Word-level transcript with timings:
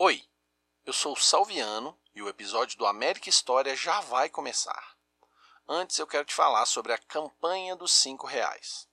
Oi, 0.00 0.22
eu 0.86 0.92
sou 0.92 1.14
o 1.14 1.20
Salviano 1.20 1.98
e 2.14 2.22
o 2.22 2.28
episódio 2.28 2.78
do 2.78 2.86
América 2.86 3.28
História 3.28 3.74
já 3.74 3.98
vai 3.98 4.28
começar. 4.28 4.96
Antes 5.68 5.98
eu 5.98 6.06
quero 6.06 6.24
te 6.24 6.32
falar 6.32 6.66
sobre 6.66 6.92
a 6.92 6.98
campanha 6.98 7.74
dos 7.74 7.94
cinco 7.94 8.24
reais. 8.24 8.86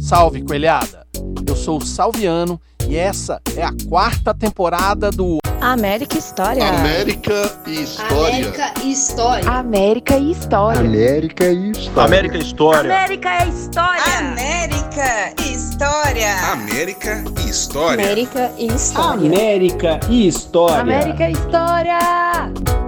Salve, 0.00 0.44
coelhada! 0.44 1.06
Eu 1.46 1.56
sou 1.56 1.78
o 1.78 1.84
Salviano 1.84 2.60
e 2.88 2.96
essa 2.96 3.40
é 3.56 3.62
a 3.62 3.72
quarta 3.88 4.34
temporada 4.34 5.10
do 5.10 5.38
América 5.64 6.18
História. 6.18 6.68
América 6.68 7.58
e 7.66 7.82
História. 7.82 8.36
América 8.36 8.72
e 8.82 8.92
História. 8.92 9.50
América 9.50 10.18
e 10.18 10.30
História. 10.30 10.80
América 10.80 11.46
e 11.46 11.70
História. 11.70 12.04
América 12.04 12.38
História. 12.38 12.92
América 12.92 13.38
e 13.40 13.48
História. 13.48 14.12
América 14.20 15.34
e 15.40 15.54
História. 15.54 16.52
América 16.52 17.24
e 17.38 17.46
História. 17.46 18.04
América 18.04 18.52
e 18.58 18.66
História. 18.66 19.20
América 19.22 20.00
e 20.10 20.28
História. 20.28 20.80
América 20.80 21.28
e 21.30 21.32
História. 21.32 22.83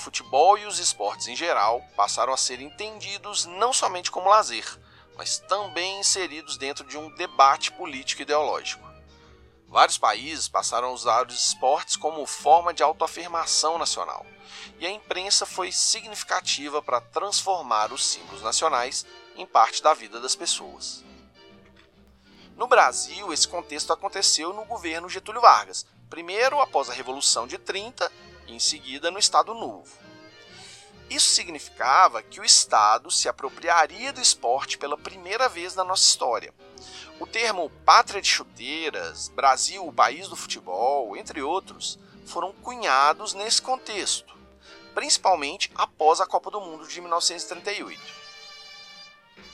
Futebol 0.00 0.58
e 0.58 0.66
os 0.66 0.78
esportes 0.78 1.28
em 1.28 1.36
geral 1.36 1.80
passaram 1.94 2.32
a 2.32 2.36
ser 2.36 2.60
entendidos 2.60 3.46
não 3.46 3.72
somente 3.72 4.10
como 4.10 4.28
lazer, 4.28 4.66
mas 5.16 5.38
também 5.38 6.00
inseridos 6.00 6.56
dentro 6.56 6.84
de 6.84 6.96
um 6.96 7.14
debate 7.14 7.70
político 7.72 8.22
ideológico. 8.22 8.88
Vários 9.68 9.98
países 9.98 10.48
passaram 10.48 10.88
a 10.88 10.92
usar 10.92 11.28
os 11.28 11.48
esportes 11.48 11.94
como 11.94 12.26
forma 12.26 12.74
de 12.74 12.82
autoafirmação 12.82 13.78
nacional, 13.78 14.26
e 14.80 14.86
a 14.86 14.90
imprensa 14.90 15.46
foi 15.46 15.70
significativa 15.70 16.82
para 16.82 17.00
transformar 17.00 17.92
os 17.92 18.04
símbolos 18.04 18.42
nacionais 18.42 19.06
em 19.36 19.46
parte 19.46 19.82
da 19.82 19.94
vida 19.94 20.18
das 20.18 20.34
pessoas. 20.34 21.04
No 22.56 22.66
Brasil, 22.66 23.32
esse 23.32 23.46
contexto 23.46 23.92
aconteceu 23.92 24.52
no 24.52 24.64
governo 24.64 25.08
Getúlio 25.08 25.40
Vargas, 25.40 25.86
primeiro 26.10 26.60
após 26.60 26.90
a 26.90 26.92
Revolução 26.92 27.46
de 27.46 27.56
30 27.56 28.10
e 28.28 28.29
em 28.52 28.58
seguida 28.58 29.10
no 29.10 29.18
Estado 29.18 29.54
Novo. 29.54 29.88
Isso 31.08 31.30
significava 31.34 32.22
que 32.22 32.40
o 32.40 32.44
Estado 32.44 33.10
se 33.10 33.28
apropriaria 33.28 34.12
do 34.12 34.20
esporte 34.20 34.78
pela 34.78 34.96
primeira 34.96 35.48
vez 35.48 35.74
na 35.74 35.82
nossa 35.82 36.04
história. 36.04 36.54
O 37.18 37.26
termo 37.26 37.68
pátria 37.84 38.22
de 38.22 38.28
chuteiras, 38.28 39.28
Brasil, 39.28 39.86
o 39.86 39.92
país 39.92 40.28
do 40.28 40.36
futebol, 40.36 41.16
entre 41.16 41.42
outros, 41.42 41.98
foram 42.26 42.52
cunhados 42.52 43.34
nesse 43.34 43.60
contexto, 43.60 44.34
principalmente 44.94 45.70
após 45.74 46.20
a 46.20 46.26
Copa 46.26 46.50
do 46.50 46.60
Mundo 46.60 46.86
de 46.86 47.00
1938. 47.00 48.00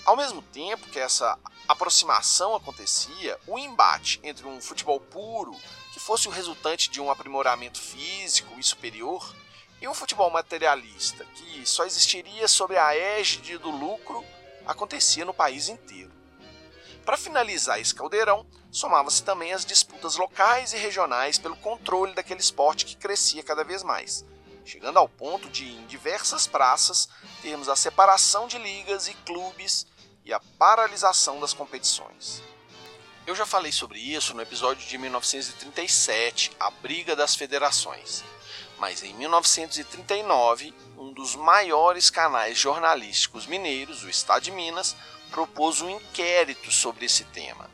Ao 0.05 0.15
mesmo 0.15 0.43
tempo 0.43 0.89
que 0.89 1.01
essa 1.01 1.39
aproximação 1.67 2.55
acontecia, 2.55 3.39
o 3.47 3.59
embate 3.59 4.21
entre 4.23 4.47
um 4.47 4.61
futebol 4.61 5.01
puro 5.01 5.57
fosse 6.07 6.29
o 6.29 6.31
resultante 6.31 6.89
de 6.89 7.01
um 7.01 7.11
aprimoramento 7.11 7.81
físico 7.81 8.57
e 8.61 8.63
superior, 8.63 9.35
e 9.81 9.89
um 9.89 9.93
futebol 9.93 10.31
materialista 10.31 11.25
que 11.35 11.67
só 11.67 11.85
existiria 11.85 12.47
sob 12.47 12.77
a 12.79 12.95
égide 12.95 13.59
do 13.59 13.71
lucro, 13.71 14.25
acontecia 14.65 15.25
no 15.25 15.35
país 15.35 15.69
inteiro. 15.69 16.13
Para 17.05 17.17
finalizar 17.17 17.81
esse 17.81 17.93
caldeirão, 17.93 18.47
somava-se 18.71 19.25
também 19.25 19.53
as 19.53 19.67
disputas 19.67 20.15
locais 20.15 20.73
e 20.73 20.77
regionais 20.77 21.39
pelo 21.39 21.57
controle 21.57 22.15
daquele 22.15 22.41
esporte 22.41 22.87
que 22.87 22.97
crescia 22.97 23.43
cada 23.43 23.65
vez 23.65 23.83
mais, 23.83 24.25
chegando 24.65 25.01
ao 25.01 25.09
ponto 25.09 25.51
de, 25.51 25.67
em 25.67 25.87
diversas 25.87 26.47
praças, 26.47 27.09
termos 27.43 27.69
a 27.69 27.75
separação 27.75 28.47
de 28.47 28.59
ligas 28.59 29.09
e 29.09 29.15
clubes 29.15 29.89
e 30.25 30.33
a 30.33 30.39
paralisação 30.57 31.41
das 31.41 31.53
competições. 31.53 32.45
Eu 33.27 33.35
já 33.35 33.45
falei 33.45 33.73
sobre 33.73 33.99
isso 33.99 34.35
no 34.35 34.41
episódio 34.41 34.87
de 34.87 34.97
1937, 34.97 36.53
A 36.61 36.71
Briga 36.71 37.17
das 37.17 37.35
Federações. 37.35 38.23
Mas 38.79 39.03
em 39.03 39.13
1939, 39.15 40.73
um 40.97 41.13
dos 41.13 41.35
maiores 41.35 42.09
canais 42.09 42.57
jornalísticos 42.57 43.45
mineiros, 43.45 44.05
o 44.05 44.09
Estado 44.09 44.45
de 44.45 44.53
Minas, 44.53 44.95
propôs 45.29 45.81
um 45.81 45.91
inquérito 45.91 46.71
sobre 46.71 47.07
esse 47.07 47.25
tema. 47.25 47.69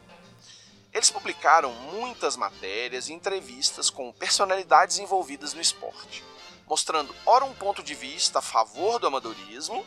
Eles 0.91 1.11
publicaram 1.11 1.71
muitas 1.75 2.35
matérias 2.35 3.11
e 3.11 3.13
entrevistas 3.13 3.91
com 3.91 4.11
personalidades 4.11 4.99
envolvidas 4.99 5.53
no 5.53 5.61
esporte, 5.61 6.25
mostrando 6.67 7.15
ora 7.27 7.45
um 7.45 7.53
ponto 7.53 7.83
de 7.83 7.95
vista 7.95 8.39
a 8.39 8.43
favor 8.43 8.99
do 8.99 9.07
amadorismo, 9.07 9.85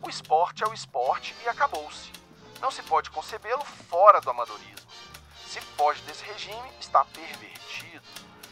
o 0.00 0.08
esporte 0.08 0.64
é 0.64 0.66
o 0.66 0.72
esporte 0.72 1.34
e 1.44 1.48
acabou-se 1.50 2.23
não 2.60 2.70
se 2.70 2.82
pode 2.82 3.10
concebê-lo 3.10 3.64
fora 3.88 4.20
do 4.20 4.30
amadorismo. 4.30 4.86
Se 5.46 5.60
foge 5.60 6.02
desse 6.02 6.24
regime, 6.24 6.72
está 6.80 7.04
pervertido. 7.04 8.02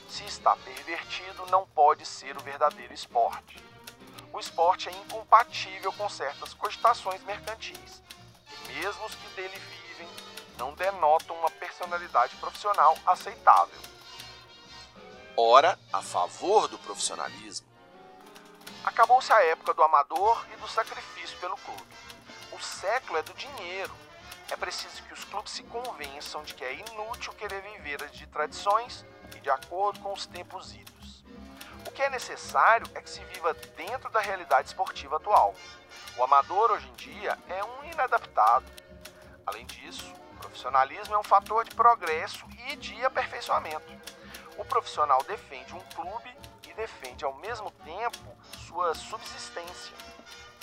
Se 0.09 0.25
está 0.25 0.55
pervertido, 0.57 1.47
não 1.47 1.67
pode 1.67 2.07
ser 2.07 2.37
o 2.37 2.41
verdadeiro 2.41 2.93
esporte. 2.93 3.63
O 4.33 4.39
esporte 4.39 4.89
é 4.89 4.93
incompatível 4.93 5.93
com 5.93 6.09
certas 6.09 6.55
cogitações 6.55 7.23
mercantis. 7.25 8.03
E 8.51 8.73
mesmo 8.73 9.05
os 9.05 9.15
que 9.15 9.27
dele 9.35 9.59
vivem 9.59 10.09
não 10.59 10.75
denotam 10.75 11.37
uma 11.37 11.51
personalidade 11.51 12.37
profissional 12.37 12.97
aceitável. 13.07 13.81
Ora, 15.37 15.79
a 15.93 16.03
favor 16.03 16.69
do 16.69 16.79
profissionalismo. 16.79 17.67
Acabou-se 18.85 19.33
a 19.33 19.43
época 19.45 19.73
do 19.73 19.83
amador 19.83 20.47
e 20.53 20.57
do 20.57 20.69
sacrifício 20.69 21.39
pelo 21.39 21.57
clube. 21.57 22.12
O 22.53 22.61
século 22.61 23.19
é 23.19 23.23
do 23.23 23.33
dinheiro. 23.35 23.95
É 24.51 24.57
preciso 24.57 25.03
que 25.05 25.15
os 25.15 25.25
clubes 25.25 25.53
se 25.53 25.63
convençam 25.63 26.43
de 26.43 26.53
que 26.55 26.65
é 26.65 26.75
inútil 26.75 27.33
querer 27.33 27.63
viver 27.63 28.07
de 28.11 28.27
tradições 28.27 29.05
e 29.35 29.41
de 29.41 29.49
acordo 29.49 30.01
com 30.01 30.13
os 30.13 30.27
tempos 30.27 30.75
idos. 30.75 31.25
O 31.87 31.91
que 31.91 32.03
é 32.03 32.11
necessário 32.11 32.87
é 32.95 33.01
que 33.01 33.09
se 33.09 33.25
viva 33.25 33.55
dentro 33.77 34.11
da 34.11 34.21
realidade 34.21 34.69
esportiva 34.69 35.17
atual. 35.17 35.55
O 36.17 36.23
amador 36.23 36.71
hoje 36.71 36.87
em 36.89 36.93
dia 36.93 37.39
é 37.49 37.65
um 37.65 37.85
inadaptado. 37.91 38.67
Além 39.47 39.65
disso, 39.65 40.13
o 40.33 40.37
profissionalismo 40.37 41.15
é 41.15 41.19
um 41.19 41.25
fator 41.25 41.65
de 41.65 41.75
progresso 41.75 42.47
e 42.69 42.77
de 42.77 43.03
aperfeiçoamento. 43.05 43.91
O 44.59 44.65
profissional 44.65 45.23
defende 45.25 45.75
um 45.75 45.81
clube 45.95 46.37
e 46.69 46.75
defende 46.75 47.25
ao 47.25 47.35
mesmo 47.35 47.71
tempo 47.71 48.37
sua 48.67 48.95
subsistência. 48.95 49.95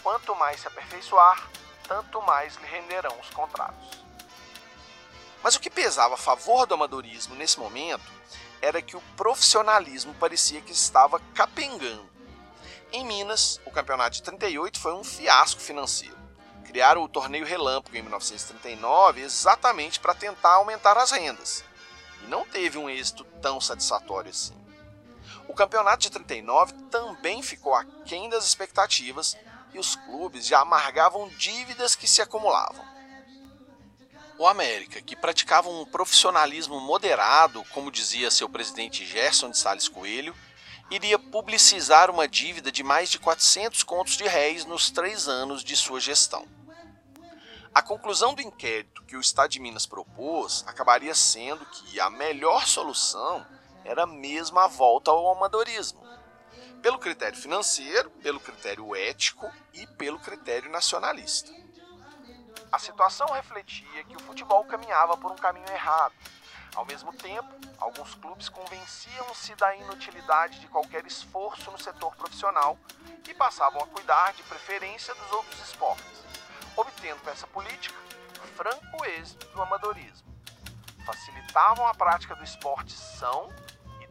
Quanto 0.04 0.36
mais 0.36 0.62
se 0.62 0.68
aperfeiçoar, 0.68 1.50
tanto 1.90 2.22
mais 2.22 2.56
lhe 2.58 2.68
renderão 2.68 3.20
os 3.20 3.32
contratos. 3.32 4.00
Mas 5.42 5.56
o 5.56 5.60
que 5.60 5.72
pesava 5.72 6.14
a 6.14 6.18
favor 6.18 6.68
do 6.68 6.76
amadorismo 6.76 7.34
nesse 7.34 7.60
momento 7.60 8.06
era 8.62 8.82
que 8.82 8.96
o 8.96 9.02
profissionalismo 9.18 10.14
parecia 10.14 10.62
que 10.62 10.72
estava 10.72 11.20
capengando. 11.34 12.08
Em 12.92 13.04
Minas, 13.06 13.60
o 13.66 13.72
campeonato 13.72 14.18
de 14.18 14.24
38 14.24 14.80
foi 14.80 14.94
um 14.94 15.04
fiasco 15.04 15.60
financeiro. 15.60 16.18
Criaram 16.66 17.02
o 17.02 17.10
torneio 17.10 17.46
Relâmpago 17.46 17.98
em 17.98 18.02
1939 18.02 19.22
exatamente 19.22 20.00
para 20.00 20.14
tentar 20.14 20.56
aumentar 20.56 20.98
as 20.98 21.10
rendas. 21.10 21.64
E 22.24 22.28
não 22.28 22.46
teve 22.46 22.78
um 22.78 22.90
êxito 22.90 23.24
tão 23.42 23.60
satisfatório 23.60 24.30
assim. 24.30 24.56
O 25.48 25.54
campeonato 25.56 26.04
de 26.04 26.12
39 26.12 26.74
também 26.92 27.42
ficou 27.42 27.74
aquém 27.74 28.30
das 28.30 28.46
expectativas 28.46 29.36
e 29.74 29.80
os 29.80 29.96
clubes 29.96 30.46
já 30.46 30.62
amargavam 30.62 31.28
dívidas 31.30 31.96
que 31.96 32.08
se 32.08 32.22
acumulavam. 32.22 32.84
O 34.38 34.48
América, 34.48 35.02
que 35.02 35.16
praticava 35.16 35.70
um 35.70 35.86
profissionalismo 35.86 36.80
moderado, 36.80 37.64
como 37.74 37.92
dizia 37.92 38.32
seu 38.32 38.48
presidente 38.48 39.06
Gerson 39.06 39.50
de 39.50 39.58
Sales 39.58 39.90
Coelho, 39.90 40.34
iria 40.90 41.20
publicizar 41.20 42.10
uma 42.10 42.28
dívida 42.28 42.72
de 42.72 42.82
mais 42.82 43.10
de 43.10 43.20
400 43.20 43.84
contos 43.84 44.16
de 44.16 44.26
réis 44.26 44.66
nos 44.66 44.90
três 44.90 45.28
anos 45.28 45.64
de 45.64 45.76
sua 45.76 46.00
gestão. 46.00 46.48
A 47.74 47.82
conclusão 47.82 48.34
do 48.34 48.42
inquérito 48.42 49.04
que 49.04 49.16
o 49.16 49.22
Estado 49.22 49.52
de 49.52 49.60
Minas 49.60 49.86
propôs 49.86 50.64
acabaria 50.66 51.14
sendo 51.14 51.66
que 51.66 52.00
a 52.00 52.10
melhor 52.10 52.66
solução 52.66 53.46
era 53.86 54.06
mesmo 54.06 54.58
a 54.58 54.68
volta 54.68 55.12
ao 55.12 55.32
amadorismo. 55.32 56.09
Pelo 56.82 56.98
critério 56.98 57.38
financeiro, 57.38 58.10
pelo 58.22 58.40
critério 58.40 58.96
ético 58.96 59.52
e 59.74 59.86
pelo 59.86 60.20
critério 60.20 60.70
nacionalista. 60.70 61.52
A 62.72 62.80
situação 62.80 63.28
refletia 63.28 64.04
que 64.04 64.16
o 64.16 64.20
futebol 64.20 64.64
caminhava 64.64 65.18
por 65.18 65.32
um 65.32 65.36
caminho 65.36 65.70
errado. 65.70 66.14
Ao 66.76 66.86
mesmo 66.86 67.12
tempo, 67.14 67.50
alguns 67.80 68.16
clubes 68.16 68.48
convenciam-se 68.48 69.56
da 69.56 69.76
inutilidade 69.76 70.60
de 70.60 70.68
qualquer 70.68 71.06
esforço 71.06 71.72
no 71.72 71.78
setor 71.78 72.16
profissional 72.16 72.78
e 73.28 73.34
passavam 73.34 73.82
a 73.82 73.88
cuidar 73.88 74.34
de 74.34 74.44
preferência 74.44 75.14
dos 75.16 75.32
outros 75.32 75.60
esportes, 75.60 76.24
obtendo 76.76 77.20
com 77.22 77.30
essa 77.30 77.48
política 77.48 77.98
franco 78.56 79.06
êxito 79.06 79.48
do 79.48 79.62
amadorismo. 79.62 80.28
Facilitavam 81.06 81.88
a 81.88 81.94
prática 81.94 82.36
do 82.36 82.44
esporte 82.44 82.94
são 82.94 83.50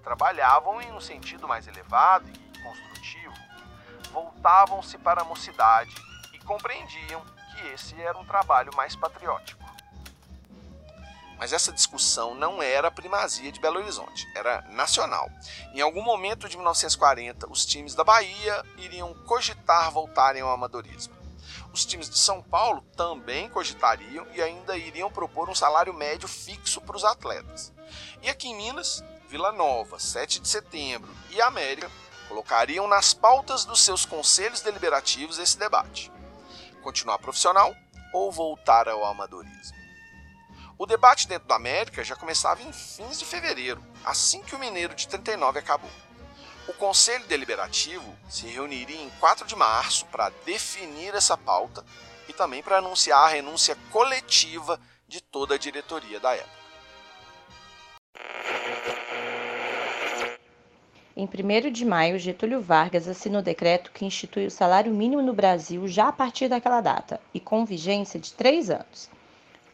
trabalhavam 0.08 0.80
em 0.80 0.90
um 0.90 1.00
sentido 1.00 1.46
mais 1.46 1.66
elevado 1.66 2.26
e 2.30 2.47
construtivo, 2.62 3.34
voltavam-se 4.12 4.98
para 4.98 5.22
a 5.22 5.24
mocidade 5.24 5.94
e 6.32 6.38
compreendiam 6.38 7.22
que 7.52 7.68
esse 7.68 8.00
era 8.00 8.18
um 8.18 8.24
trabalho 8.24 8.74
mais 8.76 8.94
patriótico. 8.94 9.58
Mas 11.38 11.52
essa 11.52 11.72
discussão 11.72 12.34
não 12.34 12.60
era 12.60 12.90
primazia 12.90 13.52
de 13.52 13.60
Belo 13.60 13.78
Horizonte, 13.78 14.26
era 14.34 14.62
nacional. 14.70 15.30
Em 15.72 15.80
algum 15.80 16.02
momento 16.02 16.48
de 16.48 16.56
1940, 16.56 17.48
os 17.48 17.64
times 17.64 17.94
da 17.94 18.02
Bahia 18.02 18.64
iriam 18.76 19.14
cogitar 19.24 19.90
voltarem 19.92 20.42
ao 20.42 20.50
amadorismo. 20.50 21.16
Os 21.72 21.84
times 21.84 22.10
de 22.10 22.18
São 22.18 22.42
Paulo 22.42 22.82
também 22.96 23.48
cogitariam 23.48 24.26
e 24.34 24.42
ainda 24.42 24.76
iriam 24.76 25.10
propor 25.12 25.48
um 25.48 25.54
salário 25.54 25.94
médio 25.94 26.26
fixo 26.26 26.80
para 26.80 26.96
os 26.96 27.04
atletas. 27.04 27.72
E 28.20 28.28
aqui 28.28 28.48
em 28.48 28.56
Minas, 28.56 29.04
Vila 29.28 29.52
Nova, 29.52 29.98
7 29.98 30.40
de 30.40 30.48
setembro 30.48 31.14
e 31.30 31.40
América 31.40 31.88
colocariam 32.28 32.86
nas 32.86 33.14
pautas 33.14 33.64
dos 33.64 33.80
seus 33.80 34.04
conselhos 34.04 34.60
deliberativos 34.60 35.38
esse 35.38 35.58
debate: 35.58 36.12
continuar 36.82 37.18
profissional 37.18 37.74
ou 38.12 38.30
voltar 38.30 38.88
ao 38.88 39.04
amadorismo. 39.04 39.76
O 40.78 40.86
debate 40.86 41.26
dentro 41.26 41.48
da 41.48 41.56
América 41.56 42.04
já 42.04 42.14
começava 42.14 42.62
em 42.62 42.72
fins 42.72 43.18
de 43.18 43.24
fevereiro, 43.24 43.84
assim 44.04 44.42
que 44.42 44.54
o 44.54 44.58
Mineiro 44.58 44.94
de 44.94 45.08
39 45.08 45.58
acabou. 45.58 45.90
O 46.68 46.72
Conselho 46.74 47.24
Deliberativo 47.26 48.16
se 48.28 48.46
reuniria 48.46 49.00
em 49.00 49.10
4 49.18 49.46
de 49.46 49.56
março 49.56 50.06
para 50.06 50.30
definir 50.44 51.14
essa 51.14 51.36
pauta 51.36 51.84
e 52.28 52.32
também 52.32 52.62
para 52.62 52.78
anunciar 52.78 53.24
a 53.24 53.28
renúncia 53.28 53.74
coletiva 53.90 54.78
de 55.08 55.20
toda 55.20 55.54
a 55.54 55.58
diretoria 55.58 56.20
da 56.20 56.36
época. 56.36 56.58
Em 61.20 61.26
1 61.26 61.72
de 61.72 61.84
maio, 61.84 62.16
Getúlio 62.16 62.60
Vargas 62.60 63.08
assinou 63.08 63.42
decreto 63.42 63.90
que 63.90 64.04
institui 64.04 64.46
o 64.46 64.50
salário 64.52 64.94
mínimo 64.94 65.20
no 65.20 65.32
Brasil 65.32 65.88
já 65.88 66.06
a 66.06 66.12
partir 66.12 66.46
daquela 66.46 66.80
data 66.80 67.20
e 67.34 67.40
com 67.40 67.64
vigência 67.64 68.20
de 68.20 68.32
três 68.32 68.70
anos. 68.70 69.10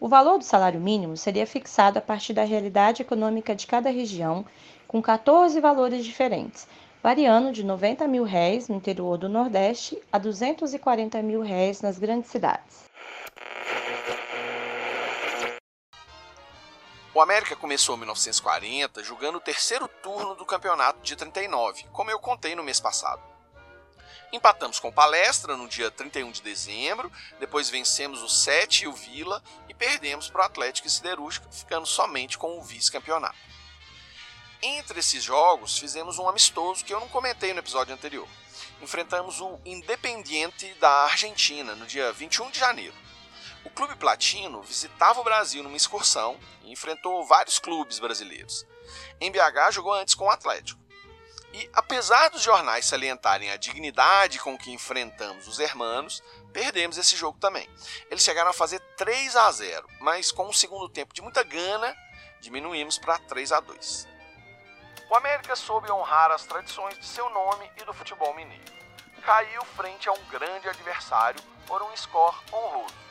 O 0.00 0.08
valor 0.08 0.38
do 0.38 0.44
salário 0.44 0.81
mínimo 0.81 1.19
seria 1.19 1.46
fixado 1.46 1.99
a 1.99 2.00
partir 2.00 2.32
da 2.32 2.44
realidade 2.44 3.02
econômica 3.02 3.55
de 3.55 3.67
cada 3.67 3.91
região, 3.91 4.43
com 4.88 5.02
14 5.02 5.61
valores 5.61 6.02
diferentes, 6.02 6.67
variando 7.02 7.52
de 7.52 7.62
90 7.62 8.08
mil 8.08 8.25
réis 8.25 8.70
no 8.70 8.76
interior 8.76 9.19
do 9.19 9.29
Nordeste 9.29 9.99
a 10.11 10.17
240 10.17 11.20
mil 11.20 11.43
réis 11.43 11.82
nas 11.82 11.99
grandes 11.99 12.31
cidades. 12.31 12.85
O 17.14 17.22
América 17.22 17.55
começou 17.55 17.94
em 17.94 17.99
1940 17.99 19.05
jogando 19.05 19.37
o 19.37 19.40
terceiro 19.40 19.87
turno 19.87 20.34
do 20.34 20.44
campeonato 20.44 20.99
de 21.00 21.14
39, 21.14 21.84
como 21.93 22.11
eu 22.11 22.19
contei 22.19 22.56
no 22.56 22.64
mês 22.64 22.81
passado. 22.81 23.22
Empatamos 24.32 24.81
com 24.81 24.90
Palestra 24.90 25.56
no 25.56 25.69
dia 25.69 25.93
31 25.93 26.32
de 26.32 26.43
dezembro, 26.43 27.12
depois 27.38 27.70
vencemos 27.70 28.20
o 28.20 28.28
7 28.28 28.82
e 28.82 28.88
o 28.88 28.93
Vila 28.93 29.40
e 29.69 29.75
perdemos 29.75 30.28
para 30.28 30.43
o 30.43 30.44
Atlético 30.44 30.88
e 30.88 30.90
Siderúrgica, 30.90 31.49
ficando 31.52 31.87
somente 31.87 32.37
com 32.37 32.58
o 32.58 32.62
vice-campeonato. 32.64 33.38
Entre 34.60 34.99
esses 34.99 35.22
jogos, 35.22 35.78
fizemos 35.78 36.19
um 36.19 36.28
amistoso 36.28 36.84
que 36.84 36.93
eu 36.93 36.99
não 36.99 37.08
comentei 37.08 37.52
no 37.52 37.60
episódio 37.60 37.94
anterior. 37.94 38.26
Enfrentamos 38.82 39.40
o 39.40 39.60
Independiente 39.64 40.75
da 40.81 41.05
Argentina 41.05 41.76
no 41.76 41.87
dia 41.87 42.10
21 42.10 42.50
de 42.50 42.58
janeiro. 42.58 43.04
O 43.64 43.70
Clube 43.70 43.96
Platino 43.96 44.61
visitava 44.62 45.20
o 45.20 45.25
Brasil 45.25 45.62
numa 45.62 45.76
excursão 45.76 46.38
e 46.62 46.70
enfrentou 46.70 47.25
vários 47.25 47.58
clubes 47.58 47.99
brasileiros. 47.99 48.66
Em 49.19 49.32
BH 49.32 49.70
jogou 49.72 49.94
antes 49.94 50.14
com 50.14 50.26
o 50.26 50.31
Atlético. 50.31 50.78
E 51.55 51.70
apesar 51.72 52.28
dos 52.28 52.43
jornais 52.43 52.84
salientarem 52.84 53.50
a 53.50 53.56
dignidade 53.56 54.38
com 54.38 54.58
que 54.58 54.70
enfrentamos 54.70 55.49
os 55.49 55.61
hermanos, 55.61 56.22
perdemos 56.52 56.99
esse 56.99 57.16
jogo 57.16 57.38
também. 57.38 57.66
Eles 58.11 58.22
chegaram 58.22 58.50
a 58.50 58.55
fazer 58.55 58.81
3 58.99 59.34
a 59.34 59.50
0, 59.50 59.88
mas 60.00 60.31
com 60.31 60.46
um 60.46 60.52
segundo 60.52 60.88
tempo 60.88 61.14
de 61.14 61.22
muita 61.22 61.43
gana, 61.43 61.96
diminuímos 62.40 62.98
para 62.98 63.19
3 63.19 63.53
a 63.53 63.60
2. 63.60 64.08
O 65.08 65.17
América 65.17 65.56
soube 65.56 65.91
honrar 65.91 66.31
as 66.32 66.44
tradições 66.44 66.98
de 66.98 67.06
seu 67.06 67.31
nome 67.31 67.70
e 67.79 67.84
do 67.84 67.94
futebol 67.94 68.34
mineiro. 68.34 68.74
Caiu 69.22 69.65
frente 69.77 70.08
a 70.08 70.12
um 70.12 70.24
grande 70.27 70.69
adversário 70.69 71.41
por 71.67 71.82
um 71.82 71.96
score 71.96 72.36
honroso 72.53 73.05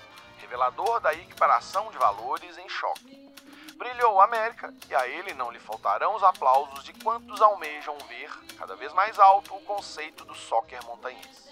revelador 0.44 1.00
da 1.00 1.14
equiparação 1.14 1.90
de 1.90 1.98
valores 1.98 2.58
em 2.58 2.68
choque. 2.68 3.32
Brilhou 3.78 4.16
o 4.16 4.22
América 4.22 4.74
e 4.90 4.94
a 4.94 5.08
ele 5.08 5.34
não 5.34 5.50
lhe 5.50 5.60
faltarão 5.60 6.16
os 6.16 6.24
aplausos 6.24 6.84
de 6.84 6.94
quantos 6.94 7.42
almejam 7.42 7.98
ver 8.10 8.30
cada 8.58 8.76
vez 8.76 8.94
mais 8.94 9.18
alto 9.18 9.56
o 9.56 9.62
conceito 9.62 10.26
do 10.26 10.36
soccer 10.36 10.84
montanhês. 10.86 11.50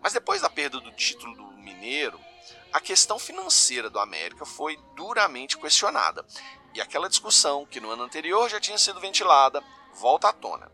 Mas 0.00 0.12
depois 0.12 0.40
da 0.40 0.48
perda 0.48 0.80
do 0.80 0.92
título 0.92 1.34
do 1.34 1.44
Mineiro, 1.58 2.18
a 2.72 2.80
questão 2.80 3.18
financeira 3.18 3.90
do 3.90 3.98
América 3.98 4.46
foi 4.46 4.76
duramente 4.96 5.58
questionada. 5.58 6.24
E 6.74 6.80
aquela 6.80 7.08
discussão, 7.08 7.66
que 7.66 7.80
no 7.80 7.90
ano 7.90 8.04
anterior 8.04 8.48
já 8.48 8.58
tinha 8.58 8.78
sido 8.78 9.00
ventilada, 9.00 9.62
volta 9.94 10.28
à 10.28 10.32
tona. 10.32 10.72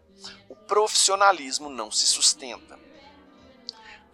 O 0.49 0.55
profissionalismo 0.55 1.69
não 1.69 1.91
se 1.91 2.07
sustenta. 2.07 2.79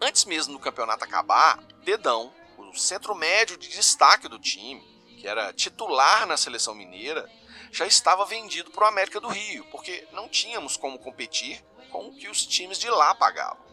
Antes 0.01 0.25
mesmo 0.25 0.53
do 0.53 0.59
campeonato 0.59 1.03
acabar, 1.03 1.57
Dedão, 1.85 2.33
centro 2.77 3.15
médio 3.15 3.57
de 3.57 3.69
destaque 3.69 4.27
do 4.27 4.39
time, 4.39 4.81
que 5.19 5.27
era 5.27 5.53
titular 5.53 6.25
na 6.25 6.37
seleção 6.37 6.75
mineira, 6.75 7.29
já 7.71 7.85
estava 7.85 8.25
vendido 8.25 8.71
para 8.71 8.85
o 8.85 8.87
América 8.87 9.19
do 9.19 9.27
Rio, 9.27 9.65
porque 9.71 10.07
não 10.11 10.29
tínhamos 10.29 10.77
como 10.77 10.99
competir 10.99 11.63
com 11.89 12.07
o 12.07 12.15
que 12.15 12.27
os 12.27 12.45
times 12.45 12.77
de 12.77 12.89
lá 12.89 13.13
pagavam. 13.15 13.65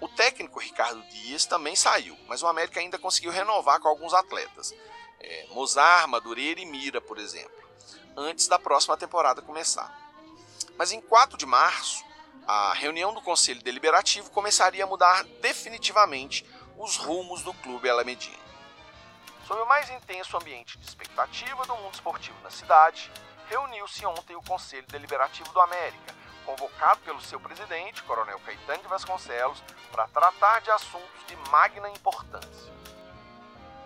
O 0.00 0.08
técnico 0.08 0.58
Ricardo 0.58 1.02
Dias 1.08 1.46
também 1.46 1.76
saiu, 1.76 2.16
mas 2.26 2.42
o 2.42 2.46
América 2.46 2.80
ainda 2.80 2.98
conseguiu 2.98 3.30
renovar 3.30 3.80
com 3.80 3.88
alguns 3.88 4.12
atletas, 4.12 4.74
é, 5.20 5.46
Mozart, 5.50 6.08
Madureira 6.08 6.60
e 6.60 6.66
Mira, 6.66 7.00
por 7.00 7.18
exemplo, 7.18 7.62
antes 8.16 8.48
da 8.48 8.58
próxima 8.58 8.96
temporada 8.96 9.40
começar. 9.42 9.96
Mas 10.76 10.90
em 10.90 11.00
4 11.00 11.36
de 11.36 11.46
março, 11.46 12.04
a 12.46 12.72
reunião 12.74 13.14
do 13.14 13.20
Conselho 13.20 13.62
Deliberativo 13.62 14.30
começaria 14.30 14.84
a 14.84 14.86
mudar 14.86 15.22
definitivamente 15.40 16.44
os 16.82 16.96
rumos 16.96 17.42
do 17.44 17.54
clube 17.54 17.88
alamedino. 17.88 18.42
Sob 19.46 19.60
o 19.60 19.66
mais 19.66 19.88
intenso 19.88 20.36
ambiente 20.36 20.76
de 20.76 20.84
expectativa 20.84 21.64
do 21.64 21.76
mundo 21.76 21.94
esportivo 21.94 22.36
na 22.42 22.50
cidade, 22.50 23.08
reuniu-se 23.48 24.04
ontem 24.04 24.34
o 24.34 24.42
Conselho 24.42 24.86
Deliberativo 24.88 25.48
do 25.52 25.60
América, 25.60 26.12
convocado 26.44 27.00
pelo 27.02 27.20
seu 27.20 27.38
presidente, 27.38 28.02
Coronel 28.02 28.40
Caetano 28.40 28.82
de 28.82 28.88
Vasconcelos, 28.88 29.62
para 29.92 30.08
tratar 30.08 30.60
de 30.60 30.72
assuntos 30.72 31.24
de 31.28 31.36
magna 31.50 31.88
importância. 31.88 32.72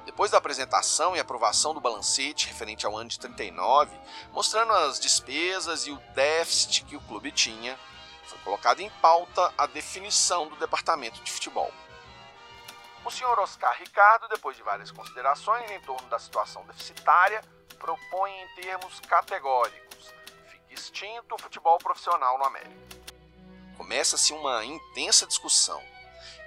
depois 0.07 0.31
da 0.31 0.38
apresentação 0.38 1.15
e 1.15 1.21
aprovação 1.21 1.75
do 1.75 1.81
balancete 1.81 2.47
referente 2.47 2.87
ao 2.87 2.97
ano 2.97 3.11
de 3.11 3.19
39, 3.19 3.95
mostrando 4.33 4.73
as 4.73 4.99
despesas 4.99 5.87
e 5.87 5.91
o 5.91 5.99
déficit 6.15 6.85
que 6.85 6.97
o 6.97 7.00
clube 7.03 7.31
tinha, 7.31 7.79
foi 8.25 8.38
colocada 8.38 8.83
em 8.83 8.88
pauta 8.88 9.53
a 9.59 9.67
definição 9.67 10.49
do 10.49 10.57
departamento 10.57 11.23
de 11.23 11.31
futebol. 11.31 11.71
O 13.07 13.11
senhor 13.11 13.39
Oscar 13.39 13.73
Ricardo, 13.79 14.27
depois 14.27 14.57
de 14.57 14.65
várias 14.65 14.91
considerações 14.91 15.71
em 15.71 15.81
torno 15.83 16.09
da 16.09 16.19
situação 16.19 16.67
deficitária, 16.67 17.41
propõe 17.79 18.33
em 18.33 18.49
termos 18.57 18.99
categóricos: 18.99 20.13
fique 20.51 20.75
extinto 20.75 21.37
o 21.37 21.41
futebol 21.41 21.79
profissional 21.79 22.37
no 22.37 22.45
América. 22.45 22.97
Começa-se 23.77 24.33
uma 24.33 24.65
intensa 24.65 25.25
discussão 25.25 25.81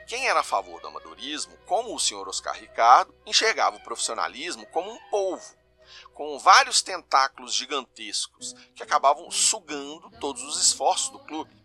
quem 0.06 0.28
era 0.28 0.40
a 0.40 0.44
favor 0.44 0.82
do 0.82 0.88
amadorismo, 0.88 1.56
como 1.68 1.96
o 1.96 2.00
senhor 2.00 2.28
Oscar 2.28 2.56
Ricardo, 2.56 3.14
enxergava 3.28 3.78
o 3.78 3.84
profissionalismo 3.84 4.66
como 4.66 4.92
um 4.92 4.98
polvo, 5.10 5.56
com 6.16 6.40
vários 6.40 6.82
tentáculos 6.82 7.54
gigantescos 7.54 8.54
que 8.76 8.82
acabavam 8.82 9.30
sugando 9.30 10.10
todos 10.20 10.42
os 10.42 10.60
esforços 10.60 11.10
do 11.12 11.20
clube. 11.20 11.56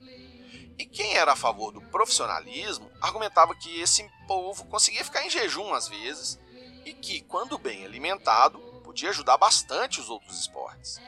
E 0.78 0.84
quem 0.84 1.14
era 1.14 1.32
a 1.32 1.36
favor 1.36 1.72
do 1.72 1.80
profissionalismo 1.80 2.90
argumentava 3.00 3.54
que 3.54 3.80
esse 3.80 4.08
polvo 4.26 4.64
conseguia 4.66 5.04
ficar 5.04 5.24
em 5.24 5.30
jejum 5.30 5.72
às 5.72 5.88
vezes 5.88 6.38
e 6.84 6.92
que, 6.92 7.20
quando 7.22 7.58
bem 7.58 7.84
alimentado, 7.84 8.58
podia 8.82 9.10
ajudar 9.10 9.36
bastante 9.36 10.00
os 10.00 10.10
outros 10.10 10.38
esportes. 10.38 11.00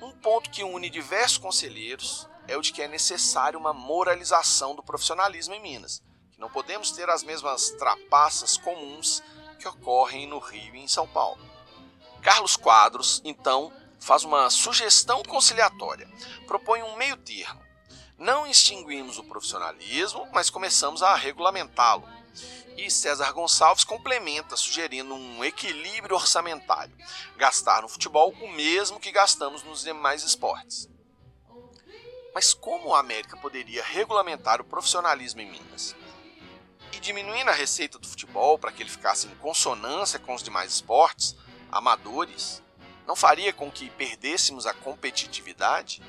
Um 0.00 0.12
ponto 0.12 0.50
que 0.50 0.64
une 0.64 0.88
diversos 0.88 1.38
conselheiros 1.38 2.28
é 2.48 2.56
o 2.56 2.62
de 2.62 2.72
que 2.72 2.82
é 2.82 2.88
necessário 2.88 3.58
uma 3.58 3.72
moralização 3.72 4.74
do 4.74 4.82
profissionalismo 4.82 5.54
em 5.54 5.60
Minas, 5.60 6.02
não 6.40 6.48
podemos 6.48 6.90
ter 6.90 7.08
as 7.10 7.22
mesmas 7.22 7.68
trapaças 7.72 8.56
comuns 8.56 9.22
que 9.58 9.68
ocorrem 9.68 10.26
no 10.26 10.38
Rio 10.38 10.74
e 10.74 10.80
em 10.80 10.88
São 10.88 11.06
Paulo. 11.06 11.38
Carlos 12.22 12.56
Quadros, 12.56 13.20
então, 13.26 13.70
faz 13.98 14.24
uma 14.24 14.48
sugestão 14.48 15.22
conciliatória. 15.22 16.08
Propõe 16.46 16.82
um 16.82 16.96
meio 16.96 17.18
termo. 17.18 17.60
Não 18.20 18.46
extinguimos 18.46 19.16
o 19.16 19.24
profissionalismo, 19.24 20.28
mas 20.30 20.50
começamos 20.50 21.02
a 21.02 21.14
regulamentá-lo. 21.14 22.06
E 22.76 22.90
César 22.90 23.32
Gonçalves 23.32 23.82
complementa, 23.82 24.58
sugerindo 24.58 25.14
um 25.14 25.42
equilíbrio 25.42 26.16
orçamentário. 26.16 26.94
Gastar 27.38 27.80
no 27.80 27.88
futebol 27.88 28.34
o 28.42 28.52
mesmo 28.52 29.00
que 29.00 29.10
gastamos 29.10 29.62
nos 29.62 29.82
demais 29.82 30.22
esportes. 30.22 30.86
Mas 32.34 32.52
como 32.52 32.94
a 32.94 33.00
América 33.00 33.38
poderia 33.38 33.82
regulamentar 33.82 34.60
o 34.60 34.64
profissionalismo 34.64 35.40
em 35.40 35.50
Minas? 35.50 35.96
diminuindo 37.00 37.48
a 37.48 37.54
receita 37.54 37.98
do 37.98 38.06
futebol 38.06 38.58
para 38.58 38.70
que 38.70 38.82
ele 38.82 38.90
ficasse 38.90 39.26
em 39.26 39.34
consonância 39.36 40.18
com 40.18 40.34
os 40.34 40.42
demais 40.42 40.74
esportes 40.74 41.34
amadores, 41.72 42.62
não 43.06 43.16
faria 43.16 43.52
com 43.52 43.70
que 43.70 43.88
perdêssemos 43.90 44.66
a 44.66 44.74
competitividade? 44.74 46.02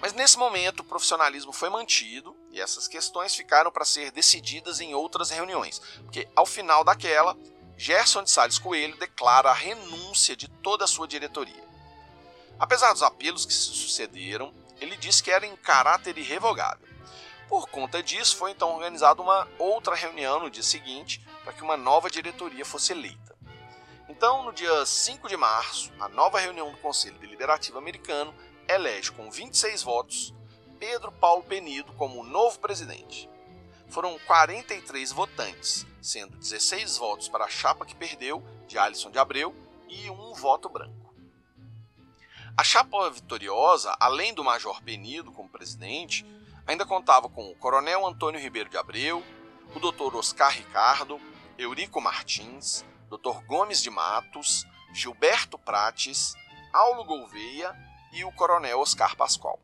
Mas 0.00 0.12
nesse 0.12 0.38
momento 0.38 0.80
o 0.80 0.84
profissionalismo 0.84 1.52
foi 1.52 1.70
mantido 1.70 2.36
e 2.50 2.60
essas 2.60 2.86
questões 2.86 3.34
ficaram 3.34 3.70
para 3.70 3.84
ser 3.84 4.10
decididas 4.10 4.80
em 4.80 4.94
outras 4.94 5.30
reuniões, 5.30 5.80
porque 6.02 6.28
ao 6.36 6.46
final 6.46 6.84
daquela, 6.84 7.36
Gerson 7.76 8.22
de 8.22 8.30
Salles 8.30 8.58
Coelho 8.58 8.96
declara 8.98 9.50
a 9.50 9.54
renúncia 9.54 10.36
de 10.36 10.48
toda 10.48 10.84
a 10.84 10.88
sua 10.88 11.06
diretoria. 11.06 11.64
Apesar 12.58 12.92
dos 12.92 13.02
apelos 13.02 13.44
que 13.44 13.52
se 13.52 13.74
sucederam, 13.74 14.52
ele 14.80 14.96
disse 14.96 15.22
que 15.22 15.30
era 15.30 15.46
em 15.46 15.56
caráter 15.56 16.16
irrevogável. 16.16 16.86
Por 17.48 17.68
conta 17.68 18.02
disso, 18.02 18.36
foi 18.36 18.50
então 18.50 18.74
organizada 18.74 19.22
uma 19.22 19.46
outra 19.58 19.94
reunião 19.94 20.40
no 20.40 20.50
dia 20.50 20.62
seguinte 20.62 21.24
para 21.44 21.52
que 21.52 21.62
uma 21.62 21.76
nova 21.76 22.10
diretoria 22.10 22.64
fosse 22.64 22.92
eleita. 22.92 23.36
Então, 24.08 24.42
no 24.42 24.52
dia 24.52 24.84
5 24.84 25.28
de 25.28 25.36
março, 25.36 25.92
a 26.00 26.08
nova 26.08 26.40
reunião 26.40 26.70
do 26.70 26.78
Conselho 26.78 27.18
Deliberativo 27.18 27.78
Americano 27.78 28.34
elege 28.68 29.12
com 29.12 29.30
26 29.30 29.82
votos 29.82 30.34
Pedro 30.78 31.10
Paulo 31.12 31.42
Penido 31.42 31.92
como 31.94 32.24
novo 32.24 32.58
presidente. 32.58 33.28
Foram 33.88 34.18
43 34.26 35.12
votantes, 35.12 35.86
sendo 36.02 36.36
16 36.36 36.98
votos 36.98 37.28
para 37.28 37.44
a 37.44 37.48
chapa 37.48 37.86
que 37.86 37.94
perdeu, 37.94 38.42
de 38.66 38.76
Alisson 38.78 39.10
de 39.10 39.18
Abreu, 39.18 39.54
e 39.88 40.10
um 40.10 40.34
voto 40.34 40.68
branco. 40.68 41.14
A 42.56 42.64
chapa 42.64 43.10
vitoriosa, 43.10 43.94
além 44.00 44.34
do 44.34 44.42
Major 44.42 44.82
Penido 44.82 45.30
como 45.30 45.48
presidente, 45.48 46.26
Ainda 46.66 46.84
contava 46.84 47.28
com 47.28 47.48
o 47.48 47.54
Coronel 47.54 48.04
Antônio 48.04 48.40
Ribeiro 48.40 48.68
de 48.68 48.76
Abreu, 48.76 49.22
o 49.72 49.78
Dr. 49.78 50.16
Oscar 50.16 50.50
Ricardo, 50.50 51.20
Eurico 51.56 52.00
Martins, 52.00 52.84
Dr. 53.08 53.40
Gomes 53.46 53.80
de 53.80 53.88
Matos, 53.88 54.66
Gilberto 54.92 55.56
Prates, 55.56 56.34
Aulo 56.72 57.04
Gouveia 57.04 57.72
e 58.12 58.24
o 58.24 58.32
Coronel 58.32 58.80
Oscar 58.80 59.16
Pascoal. 59.16 59.58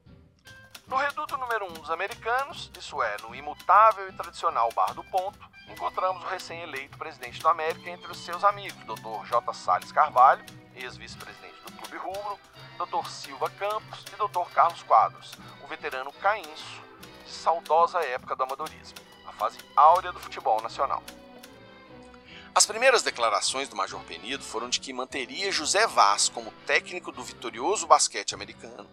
No 0.87 0.97
reduto 0.97 1.37
número 1.37 1.67
1 1.67 1.69
um 1.69 1.73
dos 1.75 1.91
americanos, 1.91 2.71
isso 2.79 3.03
é, 3.03 3.17
no 3.23 3.35
imutável 3.35 4.09
e 4.09 4.13
tradicional 4.13 4.71
Bar 4.75 4.93
do 4.95 5.03
Ponto, 5.05 5.39
encontramos 5.69 6.23
o 6.23 6.27
recém-eleito 6.27 6.99
presidente 6.99 7.43
da 7.43 7.51
América 7.51 7.89
entre 7.89 8.11
os 8.11 8.19
seus 8.19 8.45
amigos, 8.45 8.85
Dr. 8.85 9.27
J. 9.27 9.55
Salles 9.55 9.93
Carvalho, 9.93 10.45
ex-vice-presidente 10.75 11.61
do 11.65 11.73
Clube 11.73 11.97
Rubro, 11.97 12.39
Dr. 12.79 13.09
Silva 13.09 13.49
Campos 13.51 14.05
e 14.13 14.17
Dr. 14.17 14.53
Carlos 14.53 14.83
Quadros, 14.83 15.33
o 15.63 15.67
veterano 15.67 16.13
cainso 16.15 16.83
de 17.25 17.31
saudosa 17.31 18.01
época 18.01 18.37
do 18.37 18.43
amadorismo, 18.43 18.99
a 19.27 19.33
fase 19.33 19.59
áurea 19.77 20.13
do 20.13 20.21
futebol 20.21 20.61
nacional. 20.61 21.03
As 22.55 22.67
primeiras 22.67 23.03
declarações 23.03 23.67
do 23.67 23.77
Major 23.77 24.05
Penido 24.05 24.45
foram 24.45 24.69
de 24.69 24.79
que 24.79 24.93
manteria 24.93 25.51
José 25.51 25.87
Vaz 25.87 26.29
como 26.29 26.53
técnico 26.67 27.11
do 27.11 27.25
vitorioso 27.25 27.87
basquete 27.87 28.35
americano, 28.35 28.91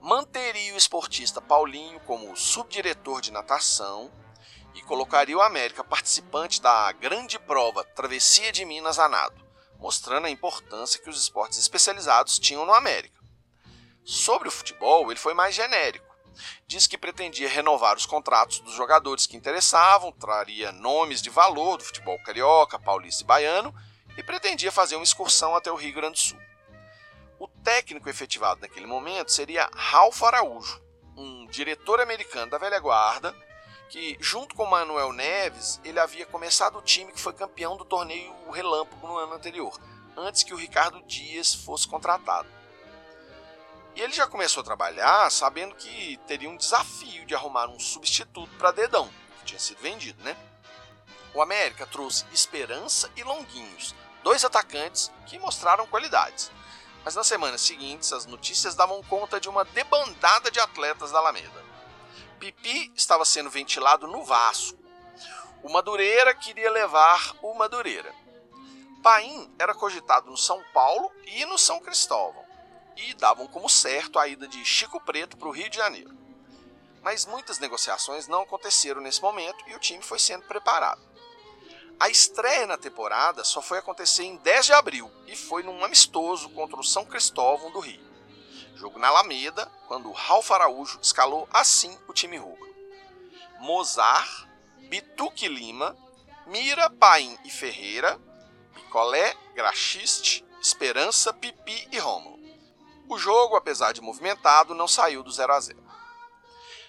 manteria 0.00 0.74
o 0.74 0.76
esportista 0.76 1.40
Paulinho 1.40 2.00
como 2.00 2.36
subdiretor 2.36 3.20
de 3.20 3.30
natação 3.30 4.10
e 4.74 4.82
colocaria 4.82 5.38
o 5.38 5.42
América 5.42 5.84
participante 5.84 6.60
da 6.60 6.90
grande 6.90 7.38
prova 7.38 7.84
Travessia 7.84 8.50
de 8.50 8.64
Minas 8.64 8.98
a 8.98 9.08
nado, 9.08 9.40
mostrando 9.78 10.26
a 10.26 10.30
importância 10.30 11.00
que 11.00 11.08
os 11.08 11.20
esportes 11.20 11.60
especializados 11.60 12.36
tinham 12.36 12.66
no 12.66 12.74
América. 12.74 13.22
Sobre 14.04 14.48
o 14.48 14.52
futebol, 14.52 15.08
ele 15.08 15.20
foi 15.20 15.34
mais 15.34 15.54
genérico 15.54 16.11
Diz 16.66 16.86
que 16.86 16.98
pretendia 16.98 17.48
renovar 17.48 17.96
os 17.96 18.06
contratos 18.06 18.60
dos 18.60 18.74
jogadores 18.74 19.26
que 19.26 19.36
interessavam, 19.36 20.12
traria 20.12 20.72
nomes 20.72 21.20
de 21.20 21.30
valor 21.30 21.76
do 21.76 21.84
futebol 21.84 22.18
carioca, 22.22 22.78
paulista 22.78 23.22
e 23.22 23.26
baiano 23.26 23.74
e 24.16 24.22
pretendia 24.22 24.70
fazer 24.70 24.96
uma 24.96 25.04
excursão 25.04 25.54
até 25.54 25.70
o 25.70 25.76
Rio 25.76 25.94
Grande 25.94 26.14
do 26.14 26.18
Sul. 26.18 26.38
O 27.38 27.48
técnico 27.48 28.08
efetivado 28.08 28.60
naquele 28.60 28.86
momento 28.86 29.32
seria 29.32 29.68
Ralph 29.74 30.22
Araújo, 30.22 30.80
um 31.16 31.46
diretor 31.46 32.00
americano 32.00 32.50
da 32.50 32.58
velha 32.58 32.78
guarda, 32.78 33.34
que 33.88 34.16
junto 34.20 34.54
com 34.54 34.64
Manuel 34.64 35.12
Neves, 35.12 35.80
ele 35.84 35.98
havia 35.98 36.24
começado 36.24 36.78
o 36.78 36.82
time 36.82 37.12
que 37.12 37.20
foi 37.20 37.32
campeão 37.32 37.76
do 37.76 37.84
torneio 37.84 38.32
Relâmpago 38.50 39.06
no 39.06 39.16
ano 39.16 39.34
anterior, 39.34 39.78
antes 40.16 40.42
que 40.42 40.54
o 40.54 40.56
Ricardo 40.56 41.02
Dias 41.02 41.54
fosse 41.54 41.88
contratado. 41.88 42.48
E 43.94 44.00
ele 44.00 44.12
já 44.12 44.26
começou 44.26 44.62
a 44.62 44.64
trabalhar 44.64 45.30
sabendo 45.30 45.74
que 45.74 46.18
teria 46.26 46.48
um 46.48 46.56
desafio 46.56 47.26
de 47.26 47.34
arrumar 47.34 47.68
um 47.68 47.78
substituto 47.78 48.50
para 48.56 48.70
Dedão, 48.70 49.10
que 49.38 49.46
tinha 49.46 49.60
sido 49.60 49.82
vendido, 49.82 50.22
né? 50.24 50.36
O 51.34 51.42
América 51.42 51.86
trouxe 51.86 52.24
Esperança 52.32 53.10
e 53.16 53.22
Longuinhos, 53.22 53.94
dois 54.22 54.44
atacantes 54.44 55.10
que 55.26 55.38
mostraram 55.38 55.86
qualidades. 55.86 56.50
Mas 57.04 57.14
nas 57.14 57.26
semanas 57.26 57.60
seguintes, 57.60 58.12
as 58.12 58.24
notícias 58.24 58.74
davam 58.74 59.02
conta 59.02 59.40
de 59.40 59.48
uma 59.48 59.64
debandada 59.64 60.50
de 60.50 60.60
atletas 60.60 61.10
da 61.10 61.18
Alameda. 61.18 61.62
Pipi 62.38 62.92
estava 62.94 63.24
sendo 63.24 63.50
ventilado 63.50 64.06
no 64.06 64.24
Vasco. 64.24 64.78
O 65.62 65.70
Madureira 65.70 66.34
queria 66.34 66.70
levar 66.70 67.34
o 67.42 67.54
Madureira. 67.54 68.14
Paim 69.02 69.52
era 69.58 69.74
cogitado 69.74 70.30
no 70.30 70.36
São 70.36 70.62
Paulo 70.72 71.10
e 71.26 71.44
no 71.44 71.58
São 71.58 71.80
Cristóvão 71.80 72.51
e 72.96 73.14
davam 73.14 73.46
como 73.46 73.68
certo 73.68 74.18
a 74.18 74.28
ida 74.28 74.46
de 74.46 74.64
Chico 74.64 75.00
Preto 75.00 75.36
para 75.36 75.48
o 75.48 75.52
Rio 75.52 75.70
de 75.70 75.76
Janeiro. 75.76 76.16
Mas 77.02 77.26
muitas 77.26 77.58
negociações 77.58 78.28
não 78.28 78.42
aconteceram 78.42 79.00
nesse 79.00 79.20
momento 79.20 79.64
e 79.66 79.74
o 79.74 79.78
time 79.78 80.02
foi 80.02 80.18
sendo 80.18 80.44
preparado. 80.44 81.00
A 81.98 82.08
estreia 82.08 82.66
na 82.66 82.76
temporada 82.76 83.44
só 83.44 83.62
foi 83.62 83.78
acontecer 83.78 84.24
em 84.24 84.36
10 84.36 84.66
de 84.66 84.72
abril 84.72 85.10
e 85.26 85.36
foi 85.36 85.62
num 85.62 85.84
amistoso 85.84 86.48
contra 86.50 86.78
o 86.80 86.84
São 86.84 87.04
Cristóvão 87.04 87.70
do 87.70 87.80
Rio. 87.80 88.02
Jogo 88.74 88.98
na 88.98 89.08
Alameda, 89.08 89.70
quando 89.86 90.10
Ralf 90.10 90.50
Araújo 90.50 90.98
escalou 91.00 91.48
assim 91.52 91.96
o 92.08 92.12
time 92.12 92.36
rubro. 92.36 92.74
Mozart, 93.60 94.48
Bituque 94.88 95.46
Lima, 95.46 95.96
Mira, 96.46 96.90
Paim 96.90 97.38
e 97.44 97.50
Ferreira, 97.50 98.20
Picolé, 98.74 99.36
Graxiste, 99.54 100.44
Esperança, 100.60 101.32
Pipi 101.32 101.88
e 101.92 101.98
Rômulo. 101.98 102.41
O 103.08 103.18
jogo, 103.18 103.56
apesar 103.56 103.92
de 103.92 104.00
movimentado, 104.00 104.74
não 104.74 104.88
saiu 104.88 105.22
do 105.22 105.30
0 105.30 105.52
a 105.52 105.60
0. 105.60 105.82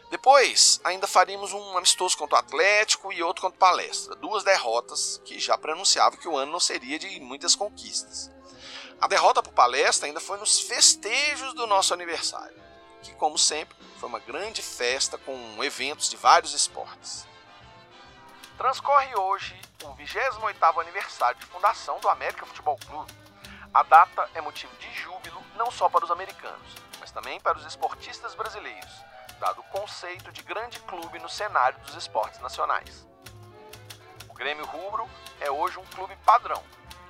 Depois, 0.09 0.79
ainda 0.83 1.07
faríamos 1.07 1.53
um 1.53 1.77
amistoso 1.77 2.15
contra 2.15 2.35
o 2.35 2.39
Atlético 2.39 3.11
e 3.11 3.23
outro 3.23 3.41
contra 3.41 3.55
o 3.55 3.59
Palestra. 3.59 4.15
Duas 4.15 4.43
derrotas 4.43 5.19
que 5.25 5.39
já 5.39 5.57
prenunciavam 5.57 6.19
que 6.19 6.27
o 6.27 6.37
ano 6.37 6.51
não 6.51 6.59
seria 6.59 6.99
de 6.99 7.19
muitas 7.19 7.55
conquistas. 7.55 8.29
A 9.01 9.07
derrota 9.07 9.41
para 9.41 9.51
o 9.51 9.55
Palestra 9.55 10.07
ainda 10.07 10.19
foi 10.19 10.37
nos 10.37 10.59
festejos 10.59 11.53
do 11.55 11.65
nosso 11.65 11.95
aniversário, 11.95 12.55
que, 13.01 13.11
como 13.15 13.39
sempre, 13.39 13.75
foi 13.99 14.07
uma 14.07 14.19
grande 14.19 14.61
festa 14.61 15.17
com 15.17 15.63
eventos 15.63 16.09
de 16.09 16.15
vários 16.15 16.53
esportes. 16.53 17.25
Transcorre 18.55 19.15
hoje 19.15 19.59
o 19.83 19.95
28º 19.95 20.79
aniversário 20.79 21.39
de 21.39 21.45
fundação 21.47 21.99
do 21.99 22.07
América 22.07 22.45
Futebol 22.45 22.77
Clube. 22.87 23.22
A 23.73 23.81
data 23.81 24.29
é 24.35 24.41
motivo 24.41 24.71
de 24.75 24.87
júbilo 24.93 25.43
não 25.55 25.71
só 25.71 25.89
para 25.89 26.05
os 26.05 26.11
americanos, 26.11 26.75
mas 26.99 27.09
também 27.09 27.39
para 27.39 27.57
os 27.57 27.65
esportistas 27.65 28.35
brasileiros, 28.35 29.03
dado 29.39 29.61
o 29.61 29.63
conceito 29.63 30.31
de 30.31 30.43
grande 30.43 30.79
clube 30.81 31.17
no 31.17 31.27
cenário 31.27 31.79
dos 31.79 31.95
esportes 31.95 32.39
nacionais. 32.39 33.07
O 34.29 34.33
Grêmio 34.35 34.63
Rubro 34.63 35.09
é 35.41 35.49
hoje 35.49 35.79
um 35.79 35.85
clube 35.85 36.15
padrão, 36.17 36.61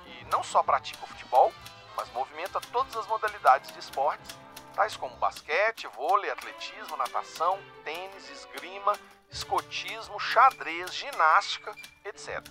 que 0.04 0.24
não 0.32 0.42
só 0.42 0.62
pratica 0.62 1.04
o 1.04 1.06
futebol, 1.06 1.52
mas 1.94 2.10
movimenta 2.12 2.58
todas 2.72 2.96
as 2.96 3.06
modalidades 3.08 3.70
de 3.70 3.78
esportes, 3.78 4.34
tais 4.74 4.96
como 4.96 5.14
basquete, 5.16 5.86
vôlei, 5.88 6.30
atletismo, 6.30 6.96
natação, 6.96 7.58
tênis, 7.84 8.30
esgrima, 8.30 8.94
escotismo, 9.30 10.18
xadrez, 10.18 10.94
ginástica, 10.94 11.74
etc. 12.06 12.42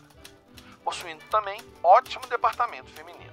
Possuindo 0.83 1.25
também 1.31 1.59
ótimo 1.81 2.27
departamento 2.27 2.91
feminino. 2.91 3.32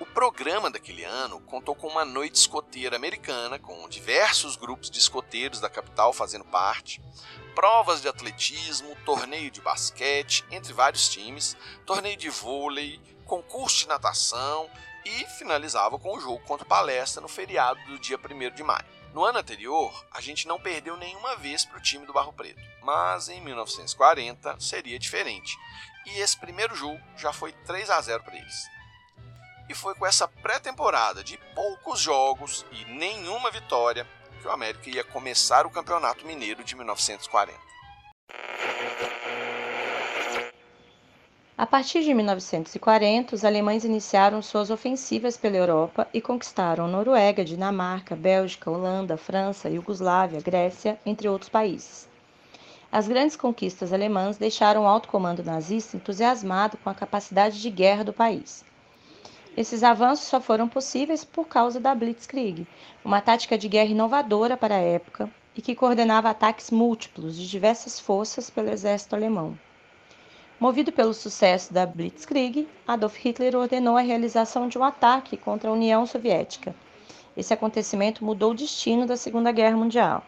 O 0.00 0.06
programa 0.06 0.70
daquele 0.72 1.04
ano 1.04 1.40
contou 1.42 1.72
com 1.72 1.86
uma 1.86 2.04
noite 2.04 2.34
escoteira 2.34 2.96
americana, 2.96 3.60
com 3.60 3.88
diversos 3.88 4.56
grupos 4.56 4.90
de 4.90 4.98
escoteiros 4.98 5.60
da 5.60 5.70
capital 5.70 6.12
fazendo 6.12 6.44
parte, 6.44 7.00
provas 7.54 8.02
de 8.02 8.08
atletismo, 8.08 8.96
torneio 9.04 9.52
de 9.52 9.60
basquete 9.60 10.44
entre 10.50 10.72
vários 10.72 11.08
times, 11.08 11.56
torneio 11.86 12.16
de 12.16 12.28
vôlei, 12.28 13.00
concurso 13.24 13.78
de 13.78 13.88
natação 13.88 14.68
e 15.04 15.24
finalizava 15.38 15.96
com 15.96 16.16
o 16.16 16.20
jogo 16.20 16.40
contra 16.40 16.66
Palestra 16.66 17.22
no 17.22 17.28
feriado 17.28 17.78
do 17.84 17.96
dia 17.96 18.18
1 18.18 18.52
de 18.52 18.64
maio. 18.64 18.84
No 19.12 19.24
ano 19.24 19.38
anterior, 19.38 20.04
a 20.10 20.20
gente 20.20 20.48
não 20.48 20.58
perdeu 20.58 20.96
nenhuma 20.96 21.36
vez 21.36 21.64
para 21.64 21.78
o 21.78 21.82
time 21.82 22.04
do 22.04 22.12
Barro 22.12 22.32
Preto, 22.32 22.60
mas 22.82 23.28
em 23.28 23.40
1940 23.40 24.58
seria 24.58 24.98
diferente. 24.98 25.56
E 26.04 26.18
esse 26.18 26.36
primeiro 26.36 26.74
jogo 26.74 27.00
já 27.16 27.32
foi 27.32 27.52
3 27.52 27.90
a 27.90 28.00
0 28.00 28.24
para 28.24 28.36
eles. 28.36 28.74
E 29.68 29.74
foi 29.74 29.94
com 29.94 30.06
essa 30.06 30.28
pré-temporada 30.28 31.24
de 31.24 31.38
poucos 31.54 32.00
jogos 32.00 32.66
e 32.72 32.84
nenhuma 32.84 33.50
vitória 33.50 34.06
que 34.40 34.46
o 34.46 34.50
América 34.50 34.90
ia 34.90 35.02
começar 35.02 35.64
o 35.64 35.70
Campeonato 35.70 36.26
Mineiro 36.26 36.62
de 36.62 36.76
1940. 36.76 37.58
A 41.56 41.66
partir 41.66 42.02
de 42.02 42.12
1940, 42.12 43.34
os 43.34 43.44
alemães 43.44 43.84
iniciaram 43.84 44.42
suas 44.42 44.70
ofensivas 44.70 45.36
pela 45.36 45.56
Europa 45.56 46.06
e 46.12 46.20
conquistaram 46.20 46.88
Noruega, 46.88 47.44
Dinamarca, 47.44 48.16
Bélgica, 48.16 48.70
Holanda, 48.70 49.16
França, 49.16 49.70
Iugoslávia, 49.70 50.40
Grécia, 50.40 50.98
entre 51.06 51.28
outros 51.28 51.48
países. 51.48 52.08
As 52.90 53.08
grandes 53.08 53.36
conquistas 53.36 53.92
alemãs 53.92 54.36
deixaram 54.36 54.82
o 54.82 54.86
alto 54.86 55.08
comando 55.08 55.42
nazista 55.44 55.96
entusiasmado 55.96 56.76
com 56.76 56.90
a 56.90 56.94
capacidade 56.94 57.62
de 57.62 57.70
guerra 57.70 58.04
do 58.04 58.12
país. 58.12 58.64
Esses 59.56 59.84
avanços 59.84 60.26
só 60.26 60.40
foram 60.40 60.68
possíveis 60.68 61.24
por 61.24 61.46
causa 61.46 61.78
da 61.78 61.94
Blitzkrieg, 61.94 62.66
uma 63.04 63.20
tática 63.20 63.56
de 63.56 63.68
guerra 63.68 63.90
inovadora 63.90 64.56
para 64.56 64.74
a 64.74 64.80
época 64.80 65.30
e 65.56 65.62
que 65.62 65.76
coordenava 65.76 66.28
ataques 66.28 66.72
múltiplos 66.72 67.36
de 67.36 67.48
diversas 67.48 68.00
forças 68.00 68.50
pelo 68.50 68.70
exército 68.70 69.14
alemão. 69.14 69.56
Movido 70.58 70.90
pelo 70.90 71.14
sucesso 71.14 71.72
da 71.72 71.86
Blitzkrieg, 71.86 72.66
Adolf 72.86 73.16
Hitler 73.16 73.54
ordenou 73.54 73.96
a 73.96 74.00
realização 74.00 74.68
de 74.68 74.76
um 74.76 74.82
ataque 74.82 75.36
contra 75.36 75.70
a 75.70 75.72
União 75.72 76.04
Soviética. 76.04 76.74
Esse 77.36 77.54
acontecimento 77.54 78.24
mudou 78.24 78.50
o 78.50 78.56
destino 78.56 79.06
da 79.06 79.16
Segunda 79.16 79.52
Guerra 79.52 79.76
Mundial. 79.76 80.24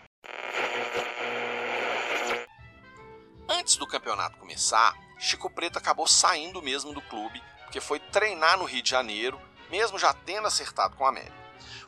Antes 3.49 3.77
do 3.77 3.89
campeonato 3.89 4.39
começar, 4.39 4.95
Chico 5.19 5.51
Preto 5.51 5.79
acabou 5.79 6.07
saindo 6.07 6.63
mesmo 6.63 6.93
do 6.93 7.01
clube, 7.03 7.43
porque 7.77 7.81
foi 7.81 8.01
treinar 8.01 8.57
no 8.57 8.65
Rio 8.65 8.83
de 8.83 8.89
Janeiro, 8.89 9.39
mesmo 9.71 9.99
já 9.99 10.11
tendo 10.15 10.47
acertado 10.47 10.97
com 10.97 11.05
a 11.05 11.11
América. 11.11 11.37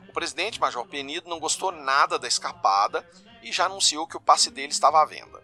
O 0.07 0.13
presidente 0.13 0.61
Major 0.61 0.87
Penido 0.87 1.31
não 1.31 1.41
gostou 1.41 1.73
nada 1.73 2.19
da 2.19 2.29
escapada 2.29 3.09
e 3.43 3.51
já 3.51 3.65
anunciou 3.65 4.07
que 4.07 4.17
o 4.17 4.21
passe 4.21 4.51
dele 4.51 4.71
estava 4.71 5.01
à 5.01 5.07
venda. 5.07 5.43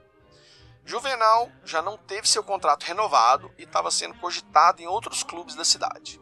Juvenal 0.85 1.51
já 1.65 1.81
não 1.81 1.97
teve 1.97 2.29
seu 2.29 2.45
contrato 2.45 2.83
renovado 2.83 3.55
e 3.57 3.63
estava 3.63 3.91
sendo 3.91 4.19
cogitado 4.19 4.83
em 4.83 4.87
outros 4.87 5.23
clubes 5.23 5.55
da 5.55 5.65
cidade. 5.65 6.21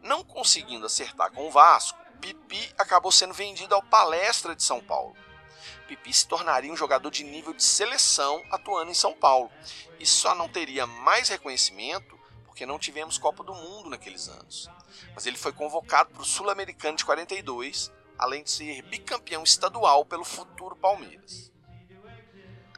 Não 0.00 0.24
conseguindo 0.24 0.86
acertar 0.86 1.30
com 1.30 1.46
o 1.46 1.50
Vasco, 1.50 1.98
Pipi 2.22 2.72
acabou 2.78 3.12
sendo 3.12 3.34
vendido 3.34 3.74
ao 3.74 3.82
Palestra 3.82 4.56
de 4.56 4.62
São 4.62 4.80
Paulo. 4.80 5.14
Pipi 5.86 6.10
se 6.10 6.26
tornaria 6.26 6.72
um 6.72 6.76
jogador 6.76 7.10
de 7.10 7.22
nível 7.22 7.52
de 7.52 7.62
seleção 7.62 8.42
atuando 8.50 8.90
em 8.90 8.94
São 8.94 9.12
Paulo 9.12 9.50
e 10.00 10.06
só 10.06 10.34
não 10.34 10.48
teria 10.48 10.86
mais 10.86 11.28
reconhecimento 11.28 12.16
porque 12.56 12.64
não 12.64 12.78
tivemos 12.78 13.18
Copa 13.18 13.44
do 13.44 13.54
Mundo 13.54 13.90
naqueles 13.90 14.30
anos. 14.30 14.70
Mas 15.14 15.26
ele 15.26 15.36
foi 15.36 15.52
convocado 15.52 16.08
para 16.08 16.22
o 16.22 16.24
Sul-Americano 16.24 16.96
de 16.96 17.04
42, 17.04 17.92
além 18.18 18.42
de 18.42 18.50
ser 18.50 18.80
bicampeão 18.80 19.42
estadual 19.42 20.06
pelo 20.06 20.24
futuro 20.24 20.74
Palmeiras. 20.74 21.52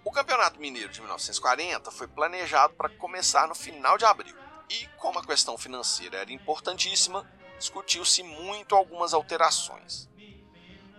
O 0.05 0.11
Campeonato 0.11 0.59
Mineiro 0.59 0.93
de 0.93 0.99
1940 0.99 1.93
foi 1.93 2.09
planejado 2.09 2.75
para 2.75 2.89
começar 2.89 3.47
no 3.47 3.55
final 3.55 3.97
de 3.97 4.05
abril. 4.05 4.35
E 4.69 4.89
como 4.97 5.21
a 5.21 5.25
questão 5.25 5.57
financeira 5.57 6.19
era 6.19 6.33
importantíssima, 6.33 7.25
discutiu-se 7.57 8.25
muito 8.25 8.75
algumas 8.75 9.15
alterações. 9.15 10.09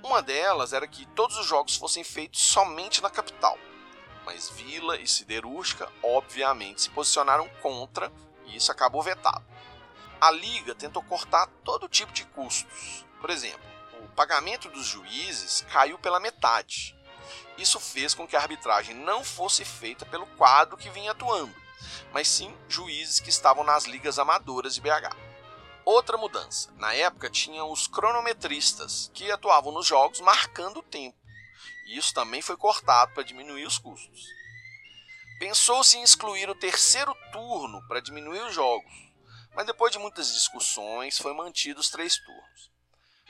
Uma 0.02 0.22
delas 0.22 0.72
era 0.72 0.88
que 0.88 1.06
todos 1.08 1.36
os 1.36 1.46
jogos 1.46 1.76
fossem 1.76 2.06
feitos 2.06 2.40
somente 2.40 3.02
na 3.02 3.10
capital, 3.10 3.58
mas 4.26 4.50
Vila 4.50 4.98
e 4.98 5.06
Siderúrgica 5.06 5.92
obviamente 6.02 6.84
se 6.84 6.90
posicionaram 6.90 7.50
contra 7.62 8.10
e 8.50 8.58
isso 8.58 8.72
acabou 8.72 9.02
vetado. 9.02 9.46
A 10.20 10.32
liga 10.32 10.76
tentou 10.76 11.02
cortar 11.04 11.48
todo 11.64 11.88
tipo 11.88 12.12
de 12.12 12.26
custos. 12.26 13.06
Por 13.22 13.30
exemplo, 13.30 13.66
o 14.02 14.08
pagamento 14.10 14.70
dos 14.70 14.86
juízes 14.86 15.66
caiu 15.72 15.98
pela 15.98 16.20
metade, 16.20 17.00
isso 17.60 17.78
fez 17.78 18.14
com 18.14 18.26
que 18.26 18.38
a 18.38 18.40
arbitragem 18.40 18.96
não 18.96 19.22
fosse 19.22 19.66
feita 19.66 20.06
pelo 20.06 20.26
quadro 20.26 20.78
que 20.78 20.90
vinha 20.90 21.12
atuando, 21.12 21.54
mas 22.14 22.28
sim 22.28 22.56
juízes 22.70 23.20
que 23.20 23.30
estavam 23.30 23.66
nas 23.66 23.84
ligas 23.84 24.18
amadoras 24.18 24.76
de 24.76 24.82
BH. 24.82 25.14
Outra 25.84 26.18
mudança: 26.18 26.72
na 26.78 26.94
época 26.94 27.30
tinham 27.30 27.70
os 27.70 27.86
cronometristas, 27.86 29.12
que 29.14 29.30
atuavam 29.30 29.74
nos 29.74 29.86
jogos 29.86 30.22
marcando 30.22 30.78
o 30.78 30.84
tempo. 30.84 31.18
E 31.88 31.98
isso 31.98 32.14
também 32.14 32.42
foi 32.42 32.56
cortado 32.56 33.14
para 33.14 33.24
diminuir 33.24 33.66
os 33.66 33.78
custos. 33.78 34.28
Pensou-se 35.40 35.98
em 35.98 36.04
excluir 36.04 36.50
o 36.50 36.56
terceiro 36.56 37.16
turno 37.32 37.82
para 37.88 38.02
diminuir 38.02 38.42
os 38.42 38.54
jogos, 38.54 38.92
mas 39.56 39.66
depois 39.66 39.90
de 39.90 39.98
muitas 39.98 40.34
discussões 40.34 41.18
foi 41.18 41.34
mantido 41.34 41.80
os 41.80 41.90
três 41.90 42.18
turnos. 42.18 42.70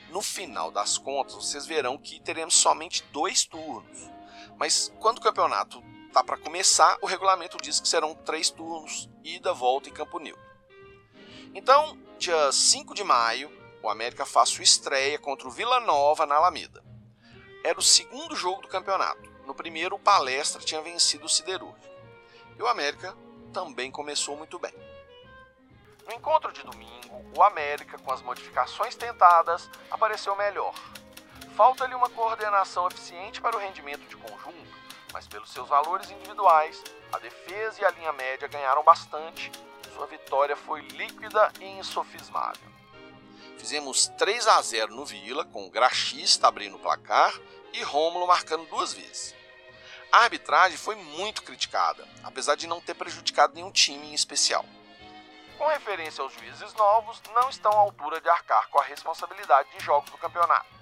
No 0.08 0.20
final 0.20 0.72
das 0.72 0.98
contas, 0.98 1.36
vocês 1.36 1.66
verão 1.66 1.96
que 1.96 2.18
teremos 2.18 2.54
somente 2.54 3.04
dois 3.12 3.44
turnos, 3.44 4.10
mas 4.56 4.92
quando 4.98 5.18
o 5.18 5.22
campeonato 5.22 5.80
está 6.08 6.24
para 6.24 6.36
começar, 6.36 6.98
o 7.00 7.06
regulamento 7.06 7.56
diz 7.58 7.78
que 7.78 7.88
serão 7.88 8.12
três 8.12 8.50
turnos, 8.50 9.08
ida, 9.22 9.52
volta 9.52 9.88
e 9.88 9.92
campo 9.92 10.18
neutro. 10.18 10.44
Então, 11.54 11.96
dia 12.18 12.50
5 12.50 12.92
de 12.92 13.04
maio, 13.04 13.48
o 13.84 13.88
América 13.88 14.26
faz 14.26 14.48
sua 14.48 14.64
estreia 14.64 15.16
contra 15.16 15.46
o 15.46 15.50
Vila 15.50 15.78
Nova 15.78 16.26
na 16.26 16.34
Alameda. 16.34 16.84
Era 17.62 17.78
o 17.78 17.82
segundo 17.82 18.34
jogo 18.34 18.62
do 18.62 18.68
campeonato. 18.68 19.30
No 19.46 19.54
primeiro, 19.54 19.94
o 19.94 20.00
Palestra 20.00 20.60
tinha 20.60 20.82
vencido 20.82 21.26
o 21.26 21.28
Siderúrgico. 21.28 21.89
E 22.60 22.62
o 22.62 22.68
América 22.68 23.16
também 23.54 23.90
começou 23.90 24.36
muito 24.36 24.58
bem. 24.58 24.74
No 26.06 26.12
encontro 26.12 26.52
de 26.52 26.62
domingo, 26.62 27.24
o 27.34 27.42
América, 27.42 27.98
com 27.98 28.12
as 28.12 28.20
modificações 28.20 28.94
tentadas, 28.94 29.70
apareceu 29.90 30.36
melhor. 30.36 30.74
Falta-lhe 31.56 31.94
uma 31.94 32.10
coordenação 32.10 32.86
eficiente 32.86 33.40
para 33.40 33.56
o 33.56 33.58
rendimento 33.58 34.06
de 34.06 34.14
conjunto, 34.14 34.76
mas 35.10 35.26
pelos 35.26 35.50
seus 35.50 35.70
valores 35.70 36.10
individuais, 36.10 36.84
a 37.10 37.18
defesa 37.18 37.80
e 37.80 37.84
a 37.86 37.90
linha 37.92 38.12
média 38.12 38.46
ganharam 38.46 38.84
bastante. 38.84 39.50
Sua 39.94 40.06
vitória 40.06 40.54
foi 40.54 40.82
líquida 40.82 41.50
e 41.60 41.64
insofismável. 41.64 42.70
Fizemos 43.56 44.08
3 44.18 44.46
a 44.48 44.60
0 44.60 44.94
no 44.94 45.06
Vila, 45.06 45.46
com 45.46 45.64
o 45.66 45.70
Graxista 45.70 46.48
abrindo 46.48 46.76
o 46.76 46.80
placar 46.80 47.32
e 47.72 47.82
Rômulo 47.82 48.26
marcando 48.26 48.68
duas 48.68 48.92
vezes. 48.92 49.39
A 50.12 50.24
arbitragem 50.24 50.76
foi 50.76 50.96
muito 50.96 51.42
criticada, 51.42 52.06
apesar 52.24 52.56
de 52.56 52.66
não 52.66 52.80
ter 52.80 52.94
prejudicado 52.94 53.54
nenhum 53.54 53.70
time 53.70 54.08
em 54.08 54.14
especial. 54.14 54.64
Com 55.56 55.66
referência 55.68 56.22
aos 56.22 56.32
juízes 56.32 56.74
novos, 56.74 57.20
não 57.34 57.48
estão 57.48 57.70
à 57.72 57.76
altura 57.76 58.20
de 58.20 58.28
arcar 58.28 58.68
com 58.68 58.78
a 58.78 58.84
responsabilidade 58.84 59.70
de 59.70 59.84
jogos 59.84 60.10
do 60.10 60.18
campeonato 60.18 60.80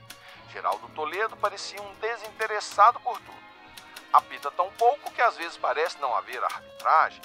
Geraldo 0.52 0.88
Toledo 0.94 1.36
parecia 1.36 1.80
um 1.80 1.94
desinteressado 1.94 2.98
por 3.00 3.18
tudo. 3.20 3.38
Apita 4.12 4.50
tão 4.50 4.70
pouco 4.72 5.10
que 5.12 5.20
às 5.20 5.36
vezes 5.36 5.56
parece 5.56 5.98
não 5.98 6.14
haver 6.14 6.42
arbitragem, 6.42 7.20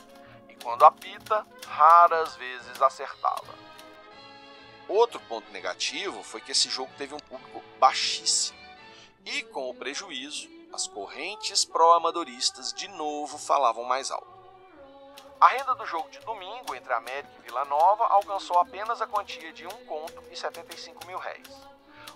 e 0.49 0.55
quando 0.55 0.83
apita, 0.83 1.45
raras 1.65 2.35
vezes 2.35 2.81
acertava. 2.81 3.53
Outro 4.87 5.19
ponto 5.21 5.49
negativo 5.51 6.21
foi 6.23 6.41
que 6.41 6.51
esse 6.51 6.69
jogo 6.69 6.91
teve 6.97 7.15
um 7.15 7.19
público 7.19 7.63
baixíssimo. 7.79 8.59
E 9.25 9.43
com 9.43 9.69
o 9.69 9.73
prejuízo, 9.73 10.49
as 10.73 10.87
correntes 10.87 11.63
pró-amadoristas 11.63 12.73
de 12.73 12.87
novo 12.87 13.37
falavam 13.37 13.83
mais 13.83 14.09
alto. 14.09 14.33
A 15.39 15.47
renda 15.49 15.75
do 15.75 15.85
jogo 15.85 16.09
de 16.09 16.19
domingo 16.21 16.73
entre 16.73 16.91
América 16.93 17.31
e 17.37 17.41
Vila 17.43 17.63
Nova 17.65 18.05
alcançou 18.05 18.57
apenas 18.57 18.99
a 18.99 19.05
quantia 19.05 19.53
de 19.53 19.67
um 19.67 19.85
conto 19.85 20.23
e 20.31 20.35
75 20.35 21.05
mil 21.05 21.19
réis. 21.19 21.47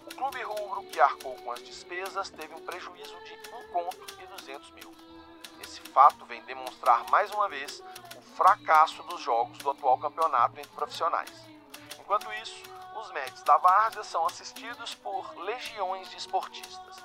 O 0.07 0.15
clube 0.15 0.41
rubro, 0.41 0.81
que 0.85 0.99
arcou 0.99 1.35
com 1.35 1.51
as 1.51 1.61
despesas, 1.61 2.31
teve 2.31 2.55
um 2.55 2.65
prejuízo 2.65 3.15
de 3.25 3.33
um 3.53 3.71
conto 3.71 4.23
e 4.23 4.25
200 4.25 4.71
mil. 4.71 4.91
Esse 5.61 5.81
fato 5.81 6.25
vem 6.25 6.41
demonstrar 6.43 7.07
mais 7.11 7.29
uma 7.31 7.47
vez 7.47 7.83
o 8.15 8.21
fracasso 8.35 9.03
dos 9.03 9.21
jogos 9.21 9.59
do 9.59 9.69
atual 9.69 9.99
campeonato 9.99 10.57
entre 10.57 10.71
profissionais. 10.71 11.31
Enquanto 11.99 12.31
isso, 12.41 12.63
os 12.95 13.11
médicos 13.11 13.43
da 13.43 13.57
Várzea 13.57 14.03
são 14.03 14.25
assistidos 14.25 14.95
por 14.95 15.37
legiões 15.37 16.09
de 16.09 16.17
esportistas, 16.17 16.95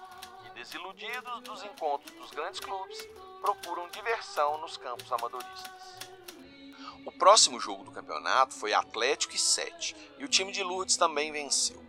desiludidos 0.62 1.40
dos 1.42 1.64
encontros 1.64 2.12
dos 2.12 2.30
grandes 2.30 2.60
clubes, 2.60 3.08
procuram 3.40 3.88
diversão 3.88 4.58
nos 4.58 4.76
campos 4.76 5.10
amadoristas. 5.10 5.98
O 7.04 7.10
próximo 7.10 7.58
jogo 7.58 7.82
do 7.82 7.90
campeonato 7.90 8.54
foi 8.54 8.72
Atlético 8.72 9.34
e 9.34 9.38
7, 9.38 9.96
e 10.18 10.24
o 10.24 10.28
time 10.28 10.52
de 10.52 10.62
Lourdes 10.62 10.96
também 10.96 11.32
venceu. 11.32 11.84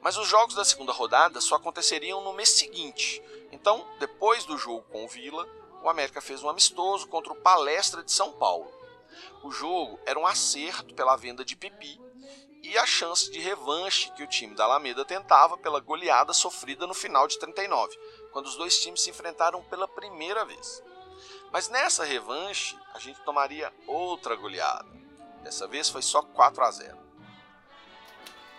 Mas 0.00 0.16
os 0.16 0.26
jogos 0.26 0.54
da 0.54 0.64
segunda 0.64 0.90
rodada 0.90 1.38
só 1.38 1.56
aconteceriam 1.56 2.24
no 2.24 2.32
mês 2.32 2.48
seguinte. 2.48 3.22
Então, 3.52 3.86
depois 3.98 4.46
do 4.46 4.56
jogo 4.56 4.86
com 4.90 5.04
o 5.04 5.08
Vila, 5.08 5.46
o 5.82 5.88
América 5.90 6.22
fez 6.22 6.42
um 6.42 6.48
amistoso 6.48 7.08
contra 7.08 7.34
o 7.34 7.36
Palestra 7.36 8.02
de 8.02 8.10
São 8.10 8.32
Paulo. 8.32 8.72
O 9.42 9.50
jogo 9.50 10.00
era 10.06 10.18
um 10.18 10.26
acerto 10.26 10.94
pela 10.94 11.16
venda 11.16 11.44
de 11.44 11.54
Pipi 11.54 12.00
e 12.68 12.76
a 12.76 12.84
chance 12.84 13.30
de 13.30 13.40
revanche 13.40 14.12
que 14.12 14.22
o 14.22 14.26
time 14.26 14.54
da 14.54 14.64
Alameda 14.64 15.02
tentava 15.02 15.56
pela 15.56 15.80
goleada 15.80 16.34
sofrida 16.34 16.86
no 16.86 16.92
final 16.92 17.26
de 17.26 17.38
39, 17.38 17.98
quando 18.30 18.44
os 18.44 18.56
dois 18.56 18.78
times 18.78 19.00
se 19.00 19.08
enfrentaram 19.08 19.62
pela 19.64 19.88
primeira 19.88 20.44
vez. 20.44 20.82
Mas 21.50 21.70
nessa 21.70 22.04
revanche, 22.04 22.78
a 22.92 22.98
gente 22.98 23.22
tomaria 23.22 23.72
outra 23.86 24.36
goleada. 24.36 24.86
Dessa 25.42 25.66
vez 25.66 25.88
foi 25.88 26.02
só 26.02 26.20
4 26.20 26.62
a 26.62 26.70
0. 26.70 26.98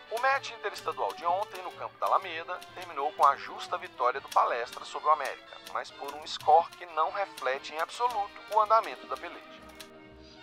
O 0.09 0.19
match 0.19 0.49
interestadual 0.53 1.13
de 1.13 1.23
ontem 1.23 1.61
no 1.61 1.71
campo 1.73 1.95
da 1.99 2.07
Alameda 2.07 2.59
terminou 2.73 3.11
com 3.13 3.23
a 3.23 3.37
justa 3.37 3.77
vitória 3.77 4.19
do 4.19 4.29
Palestra 4.29 4.83
sobre 4.85 5.07
o 5.07 5.11
América, 5.11 5.55
mas 5.71 5.91
por 5.91 6.15
um 6.15 6.25
score 6.25 6.71
que 6.71 6.85
não 6.87 7.11
reflete 7.11 7.75
em 7.75 7.79
absoluto 7.79 8.41
o 8.55 8.59
andamento 8.59 9.05
da 9.05 9.15
peleja. 9.15 9.45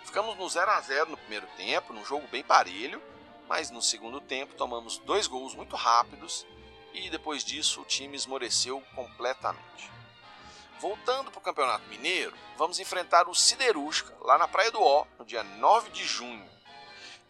Ficamos 0.05 0.37
no 0.37 0.47
0 0.47 0.71
a 0.71 0.79
0 0.79 1.09
no 1.09 1.17
primeiro 1.17 1.47
tempo, 1.57 1.91
num 1.91 2.05
jogo 2.05 2.25
bem 2.29 2.45
parelho, 2.45 3.03
mas 3.47 3.71
no 3.71 3.81
segundo 3.81 4.19
tempo 4.19 4.55
tomamos 4.55 4.97
dois 4.99 5.27
gols 5.27 5.55
muito 5.55 5.75
rápidos 5.75 6.45
e 6.93 7.09
depois 7.09 7.43
disso 7.43 7.81
o 7.81 7.85
time 7.85 8.15
esmoreceu 8.15 8.81
completamente. 8.95 9.91
Voltando 10.79 11.31
para 11.31 11.39
o 11.39 11.43
Campeonato 11.43 11.87
Mineiro, 11.87 12.35
vamos 12.55 12.79
enfrentar 12.79 13.27
o 13.27 13.33
Siderúrgica 13.33 14.15
lá 14.21 14.37
na 14.37 14.47
Praia 14.47 14.71
do 14.71 14.81
Ó 14.81 15.05
no 15.17 15.25
dia 15.25 15.43
9 15.43 15.89
de 15.89 16.05
junho. 16.05 16.47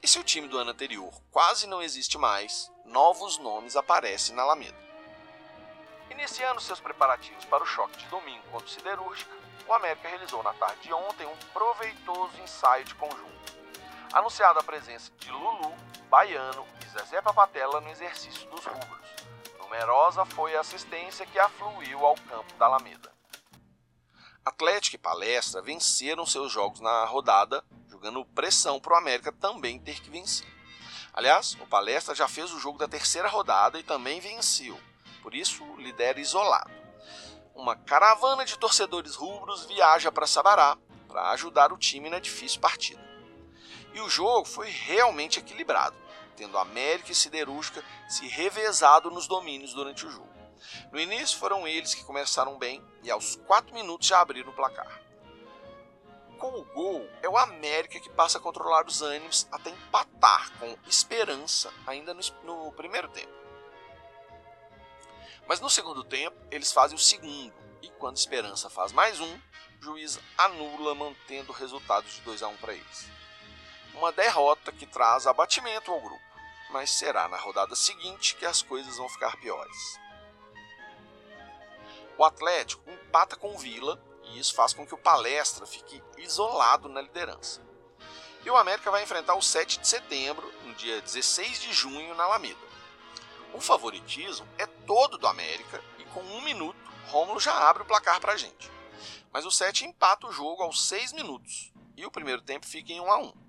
E 0.02 0.08
se 0.08 0.20
o 0.20 0.24
time 0.24 0.48
do 0.48 0.58
ano 0.58 0.72
anterior 0.72 1.14
quase 1.32 1.66
não 1.66 1.82
existe 1.82 2.18
mais, 2.18 2.72
novos 2.86 3.38
nomes 3.38 3.76
aparecem 3.76 4.36
na 4.36 4.44
Alameda. 4.44 4.78
Iniciando 6.10 6.62
seus 6.62 6.80
preparativos 6.80 7.46
para 7.46 7.64
o 7.64 7.66
choque 7.66 7.98
de 7.98 8.06
domingo 8.08 8.44
contra 8.52 8.68
o 8.68 8.70
Siderúrgica, 8.70 9.36
o 9.68 9.74
América 9.74 10.08
realizou 10.08 10.42
na 10.44 10.54
tarde 10.54 10.82
de 10.82 10.94
ontem 10.94 11.28
um 11.28 11.36
proveitoso 11.54 12.38
ensaio 12.42 12.86
de 12.86 12.96
conjunto. 12.96 13.57
Anunciada 14.18 14.62
a 14.62 14.64
presença 14.64 15.12
de 15.20 15.30
Lulu, 15.30 15.76
Baiano 16.10 16.66
e 16.84 16.90
Zezé 16.90 17.22
Papatella 17.22 17.80
no 17.80 17.90
exercício 17.90 18.50
dos 18.50 18.66
rubros. 18.66 19.08
Numerosa 19.60 20.26
foi 20.26 20.56
a 20.56 20.62
assistência 20.62 21.24
que 21.28 21.38
afluiu 21.38 22.04
ao 22.04 22.16
campo 22.16 22.52
da 22.56 22.66
Alameda. 22.66 23.14
Atlético 24.44 24.96
e 24.96 24.98
Palestra 24.98 25.62
venceram 25.62 26.26
seus 26.26 26.52
jogos 26.52 26.80
na 26.80 27.06
rodada, 27.06 27.64
jogando 27.88 28.26
pressão 28.26 28.80
para 28.80 28.96
o 28.96 28.98
América 28.98 29.32
também 29.32 29.80
ter 29.80 30.02
que 30.02 30.10
vencer. 30.10 30.52
Aliás, 31.14 31.54
o 31.62 31.68
Palestra 31.68 32.16
já 32.16 32.28
fez 32.28 32.52
o 32.52 32.60
jogo 32.60 32.80
da 32.80 32.88
terceira 32.88 33.28
rodada 33.28 33.80
e 33.80 33.84
também 33.84 34.20
venceu, 34.20 34.82
por 35.22 35.36
isso 35.36 35.64
lidera 35.76 36.20
isolado. 36.20 36.72
Uma 37.54 37.76
caravana 37.76 38.44
de 38.44 38.58
torcedores 38.58 39.14
rubros 39.14 39.66
viaja 39.66 40.12
para 40.12 40.26
Sabará 40.26 40.76
para 41.08 41.30
ajudar 41.34 41.72
o 41.72 41.78
time 41.78 42.10
na 42.10 42.18
difícil 42.18 42.60
partida. 42.60 43.07
E 43.98 44.00
o 44.00 44.08
jogo 44.08 44.46
foi 44.46 44.70
realmente 44.70 45.40
equilibrado, 45.40 45.98
tendo 46.36 46.60
América 46.60 47.12
e 47.12 47.16
Siderúrgica 47.16 47.84
se 48.08 48.28
revezado 48.28 49.10
nos 49.10 49.28
domínios 49.28 49.74
durante 49.74 50.06
o 50.06 50.12
jogo. 50.12 50.30
No 50.92 51.00
início 51.00 51.40
foram 51.40 51.68
eles 51.68 51.96
que 51.96 52.04
começaram 52.04 52.60
bem 52.60 52.80
e 53.02 53.10
aos 53.10 53.38
4 53.48 53.74
minutos 53.74 54.08
já 54.08 54.22
abriram 54.22 54.52
o 54.52 54.54
placar. 54.54 55.02
Com 56.38 56.60
o 56.60 56.64
gol, 56.66 57.10
é 57.24 57.28
o 57.28 57.40
América 57.40 58.00
que 58.00 58.12
passa 58.12 58.38
a 58.38 58.42
controlar 58.42 58.86
os 58.86 59.02
ânimos 59.02 59.48
até 59.52 59.72
empatar 59.72 60.52
com 60.60 60.78
esperança 60.88 61.74
ainda 61.88 62.14
no, 62.14 62.22
no 62.44 62.72
primeiro 62.74 63.10
tempo. 63.10 63.34
Mas 65.48 65.60
no 65.60 65.72
segundo 65.72 66.04
tempo, 66.04 66.38
eles 66.52 66.72
fazem 66.72 66.96
o 66.96 67.02
segundo, 67.02 67.52
e 67.82 67.90
quando 67.98 68.18
Esperança 68.18 68.70
faz 68.70 68.92
mais 68.92 69.20
um, 69.20 69.40
juiz 69.82 70.20
anula, 70.38 70.94
mantendo 70.94 71.52
o 71.52 71.56
resultado 71.56 72.08
de 72.08 72.22
2 72.22 72.44
a 72.44 72.48
1 72.48 72.58
para 72.58 72.76
eles. 72.76 73.18
Uma 73.98 74.12
derrota 74.12 74.72
que 74.72 74.86
traz 74.86 75.26
abatimento 75.26 75.92
ao 75.92 76.00
grupo, 76.00 76.22
mas 76.70 76.92
será 76.92 77.28
na 77.28 77.38
rodada 77.38 77.76
seguinte 77.76 78.36
que 78.36 78.46
as 78.46 78.62
coisas 78.62 78.98
vão 78.98 79.10
ficar 79.10 79.36
piores. 79.38 80.00
O 82.16 82.24
Atlético 82.24 82.88
empata 82.92 83.36
com 83.36 83.56
o 83.56 83.58
Vila 83.58 84.00
e 84.22 84.38
isso 84.38 84.54
faz 84.54 84.72
com 84.72 84.86
que 84.86 84.94
o 84.94 85.00
Palestra 85.00 85.66
fique 85.66 86.00
isolado 86.16 86.88
na 86.88 87.02
liderança. 87.02 87.60
E 88.46 88.52
o 88.52 88.56
América 88.56 88.92
vai 88.92 89.02
enfrentar 89.02 89.34
o 89.34 89.42
7 89.42 89.80
de 89.80 89.88
setembro, 89.88 90.48
no 90.64 90.76
dia 90.76 91.02
16 91.02 91.60
de 91.60 91.74
junho, 91.74 92.14
na 92.14 92.26
Alameda. 92.26 92.68
O 93.52 93.60
favoritismo 93.60 94.48
é 94.60 94.68
todo 94.86 95.18
do 95.18 95.26
América 95.26 95.84
e 95.98 96.04
com 96.06 96.22
um 96.22 96.42
minuto, 96.42 96.78
Rômulo 97.08 97.40
já 97.40 97.68
abre 97.68 97.82
o 97.82 97.88
placar 97.88 98.22
para 98.22 98.34
a 98.34 98.38
gente. 98.38 98.72
Mas 99.34 99.44
o 99.44 99.50
7 99.50 99.86
empata 99.86 100.28
o 100.28 100.32
jogo 100.32 100.62
aos 100.62 100.88
6 100.88 101.14
minutos 101.14 101.74
e 101.96 102.06
o 102.06 102.12
primeiro 102.12 102.44
tempo 102.44 102.68
fica 102.68 102.94
em 102.94 103.02
1 103.02 103.12
a 103.12 103.18
1. 103.18 103.47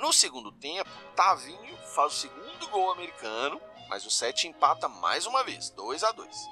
No 0.00 0.14
segundo 0.14 0.50
tempo, 0.50 0.88
Tavinho 1.14 1.76
faz 1.94 2.14
o 2.14 2.16
segundo 2.16 2.68
gol 2.68 2.90
americano, 2.90 3.60
mas 3.86 4.06
o 4.06 4.10
7 4.10 4.48
empata 4.48 4.88
mais 4.88 5.26
uma 5.26 5.44
vez, 5.44 5.68
2 5.68 6.02
a 6.02 6.10
2. 6.10 6.48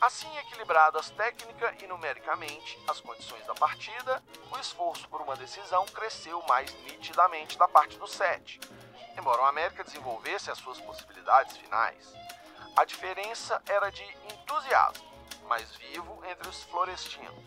Assim 0.00 0.34
equilibradas 0.38 1.10
técnica 1.10 1.76
e 1.82 1.86
numericamente 1.86 2.78
as 2.88 3.00
condições 3.00 3.44
da 3.44 3.54
partida, 3.54 4.22
o 4.50 4.58
esforço 4.58 5.06
por 5.10 5.20
uma 5.20 5.36
decisão 5.36 5.84
cresceu 5.84 6.42
mais 6.48 6.74
nitidamente 6.84 7.58
da 7.58 7.68
parte 7.68 7.98
do 7.98 8.06
7, 8.06 8.58
embora 9.18 9.42
o 9.42 9.46
América 9.46 9.84
desenvolvesse 9.84 10.50
as 10.50 10.56
suas 10.56 10.80
possibilidades 10.80 11.58
finais. 11.58 12.14
A 12.74 12.86
diferença 12.86 13.62
era 13.66 13.90
de 13.90 14.04
entusiasmo, 14.32 15.06
mais 15.46 15.70
vivo 15.76 16.18
entre 16.24 16.48
os 16.48 16.62
florestinos. 16.62 17.44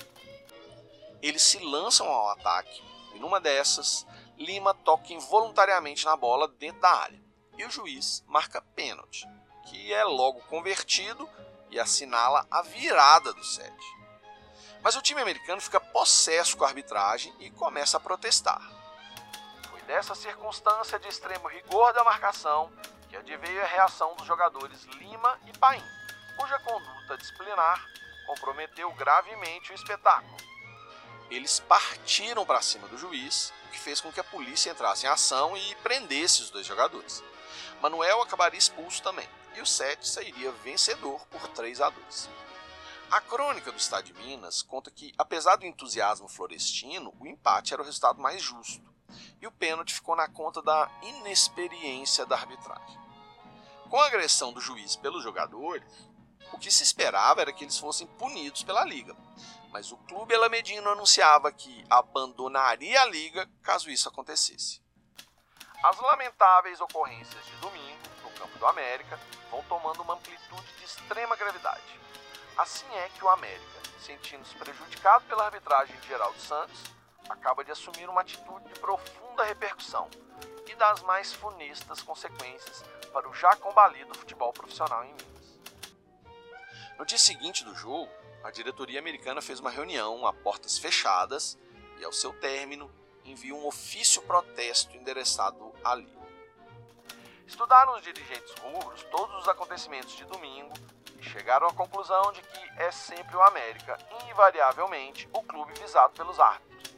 Eles 1.23 1.41
se 1.41 1.57
lançam 1.57 2.07
ao 2.07 2.29
ataque 2.29 2.83
e 3.15 3.19
numa 3.19 3.39
dessas, 3.39 4.05
Lima 4.37 4.73
toca 4.73 5.13
involuntariamente 5.13 6.05
na 6.05 6.15
bola 6.15 6.47
dentro 6.47 6.81
da 6.81 6.89
área 6.89 7.21
e 7.57 7.65
o 7.65 7.71
juiz 7.71 8.23
marca 8.27 8.61
pênalti, 8.75 9.27
que 9.65 9.91
é 9.91 10.03
logo 10.03 10.39
convertido 10.41 11.27
e 11.69 11.79
assinala 11.79 12.45
a 12.51 12.61
virada 12.61 13.33
do 13.33 13.43
set. 13.43 13.73
Mas 14.81 14.95
o 14.95 15.01
time 15.01 15.21
americano 15.21 15.59
fica 15.59 15.79
possesso 15.79 16.55
com 16.55 16.63
a 16.63 16.67
arbitragem 16.67 17.33
e 17.39 17.49
começa 17.49 17.97
a 17.97 17.99
protestar. 17.99 18.61
Foi 19.69 19.81
dessa 19.81 20.13
circunstância 20.13 20.99
de 20.99 21.07
extremo 21.07 21.47
rigor 21.47 21.91
da 21.93 22.03
marcação 22.03 22.71
que 23.09 23.17
adveio 23.17 23.63
a 23.63 23.67
reação 23.67 24.15
dos 24.15 24.27
jogadores 24.27 24.83
Lima 24.83 25.39
e 25.45 25.57
Paim, 25.57 25.83
cuja 26.37 26.59
conduta 26.59 27.17
disciplinar 27.17 27.83
comprometeu 28.27 28.91
gravemente 28.91 29.71
o 29.71 29.75
espetáculo. 29.75 30.37
Eles 31.29 31.59
partiram 31.59 32.45
para 32.45 32.61
cima 32.61 32.87
do 32.87 32.97
juiz, 32.97 33.53
o 33.65 33.71
que 33.71 33.79
fez 33.79 33.99
com 33.99 34.11
que 34.11 34.19
a 34.19 34.23
polícia 34.23 34.71
entrasse 34.71 35.05
em 35.05 35.09
ação 35.09 35.55
e 35.57 35.75
prendesse 35.75 36.41
os 36.41 36.49
dois 36.49 36.65
jogadores. 36.65 37.23
Manuel 37.81 38.21
acabaria 38.21 38.57
expulso 38.57 39.03
também 39.03 39.27
e 39.57 39.61
o 39.61 39.65
7 39.65 40.07
sairia 40.07 40.51
vencedor 40.51 41.25
por 41.27 41.47
3 41.49 41.81
a 41.81 41.89
2. 41.89 42.29
A 43.09 43.21
crônica 43.21 43.71
do 43.71 43.77
Estado 43.77 44.05
de 44.05 44.13
Minas 44.13 44.61
conta 44.61 44.91
que, 44.91 45.13
apesar 45.17 45.55
do 45.55 45.65
entusiasmo 45.65 46.27
florestino, 46.27 47.13
o 47.19 47.25
empate 47.25 47.73
era 47.73 47.81
o 47.81 47.85
resultado 47.85 48.21
mais 48.21 48.41
justo, 48.41 48.83
e 49.41 49.47
o 49.47 49.51
pênalti 49.51 49.93
ficou 49.93 50.15
na 50.15 50.27
conta 50.27 50.61
da 50.61 50.91
inexperiência 51.01 52.25
da 52.25 52.35
arbitragem. 52.35 52.99
Com 53.89 53.99
a 53.99 54.07
agressão 54.07 54.51
do 54.51 54.61
juiz 54.61 54.95
pelos 54.95 55.23
jogadores, 55.23 55.87
o 56.51 56.59
que 56.59 56.69
se 56.69 56.83
esperava 56.83 57.41
era 57.41 57.53
que 57.53 57.63
eles 57.63 57.77
fossem 57.77 58.05
punidos 58.05 58.63
pela 58.63 58.83
liga. 58.83 59.15
Mas 59.71 59.91
o 59.91 59.97
clube 59.97 60.33
alamedino 60.33 60.89
anunciava 60.89 61.51
que 61.51 61.83
abandonaria 61.89 63.01
a 63.01 63.05
liga 63.05 63.49
caso 63.61 63.89
isso 63.89 64.09
acontecesse. 64.09 64.81
As 65.83 65.97
lamentáveis 65.99 66.81
ocorrências 66.81 67.45
de 67.45 67.55
domingo, 67.57 68.01
no 68.23 68.31
campo 68.31 68.57
do 68.57 68.65
América, 68.65 69.19
vão 69.51 69.63
tomando 69.63 70.01
uma 70.01 70.15
amplitude 70.15 70.73
de 70.77 70.83
extrema 70.83 71.35
gravidade. 71.35 71.99
Assim 72.57 72.87
é 72.95 73.09
que 73.09 73.23
o 73.23 73.29
América, 73.29 73.79
sentindo-se 73.99 74.55
prejudicado 74.55 75.25
pela 75.25 75.45
arbitragem 75.45 75.95
de 75.99 76.07
Geraldo 76.07 76.39
Santos, 76.39 76.81
acaba 77.29 77.63
de 77.63 77.71
assumir 77.71 78.09
uma 78.09 78.21
atitude 78.21 78.65
de 78.65 78.79
profunda 78.79 79.43
repercussão 79.43 80.09
e 80.65 80.75
das 80.75 81.01
mais 81.03 81.33
funestas 81.33 82.01
consequências 82.01 82.83
para 83.13 83.29
o 83.29 83.33
já 83.33 83.55
combalido 83.55 84.17
futebol 84.17 84.51
profissional 84.51 85.03
em 85.03 85.13
Minas. 85.13 85.59
No 86.97 87.05
dia 87.05 87.17
seguinte 87.17 87.63
do 87.63 87.75
jogo, 87.75 88.11
a 88.43 88.51
diretoria 88.51 88.99
americana 88.99 89.41
fez 89.41 89.59
uma 89.59 89.69
reunião 89.69 90.25
a 90.25 90.33
portas 90.33 90.77
fechadas 90.77 91.57
e, 91.99 92.05
ao 92.05 92.11
seu 92.11 92.33
término, 92.33 92.91
enviou 93.25 93.59
um 93.59 93.67
ofício 93.67 94.21
protesto 94.21 94.95
endereçado 94.95 95.73
à 95.83 95.95
Liga. 95.95 96.17
Estudaram 97.45 97.95
os 97.95 98.01
dirigentes 98.01 98.53
rubros 98.59 99.03
todos 99.03 99.41
os 99.41 99.47
acontecimentos 99.47 100.15
de 100.15 100.25
domingo 100.25 100.73
e 101.17 101.23
chegaram 101.23 101.67
à 101.67 101.73
conclusão 101.73 102.31
de 102.31 102.41
que 102.41 102.81
é 102.81 102.91
sempre 102.91 103.35
o 103.35 103.41
América, 103.41 103.97
invariavelmente, 104.29 105.27
o 105.33 105.41
clube 105.43 105.73
visado 105.79 106.13
pelos 106.13 106.39
árbitros. 106.39 106.95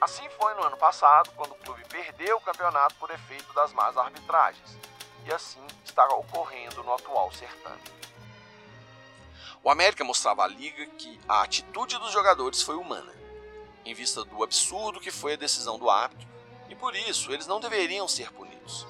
Assim 0.00 0.28
foi 0.30 0.54
no 0.54 0.62
ano 0.62 0.76
passado, 0.76 1.30
quando 1.36 1.52
o 1.52 1.58
clube 1.58 1.82
perdeu 1.88 2.36
o 2.36 2.40
campeonato 2.40 2.94
por 2.96 3.10
efeito 3.10 3.50
das 3.54 3.72
más 3.72 3.96
arbitragens, 3.96 4.78
e 5.24 5.32
assim 5.32 5.64
está 5.84 6.06
ocorrendo 6.08 6.82
no 6.82 6.92
atual 6.92 7.32
certame. 7.32 7.82
O 9.62 9.70
América 9.70 10.04
mostrava 10.04 10.44
à 10.44 10.46
liga 10.46 10.86
que 10.86 11.18
a 11.28 11.42
atitude 11.42 11.98
dos 11.98 12.12
jogadores 12.12 12.62
foi 12.62 12.76
humana, 12.76 13.12
em 13.84 13.94
vista 13.94 14.24
do 14.24 14.42
absurdo 14.42 15.00
que 15.00 15.10
foi 15.10 15.34
a 15.34 15.36
decisão 15.36 15.78
do 15.78 15.90
árbitro, 15.90 16.26
e 16.68 16.74
por 16.74 16.94
isso 16.94 17.32
eles 17.32 17.46
não 17.46 17.60
deveriam 17.60 18.06
ser 18.08 18.32
punidos. 18.32 18.86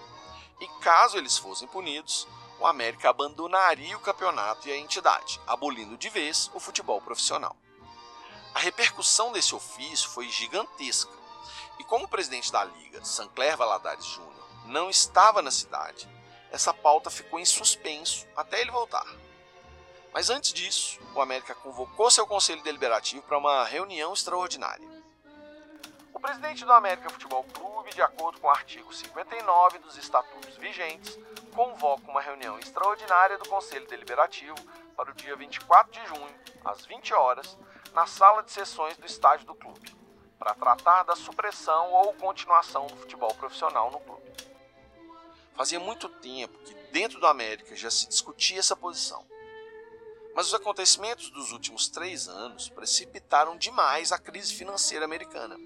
E 0.60 0.66
caso 0.80 1.16
eles 1.16 1.36
fossem 1.36 1.68
punidos, 1.68 2.26
o 2.58 2.66
América 2.66 3.10
abandonaria 3.10 3.96
o 3.96 4.00
campeonato 4.00 4.68
e 4.68 4.72
a 4.72 4.76
entidade, 4.76 5.40
abolindo 5.46 5.96
de 5.96 6.08
vez 6.08 6.50
o 6.54 6.60
futebol 6.60 7.00
profissional. 7.00 7.54
A 8.54 8.58
repercussão 8.58 9.32
desse 9.32 9.54
ofício 9.54 10.08
foi 10.08 10.28
gigantesca, 10.28 11.12
e 11.78 11.84
como 11.84 12.06
o 12.06 12.08
presidente 12.08 12.50
da 12.50 12.64
liga, 12.64 13.04
Sancler 13.04 13.56
Valadares 13.56 14.04
Júnior, 14.04 14.46
não 14.64 14.88
estava 14.88 15.42
na 15.42 15.50
cidade, 15.50 16.08
essa 16.50 16.72
pauta 16.72 17.10
ficou 17.10 17.38
em 17.38 17.44
suspenso 17.44 18.26
até 18.34 18.60
ele 18.60 18.70
voltar. 18.70 19.06
Mas 20.16 20.30
antes 20.30 20.50
disso, 20.50 20.98
o 21.14 21.20
América 21.20 21.54
convocou 21.56 22.10
seu 22.10 22.26
conselho 22.26 22.62
deliberativo 22.62 23.20
para 23.24 23.36
uma 23.36 23.66
reunião 23.66 24.14
extraordinária. 24.14 24.88
O 26.14 26.18
presidente 26.18 26.64
do 26.64 26.72
América 26.72 27.10
Futebol 27.10 27.44
Clube, 27.44 27.90
de 27.90 28.00
acordo 28.00 28.40
com 28.40 28.46
o 28.46 28.50
artigo 28.50 28.94
59 28.94 29.78
dos 29.80 29.98
estatutos 29.98 30.56
vigentes, 30.56 31.18
convoca 31.54 32.10
uma 32.10 32.22
reunião 32.22 32.58
extraordinária 32.58 33.36
do 33.36 33.46
Conselho 33.46 33.86
Deliberativo 33.88 34.56
para 34.96 35.10
o 35.10 35.14
dia 35.14 35.36
24 35.36 35.92
de 35.92 36.08
junho, 36.08 36.34
às 36.64 36.86
20 36.86 37.12
horas, 37.12 37.58
na 37.92 38.06
sala 38.06 38.42
de 38.42 38.52
sessões 38.52 38.96
do 38.96 39.04
estádio 39.04 39.44
do 39.46 39.54
clube, 39.54 39.94
para 40.38 40.54
tratar 40.54 41.02
da 41.02 41.14
supressão 41.14 41.92
ou 41.92 42.14
continuação 42.14 42.86
do 42.86 42.96
futebol 42.96 43.34
profissional 43.34 43.90
no 43.90 44.00
clube. 44.00 44.32
Fazia 45.54 45.78
muito 45.78 46.08
tempo 46.08 46.56
que 46.60 46.72
dentro 46.90 47.20
do 47.20 47.26
América 47.26 47.76
já 47.76 47.90
se 47.90 48.08
discutia 48.08 48.60
essa 48.60 48.74
posição. 48.74 49.35
Mas 50.36 50.48
os 50.48 50.54
acontecimentos 50.54 51.30
dos 51.30 51.50
últimos 51.50 51.88
três 51.88 52.28
anos 52.28 52.68
precipitaram 52.68 53.56
demais 53.56 54.12
a 54.12 54.18
crise 54.18 54.52
financeira 54.54 55.06
americana. 55.06 55.58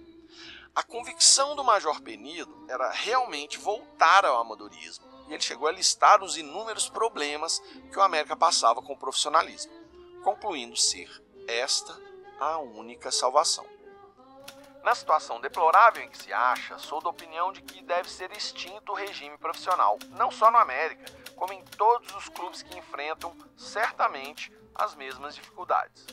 A 0.73 0.81
convicção 0.81 1.57
do 1.57 1.65
Major 1.65 2.01
Penido 2.01 2.67
era 2.69 2.89
realmente 2.93 3.59
voltar 3.59 4.25
ao 4.25 4.41
amadorismo, 4.41 5.05
e 5.29 5.35
ele 5.35 5.43
chegou 5.43 5.67
a 5.67 5.73
listar 5.73 6.23
os 6.23 6.37
inúmeros 6.37 6.89
problemas 6.89 7.59
que 7.91 7.99
o 7.99 8.03
América 8.03 8.37
passava 8.37 8.81
com 8.81 8.93
o 8.93 8.97
profissionalismo, 8.97 9.73
concluindo 10.23 10.77
ser 10.77 11.11
esta 11.49 11.99
a 12.39 12.59
única 12.59 13.11
salvação. 13.11 13.67
Na 14.85 14.95
situação 14.95 15.41
deplorável 15.41 16.05
em 16.05 16.09
que 16.09 16.17
se 16.17 16.33
acha, 16.33 16.79
sou 16.79 17.03
da 17.03 17.11
opinião 17.11 17.53
de 17.53 17.61
que 17.61 17.83
deve 17.83 18.09
ser 18.09 18.31
extinto 18.31 18.93
o 18.93 18.95
regime 18.95 19.37
profissional, 19.37 19.99
não 20.11 20.31
só 20.31 20.49
no 20.49 20.59
América, 20.59 21.13
como 21.35 21.53
em 21.53 21.65
todos 21.77 22.15
os 22.15 22.29
clubes 22.29 22.63
que 22.63 22.79
enfrentam 22.79 23.37
certamente 23.57 24.60
as 24.75 24.95
mesmas 24.95 25.35
dificuldades. 25.35 26.07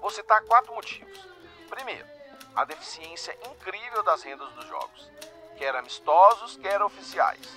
Vou 0.00 0.10
citar 0.10 0.42
quatro 0.44 0.74
motivos. 0.74 1.18
Primeiro, 1.68 2.06
a 2.54 2.64
deficiência 2.64 3.36
incrível 3.50 4.02
das 4.02 4.22
rendas 4.22 4.50
dos 4.52 4.66
jogos, 4.66 5.10
quer 5.56 5.74
amistosos, 5.76 6.56
quer 6.56 6.82
oficiais. 6.82 7.56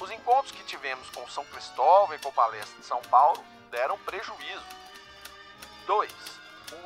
Os 0.00 0.10
encontros 0.10 0.52
que 0.52 0.64
tivemos 0.64 1.10
com 1.10 1.28
São 1.28 1.44
Cristóvão 1.46 2.14
e 2.14 2.18
com 2.18 2.32
Palestra 2.32 2.78
de 2.80 2.86
São 2.86 3.02
Paulo 3.02 3.44
deram 3.70 3.98
prejuízo. 3.98 4.64
2. 5.86 6.12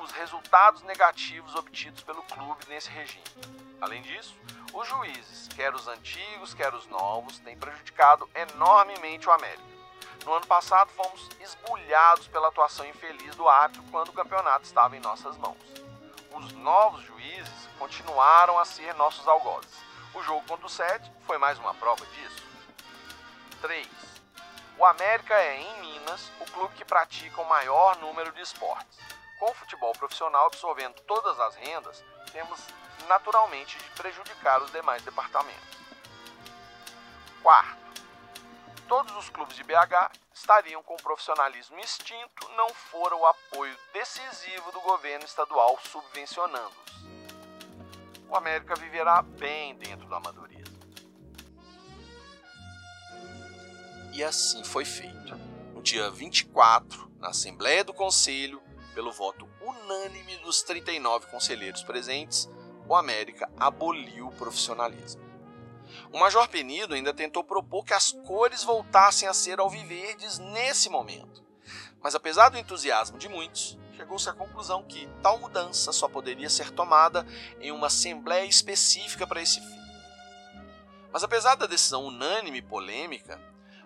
Os 0.02 0.10
resultados 0.12 0.82
negativos 0.82 1.54
obtidos 1.54 2.02
pelo 2.02 2.22
clube 2.22 2.64
nesse 2.68 2.88
regime. 2.88 3.22
Além 3.80 4.02
disso, 4.02 4.34
os 4.72 4.88
juízes, 4.88 5.46
quer 5.48 5.74
os 5.74 5.86
antigos, 5.86 6.54
quer 6.54 6.74
os 6.74 6.86
novos, 6.86 7.38
têm 7.38 7.56
prejudicado 7.56 8.28
enormemente 8.34 9.28
o 9.28 9.32
América. 9.32 9.73
No 10.24 10.32
ano 10.32 10.46
passado, 10.46 10.90
fomos 10.92 11.28
esbulhados 11.38 12.26
pela 12.28 12.48
atuação 12.48 12.86
infeliz 12.86 13.36
do 13.36 13.48
árbitro 13.48 13.84
quando 13.90 14.08
o 14.08 14.12
campeonato 14.12 14.64
estava 14.64 14.96
em 14.96 15.00
nossas 15.00 15.36
mãos. 15.36 15.58
Os 16.32 16.52
novos 16.52 17.02
juízes 17.02 17.68
continuaram 17.78 18.58
a 18.58 18.64
ser 18.64 18.94
nossos 18.94 19.28
algozes. 19.28 19.84
O 20.14 20.22
jogo 20.22 20.42
contra 20.48 20.66
o 20.66 20.70
Sete 20.70 21.10
foi 21.26 21.36
mais 21.36 21.58
uma 21.58 21.74
prova 21.74 22.04
disso. 22.06 22.42
3. 23.60 23.86
O 24.78 24.84
América 24.84 25.34
é, 25.34 25.60
em 25.60 25.80
Minas, 25.80 26.32
o 26.40 26.44
clube 26.46 26.74
que 26.74 26.84
pratica 26.84 27.40
o 27.40 27.48
maior 27.48 27.96
número 27.98 28.32
de 28.32 28.40
esportes. 28.40 28.98
Com 29.38 29.50
o 29.50 29.54
futebol 29.54 29.92
profissional 29.92 30.46
absorvendo 30.46 31.00
todas 31.02 31.38
as 31.38 31.54
rendas, 31.56 32.02
temos 32.32 32.60
naturalmente 33.06 33.76
de 33.76 33.90
prejudicar 33.90 34.62
os 34.62 34.72
demais 34.72 35.02
departamentos. 35.02 35.78
Quarto, 37.42 37.83
todos 38.88 39.14
os 39.16 39.30
clubes 39.30 39.56
de 39.56 39.64
BH 39.64 40.12
estariam 40.32 40.82
com 40.82 40.94
o 40.94 41.02
profissionalismo 41.02 41.78
extinto 41.78 42.48
não 42.56 42.68
fora 42.70 43.16
o 43.16 43.26
apoio 43.26 43.76
decisivo 43.92 44.72
do 44.72 44.80
governo 44.80 45.24
estadual 45.24 45.78
subvencionando-os. 45.90 46.94
O 48.28 48.36
América 48.36 48.74
viverá 48.74 49.22
bem 49.22 49.74
dentro 49.76 50.06
do 50.06 50.14
amadorismo. 50.14 50.74
E 54.12 54.22
assim 54.22 54.62
foi 54.64 54.84
feito. 54.84 55.34
No 55.72 55.82
dia 55.82 56.10
24, 56.10 57.10
na 57.18 57.28
Assembleia 57.28 57.84
do 57.84 57.92
Conselho, 57.92 58.62
pelo 58.94 59.12
voto 59.12 59.48
unânime 59.60 60.36
dos 60.38 60.62
39 60.62 61.26
conselheiros 61.26 61.82
presentes, 61.82 62.48
o 62.86 62.94
América 62.94 63.50
aboliu 63.58 64.28
o 64.28 64.32
profissionalismo. 64.32 65.22
O 66.12 66.18
Major 66.18 66.48
Penido 66.48 66.94
ainda 66.94 67.12
tentou 67.12 67.44
propor 67.44 67.84
que 67.84 67.94
as 67.94 68.12
cores 68.12 68.62
voltassem 68.62 69.28
a 69.28 69.34
ser 69.34 69.60
alviverdes 69.60 70.38
nesse 70.38 70.88
momento. 70.88 71.44
Mas 72.02 72.14
apesar 72.14 72.50
do 72.50 72.58
entusiasmo 72.58 73.18
de 73.18 73.28
muitos, 73.28 73.78
chegou-se 73.96 74.28
à 74.28 74.32
conclusão 74.32 74.82
que 74.84 75.08
tal 75.22 75.38
mudança 75.38 75.92
só 75.92 76.08
poderia 76.08 76.50
ser 76.50 76.70
tomada 76.70 77.26
em 77.60 77.72
uma 77.72 77.86
assembleia 77.86 78.44
específica 78.44 79.26
para 79.26 79.40
esse 79.40 79.60
fim. 79.60 79.84
Mas 81.12 81.22
apesar 81.22 81.54
da 81.54 81.66
decisão 81.66 82.04
unânime 82.04 82.58
e 82.58 82.62
polêmica, 82.62 83.40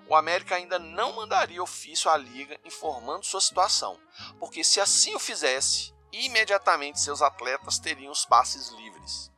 o 0.08 0.16
América 0.16 0.56
ainda 0.56 0.78
não 0.78 1.12
mandaria 1.12 1.62
ofício 1.62 2.10
à 2.10 2.16
liga 2.16 2.58
informando 2.64 3.26
sua 3.26 3.40
situação, 3.40 3.98
porque 4.40 4.64
se 4.64 4.80
assim 4.80 5.14
o 5.14 5.18
fizesse, 5.18 5.94
imediatamente 6.10 7.00
seus 7.00 7.20
atletas 7.20 7.78
teriam 7.78 8.10
os 8.10 8.24
passes 8.24 8.70
livres. 8.70 9.30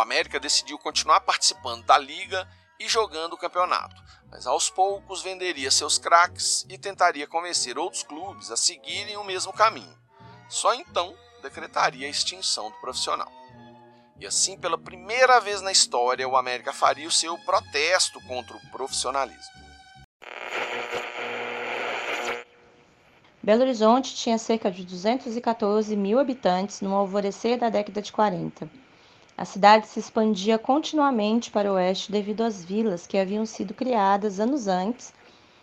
O 0.00 0.02
América 0.02 0.40
decidiu 0.40 0.78
continuar 0.78 1.20
participando 1.20 1.84
da 1.84 1.98
liga 1.98 2.48
e 2.78 2.88
jogando 2.88 3.34
o 3.34 3.36
campeonato, 3.36 4.02
mas 4.30 4.46
aos 4.46 4.70
poucos 4.70 5.20
venderia 5.20 5.70
seus 5.70 5.98
craques 5.98 6.64
e 6.70 6.78
tentaria 6.78 7.26
convencer 7.26 7.76
outros 7.76 8.02
clubes 8.02 8.50
a 8.50 8.56
seguirem 8.56 9.18
o 9.18 9.24
mesmo 9.24 9.52
caminho. 9.52 9.94
Só 10.48 10.72
então 10.72 11.14
decretaria 11.42 12.06
a 12.06 12.10
extinção 12.10 12.70
do 12.70 12.78
profissional. 12.78 13.30
E 14.18 14.26
assim, 14.26 14.56
pela 14.56 14.78
primeira 14.78 15.38
vez 15.38 15.60
na 15.60 15.70
história, 15.70 16.26
o 16.26 16.34
América 16.34 16.72
faria 16.72 17.06
o 17.06 17.12
seu 17.12 17.36
protesto 17.36 18.18
contra 18.22 18.56
o 18.56 18.70
profissionalismo. 18.70 19.60
Belo 23.42 23.60
Horizonte 23.60 24.14
tinha 24.14 24.38
cerca 24.38 24.70
de 24.70 24.82
214 24.82 25.94
mil 25.94 26.18
habitantes 26.18 26.80
no 26.80 26.94
alvorecer 26.94 27.58
da 27.58 27.68
década 27.68 28.00
de 28.00 28.10
40. 28.10 28.80
A 29.40 29.46
cidade 29.46 29.86
se 29.86 29.98
expandia 29.98 30.58
continuamente 30.58 31.50
para 31.50 31.72
o 31.72 31.76
oeste 31.76 32.12
devido 32.12 32.42
às 32.42 32.62
vilas 32.62 33.06
que 33.06 33.16
haviam 33.16 33.46
sido 33.46 33.72
criadas 33.72 34.38
anos 34.38 34.68
antes 34.68 35.14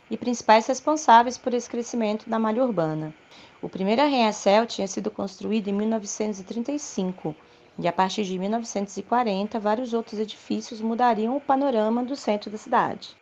e 0.09 0.17
principais 0.17 0.65
responsáveis 0.65 1.37
por 1.37 1.53
esse 1.53 1.69
crescimento 1.69 2.27
da 2.27 2.39
malha 2.39 2.63
urbana. 2.63 3.13
O 3.61 3.69
primeiro 3.69 4.01
arranha-céu 4.01 4.65
tinha 4.65 4.87
sido 4.87 5.11
construído 5.11 5.67
em 5.67 5.73
1935 5.73 7.35
e 7.77 7.87
a 7.87 7.93
partir 7.93 8.23
de 8.23 8.39
1940 8.39 9.59
vários 9.59 9.93
outros 9.93 10.19
edifícios 10.19 10.81
mudariam 10.81 11.37
o 11.37 11.41
panorama 11.41 12.03
do 12.03 12.15
centro 12.15 12.49
da 12.49 12.57
cidade. 12.57 13.15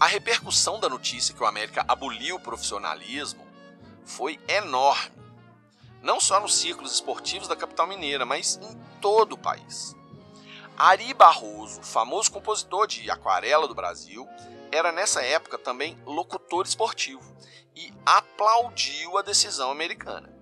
A 0.00 0.06
repercussão 0.06 0.78
da 0.78 0.88
notícia 0.88 1.34
que 1.34 1.42
o 1.42 1.46
América 1.46 1.84
aboliu 1.88 2.36
o 2.36 2.40
profissionalismo 2.40 3.44
foi 4.04 4.38
enorme, 4.46 5.17
não 6.02 6.20
só 6.20 6.40
nos 6.40 6.56
círculos 6.56 6.92
esportivos 6.92 7.48
da 7.48 7.56
capital 7.56 7.86
mineira, 7.86 8.24
mas 8.24 8.58
em 8.62 8.78
todo 9.00 9.32
o 9.32 9.38
país. 9.38 9.96
Ari 10.76 11.12
Barroso, 11.12 11.82
famoso 11.82 12.30
compositor 12.30 12.86
de 12.86 13.10
aquarela 13.10 13.66
do 13.66 13.74
Brasil, 13.74 14.28
era 14.70 14.92
nessa 14.92 15.22
época 15.22 15.58
também 15.58 16.00
locutor 16.06 16.64
esportivo 16.64 17.36
e 17.74 17.92
aplaudiu 18.04 19.18
a 19.18 19.22
decisão 19.22 19.70
americana. 19.70 20.32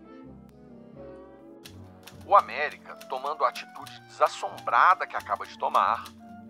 O 2.27 2.35
América, 2.35 2.97
tomando 3.09 3.45
a 3.45 3.49
atitude 3.49 4.01
desassombrada 4.09 5.07
que 5.07 5.17
acaba 5.17 5.47
de 5.47 5.57
tomar, 5.59 6.05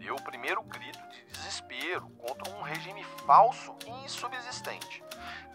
deu 0.06 0.14
o 0.14 0.22
primeiro 0.22 0.62
grito 0.62 1.04
de 1.08 1.24
desespero 1.32 2.08
contra 2.10 2.54
um 2.54 2.62
regime 2.62 3.02
falso 3.26 3.74
e 3.84 3.90
insubsistente. 4.04 5.02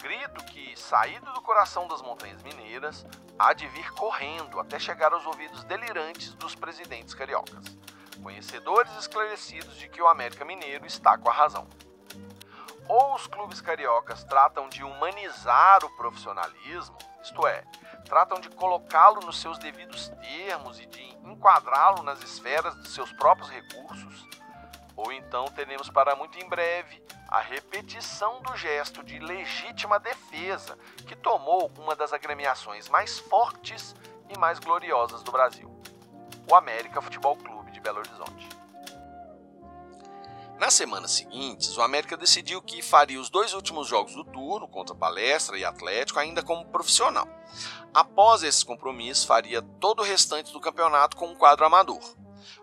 Grito 0.01 0.43
que, 0.43 0.77
saído 0.77 1.31
do 1.31 1.41
coração 1.41 1.87
das 1.87 2.01
montanhas 2.01 2.43
mineiras, 2.43 3.05
há 3.39 3.53
de 3.53 3.65
vir 3.69 3.89
correndo 3.91 4.59
até 4.59 4.77
chegar 4.77 5.13
aos 5.13 5.25
ouvidos 5.25 5.63
delirantes 5.63 6.33
dos 6.33 6.53
presidentes 6.53 7.13
cariocas, 7.13 7.63
conhecedores 8.21 8.91
esclarecidos 8.97 9.77
de 9.77 9.87
que 9.87 10.01
o 10.01 10.07
América 10.09 10.43
Mineiro 10.43 10.85
está 10.85 11.17
com 11.17 11.29
a 11.29 11.33
razão. 11.33 11.65
Ou 12.89 13.15
os 13.15 13.27
clubes 13.27 13.61
cariocas 13.61 14.25
tratam 14.25 14.67
de 14.67 14.83
humanizar 14.83 15.85
o 15.85 15.95
profissionalismo, 15.95 16.97
isto 17.23 17.47
é, 17.47 17.63
tratam 18.03 18.41
de 18.41 18.49
colocá-lo 18.49 19.21
nos 19.21 19.39
seus 19.39 19.57
devidos 19.59 20.09
termos 20.09 20.77
e 20.77 20.85
de 20.87 21.01
enquadrá-lo 21.23 22.03
nas 22.03 22.21
esferas 22.21 22.75
de 22.81 22.89
seus 22.89 23.13
próprios 23.13 23.49
recursos, 23.49 24.27
ou 25.03 25.11
então 25.11 25.45
teremos 25.45 25.89
para 25.89 26.15
muito 26.15 26.37
em 26.37 26.47
breve 26.47 27.03
a 27.27 27.39
repetição 27.39 28.41
do 28.41 28.55
gesto 28.55 29.03
de 29.03 29.17
legítima 29.19 29.99
defesa 29.99 30.77
que 31.07 31.15
tomou 31.15 31.71
uma 31.79 31.95
das 31.95 32.13
agremiações 32.13 32.87
mais 32.87 33.17
fortes 33.17 33.95
e 34.29 34.37
mais 34.37 34.59
gloriosas 34.59 35.23
do 35.23 35.31
Brasil, 35.31 35.69
o 36.49 36.55
América 36.55 37.01
Futebol 37.01 37.35
Clube 37.35 37.71
de 37.71 37.79
Belo 37.79 37.99
Horizonte. 37.99 38.49
Nas 40.59 40.75
semanas 40.75 41.13
seguintes, 41.13 41.75
o 41.75 41.81
América 41.81 42.15
decidiu 42.15 42.61
que 42.61 42.83
faria 42.83 43.19
os 43.19 43.31
dois 43.31 43.55
últimos 43.55 43.87
jogos 43.87 44.13
do 44.13 44.23
turno, 44.23 44.67
contra 44.67 44.93
Palestra 44.93 45.57
e 45.57 45.65
Atlético, 45.65 46.19
ainda 46.19 46.43
como 46.43 46.65
profissional. 46.65 47.27
Após 47.91 48.43
esses 48.43 48.63
compromissos, 48.63 49.25
faria 49.25 49.63
todo 49.79 50.01
o 50.01 50.05
restante 50.05 50.53
do 50.53 50.59
campeonato 50.59 51.17
com 51.17 51.25
um 51.25 51.35
quadro 51.35 51.65
amador, 51.65 52.03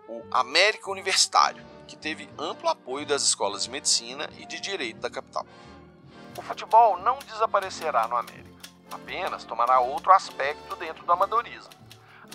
o 0.07 0.23
América 0.31 0.89
Universitário, 0.89 1.61
que 1.89 1.97
teve 1.97 2.29
amplo 2.37 2.69
apoio 2.69 3.03
das 3.03 3.23
escolas 3.23 3.63
de 3.63 3.71
medicina 3.71 4.29
e 4.37 4.45
de 4.45 4.61
direito 4.61 4.99
da 4.99 5.09
capital. 5.09 5.43
O 6.37 6.41
futebol 6.43 6.99
não 6.99 7.17
desaparecerá 7.17 8.07
no 8.07 8.15
América, 8.15 8.69
apenas 8.91 9.43
tomará 9.43 9.79
outro 9.79 10.11
aspecto 10.11 10.75
dentro 10.75 11.03
do 11.03 11.11
amadorismo. 11.11 11.71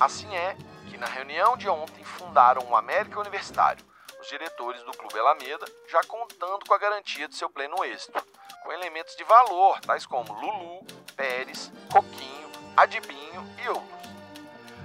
Assim 0.01 0.35
é 0.35 0.57
que 0.91 0.99
na 0.99 1.07
reunião 1.07 1.57
de 1.57 1.69
ontem 1.69 2.03
fundaram 2.03 2.67
o 2.69 2.75
América 2.75 3.21
Universitário, 3.21 3.85
os 4.21 4.27
diretores 4.27 4.83
do 4.83 4.91
Clube 4.91 5.21
Alameda, 5.21 5.67
já 5.89 6.03
contando 6.03 6.67
com 6.67 6.75
a 6.75 6.79
garantia 6.79 7.29
de 7.29 7.37
seu 7.37 7.49
pleno 7.49 7.85
êxito, 7.85 8.21
com 8.65 8.73
elementos 8.73 9.15
de 9.15 9.23
valor, 9.23 9.79
tais 9.81 10.05
como 10.05 10.33
Lulu, 10.33 10.85
Pérez, 11.15 11.71
Coquinho, 11.93 12.51
Adibinho 12.77 13.47
e 13.63 13.69
outros. 13.69 14.14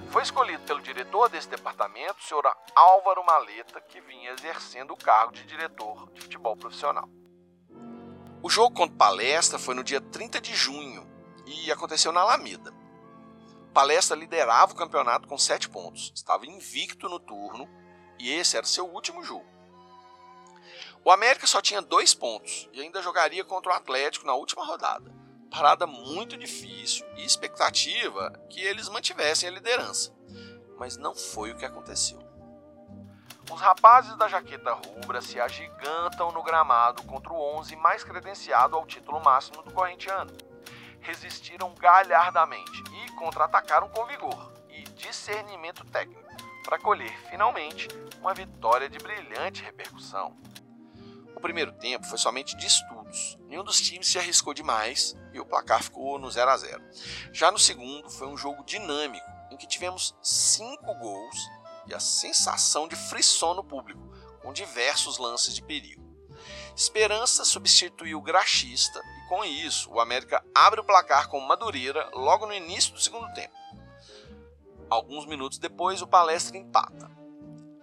Foi 0.10 0.24
escolhido 0.24 0.64
pelo 0.64 0.82
diretor 0.82 1.30
desse 1.30 1.48
departamento, 1.48 2.16
o 2.20 2.24
senhor 2.24 2.44
Álvaro 2.76 3.24
Maleta, 3.24 3.80
que 3.80 4.02
vinha 4.02 4.32
exercendo 4.32 4.92
o 4.92 4.98
cargo 4.98 5.34
de 5.34 5.46
diretor 5.46 6.12
de 6.14 6.22
futebol 6.22 6.58
profissional. 6.58 7.08
O 8.42 8.50
jogo 8.50 8.74
contra 8.74 8.98
Palestra 8.98 9.60
foi 9.60 9.76
no 9.76 9.84
dia 9.84 10.02
30 10.02 10.42
de 10.42 10.56
junho 10.56 11.08
e 11.46 11.72
aconteceu 11.72 12.12
na 12.12 12.22
Alameda. 12.22 12.74
Palestra 13.72 14.18
liderava 14.18 14.74
o 14.74 14.76
campeonato 14.76 15.28
com 15.28 15.38
7 15.38 15.70
pontos, 15.70 16.12
estava 16.16 16.48
invicto 16.48 17.08
no 17.08 17.20
turno 17.20 17.70
e 18.18 18.32
esse 18.32 18.58
era 18.58 18.66
seu 18.66 18.88
último 18.88 19.24
jogo. 19.24 19.46
O 21.06 21.12
América 21.12 21.46
só 21.46 21.62
tinha 21.62 21.84
dois 21.84 22.16
pontos 22.16 22.68
e 22.74 22.82
ainda 22.82 23.04
jogaria 23.04 23.46
contra 23.46 23.72
o 23.72 23.76
Atlético 23.76 24.26
na 24.26 24.34
última 24.34 24.66
rodada 24.66 25.19
parada 25.50 25.88
muito 25.88 26.38
difícil 26.38 27.06
e 27.16 27.26
expectativa 27.26 28.32
que 28.50 28.62
eles 28.62 28.88
mantivessem 28.90 29.50
a 29.50 29.52
liderança. 29.52 30.14
Mas 30.78 30.98
não 30.98 31.16
foi 31.16 31.52
o 31.52 31.58
que 31.58 31.66
aconteceu. 31.66 32.20
Os 33.52 33.60
rapazes 33.60 34.16
da 34.16 34.28
jaqueta 34.28 34.74
rubra 34.74 35.22
se 35.22 35.40
agigantam 35.40 36.32
no 36.32 36.44
gramado 36.44 37.02
contra 37.04 37.34
o 37.34 37.58
11 37.58 37.76
mais 37.76 38.04
credenciado 38.04 38.76
ao 38.76 38.86
título 38.86 39.20
máximo 39.20 39.64
do 39.64 39.72
correntiano. 39.72 40.32
Resistiram 41.02 41.74
galhardamente 41.74 42.84
e 42.94 43.12
contra-atacaram 43.14 43.90
com 43.90 44.06
vigor 44.06 44.54
e 44.70 44.84
discernimento 44.84 45.84
técnico 45.86 46.30
para 46.64 46.78
colher 46.78 47.12
finalmente 47.32 47.88
uma 48.20 48.34
vitória 48.34 48.88
de 48.88 49.00
brilhante 49.00 49.64
repercussão. 49.64 50.38
O 51.36 51.40
primeiro 51.40 51.72
tempo 51.72 52.06
foi 52.06 52.20
somente 52.20 52.56
de 52.56 52.68
estudos. 53.10 53.38
Nenhum 53.48 53.64
dos 53.64 53.82
times 53.82 54.08
se 54.08 54.18
arriscou 54.18 54.54
demais 54.54 55.16
e 55.34 55.40
o 55.40 55.46
placar 55.46 55.84
ficou 55.84 56.18
no 56.20 56.30
0 56.30 56.50
a 56.50 56.58
0. 56.58 56.84
Já 57.34 57.52
no 57.52 57.60
segundo 57.60 58.10
foi 58.10 58.28
um 58.28 58.38
jogo 58.38 58.64
dinâmico 58.64 59.26
em 59.52 59.58
que 59.58 59.68
tivemos 59.68 60.16
cinco 60.22 60.94
gols 60.96 61.38
e 61.88 61.94
a 61.94 62.00
sensação 62.00 62.88
de 62.88 62.96
frisson 62.96 63.56
no 63.56 63.64
público, 63.64 64.00
com 64.42 64.54
diversos 64.54 65.18
lances 65.18 65.56
de 65.56 65.62
perigo. 65.62 66.08
Esperança 66.76 67.44
substituiu 67.44 68.20
o 68.20 68.22
Graxista 68.22 69.02
e 69.04 69.28
com 69.28 69.44
isso 69.44 69.92
o 69.92 70.00
América 70.00 70.44
abre 70.56 70.80
o 70.80 70.84
placar 70.84 71.28
com 71.28 71.40
Madureira 71.40 72.10
logo 72.14 72.46
no 72.46 72.54
início 72.54 72.94
do 72.94 73.02
segundo 73.02 73.32
tempo. 73.34 73.54
Alguns 74.90 75.26
minutos 75.26 75.58
depois 75.58 76.02
o 76.02 76.08
Palestra 76.08 76.58
empata. 76.58 77.12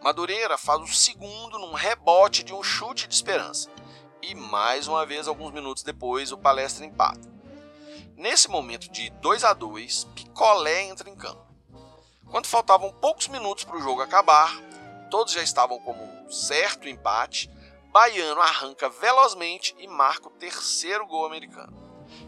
Madureira 0.03 0.57
faz 0.57 0.81
o 0.81 0.87
segundo 0.87 1.59
num 1.59 1.73
rebote 1.73 2.43
de 2.43 2.55
um 2.55 2.62
chute 2.62 3.07
de 3.07 3.15
esperança. 3.15 3.71
E 4.29 4.35
mais 4.35 4.89
uma 4.89 5.07
vez, 5.07 5.29
alguns 5.29 5.53
minutos 5.53 5.85
depois, 5.85 6.33
o 6.33 6.37
Palestra 6.37 6.85
empata. 6.85 7.21
Nesse 8.17 8.51
momento 8.51 8.91
de 8.91 9.09
2 9.09 9.45
a 9.45 9.53
2 9.53 10.03
Picolé 10.17 10.83
entra 10.83 11.09
em 11.09 11.15
campo. 11.15 11.47
Quando 12.29 12.49
faltavam 12.49 12.93
poucos 12.93 13.29
minutos 13.29 13.62
para 13.62 13.77
o 13.77 13.81
jogo 13.81 14.03
acabar, 14.03 14.51
todos 15.12 15.33
já 15.33 15.45
estavam 15.45 15.79
como 15.79 16.29
certo 16.29 16.89
empate. 16.89 17.49
Baiano 17.93 18.41
arranca 18.41 18.89
velozmente 18.89 19.77
e 19.79 19.87
marca 19.87 20.27
o 20.27 20.33
terceiro 20.33 21.07
gol 21.07 21.25
americano. 21.25 21.73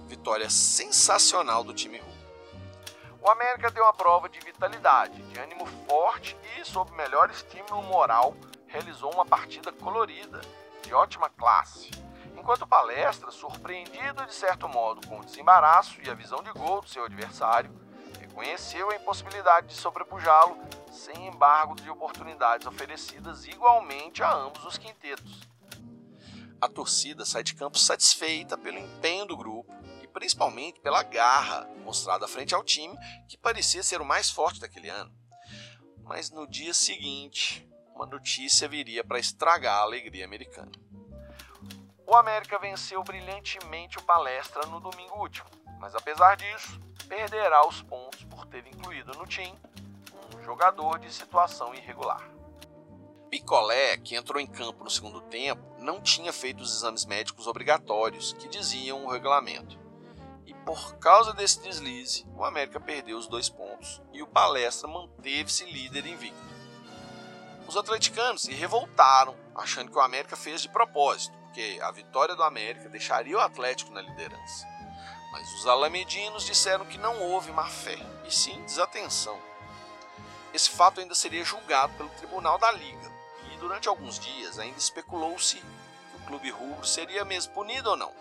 Vitória 0.06 0.48
sensacional 0.48 1.64
do 1.64 1.74
time 1.74 1.98
russo. 1.98 2.28
O 3.20 3.28
América 3.28 3.72
deu 3.72 3.82
uma 3.82 3.92
prova 3.92 4.28
de 4.28 4.38
vitalidade, 4.38 5.20
de 5.20 5.40
ânimo 5.40 5.66
forte 5.88 6.36
e, 6.56 6.64
sob 6.64 6.92
melhor 6.92 7.28
estímulo 7.28 7.82
moral, 7.82 8.36
realizou 8.68 9.12
uma 9.12 9.26
partida 9.26 9.72
colorida, 9.72 10.40
de 10.82 10.94
ótima 10.94 11.28
classe. 11.30 11.90
Enquanto 12.36 12.66
Palestra, 12.66 13.30
surpreendido 13.30 14.24
de 14.26 14.34
certo 14.34 14.68
modo 14.68 15.06
com 15.06 15.20
o 15.20 15.24
desembaraço 15.24 16.00
e 16.02 16.08
a 16.08 16.14
visão 16.14 16.42
de 16.42 16.52
gol 16.52 16.80
do 16.80 16.88
seu 16.88 17.04
adversário, 17.04 17.70
reconheceu 18.20 18.90
a 18.90 18.96
impossibilidade 18.96 19.68
de 19.68 19.74
sobrepujá-lo 19.74 20.56
sem 20.90 21.26
embargo 21.26 21.74
de 21.74 21.90
oportunidades 21.90 22.66
oferecidas 22.66 23.46
igualmente 23.46 24.22
a 24.22 24.32
ambos 24.32 24.64
os 24.64 24.78
quintetos. 24.78 25.48
A 26.60 26.68
torcida 26.68 27.24
sai 27.24 27.42
de 27.42 27.54
campo 27.54 27.78
satisfeita 27.78 28.56
pelo 28.56 28.78
empenho 28.78 29.26
do 29.26 29.36
grupo 29.36 29.78
principalmente 30.18 30.80
pela 30.80 31.04
garra 31.04 31.70
mostrada 31.84 32.26
frente 32.26 32.54
ao 32.54 32.64
time, 32.64 32.96
que 33.28 33.38
parecia 33.38 33.82
ser 33.84 34.00
o 34.00 34.04
mais 34.04 34.28
forte 34.28 34.58
daquele 34.58 34.88
ano. 34.88 35.12
Mas 36.02 36.30
no 36.30 36.44
dia 36.44 36.74
seguinte, 36.74 37.68
uma 37.98 38.06
notícia 38.06 38.68
viria 38.68 39.02
para 39.02 39.18
estragar 39.18 39.80
a 39.80 39.82
alegria 39.82 40.24
americana. 40.24 40.70
O 42.06 42.14
América 42.14 42.56
venceu 42.56 43.02
brilhantemente 43.02 43.98
o 43.98 44.02
Palestra 44.02 44.64
no 44.66 44.78
domingo 44.78 45.18
último, 45.18 45.48
mas 45.80 45.96
apesar 45.96 46.36
disso, 46.36 46.80
perderá 47.08 47.66
os 47.66 47.82
pontos 47.82 48.22
por 48.22 48.46
ter 48.46 48.64
incluído 48.68 49.12
no 49.18 49.26
time 49.26 49.58
um 50.32 50.44
jogador 50.44 51.00
de 51.00 51.12
situação 51.12 51.74
irregular. 51.74 52.22
Picolé, 53.28 53.96
que 53.96 54.14
entrou 54.14 54.40
em 54.40 54.46
campo 54.46 54.84
no 54.84 54.90
segundo 54.90 55.20
tempo, 55.22 55.60
não 55.80 56.00
tinha 56.00 56.32
feito 56.32 56.62
os 56.62 56.76
exames 56.76 57.04
médicos 57.04 57.48
obrigatórios 57.48 58.32
que 58.32 58.48
diziam 58.48 59.04
o 59.04 59.10
regulamento. 59.10 59.76
E 60.46 60.54
por 60.54 60.98
causa 60.98 61.34
desse 61.34 61.60
deslize, 61.60 62.24
o 62.36 62.44
América 62.44 62.78
perdeu 62.78 63.18
os 63.18 63.26
dois 63.26 63.48
pontos 63.48 64.00
e 64.12 64.22
o 64.22 64.26
Palestra 64.26 64.86
manteve-se 64.86 65.64
líder 65.64 66.06
invicto. 66.06 66.57
Os 67.68 67.76
atleticanos 67.76 68.40
se 68.40 68.54
revoltaram, 68.54 69.36
achando 69.54 69.90
que 69.90 69.98
o 69.98 70.00
América 70.00 70.34
fez 70.34 70.62
de 70.62 70.70
propósito, 70.70 71.36
porque 71.42 71.78
a 71.82 71.90
vitória 71.90 72.34
do 72.34 72.42
América 72.42 72.88
deixaria 72.88 73.36
o 73.36 73.40
Atlético 73.40 73.92
na 73.92 74.00
liderança. 74.00 74.66
Mas 75.30 75.52
os 75.52 75.66
alamedinos 75.66 76.46
disseram 76.46 76.86
que 76.86 76.96
não 76.96 77.20
houve 77.20 77.52
má 77.52 77.66
fé, 77.66 77.98
e 78.26 78.34
sim 78.34 78.64
desatenção. 78.64 79.38
Esse 80.54 80.70
fato 80.70 80.98
ainda 80.98 81.14
seria 81.14 81.44
julgado 81.44 81.92
pelo 81.92 82.08
Tribunal 82.08 82.56
da 82.56 82.72
Liga, 82.72 83.12
e 83.52 83.58
durante 83.58 83.86
alguns 83.86 84.18
dias 84.18 84.58
ainda 84.58 84.78
especulou-se 84.78 85.56
que 85.58 86.16
o 86.16 86.26
clube 86.26 86.50
rubro 86.50 86.86
seria 86.86 87.22
mesmo 87.22 87.52
punido 87.52 87.90
ou 87.90 87.96
não. 87.98 88.14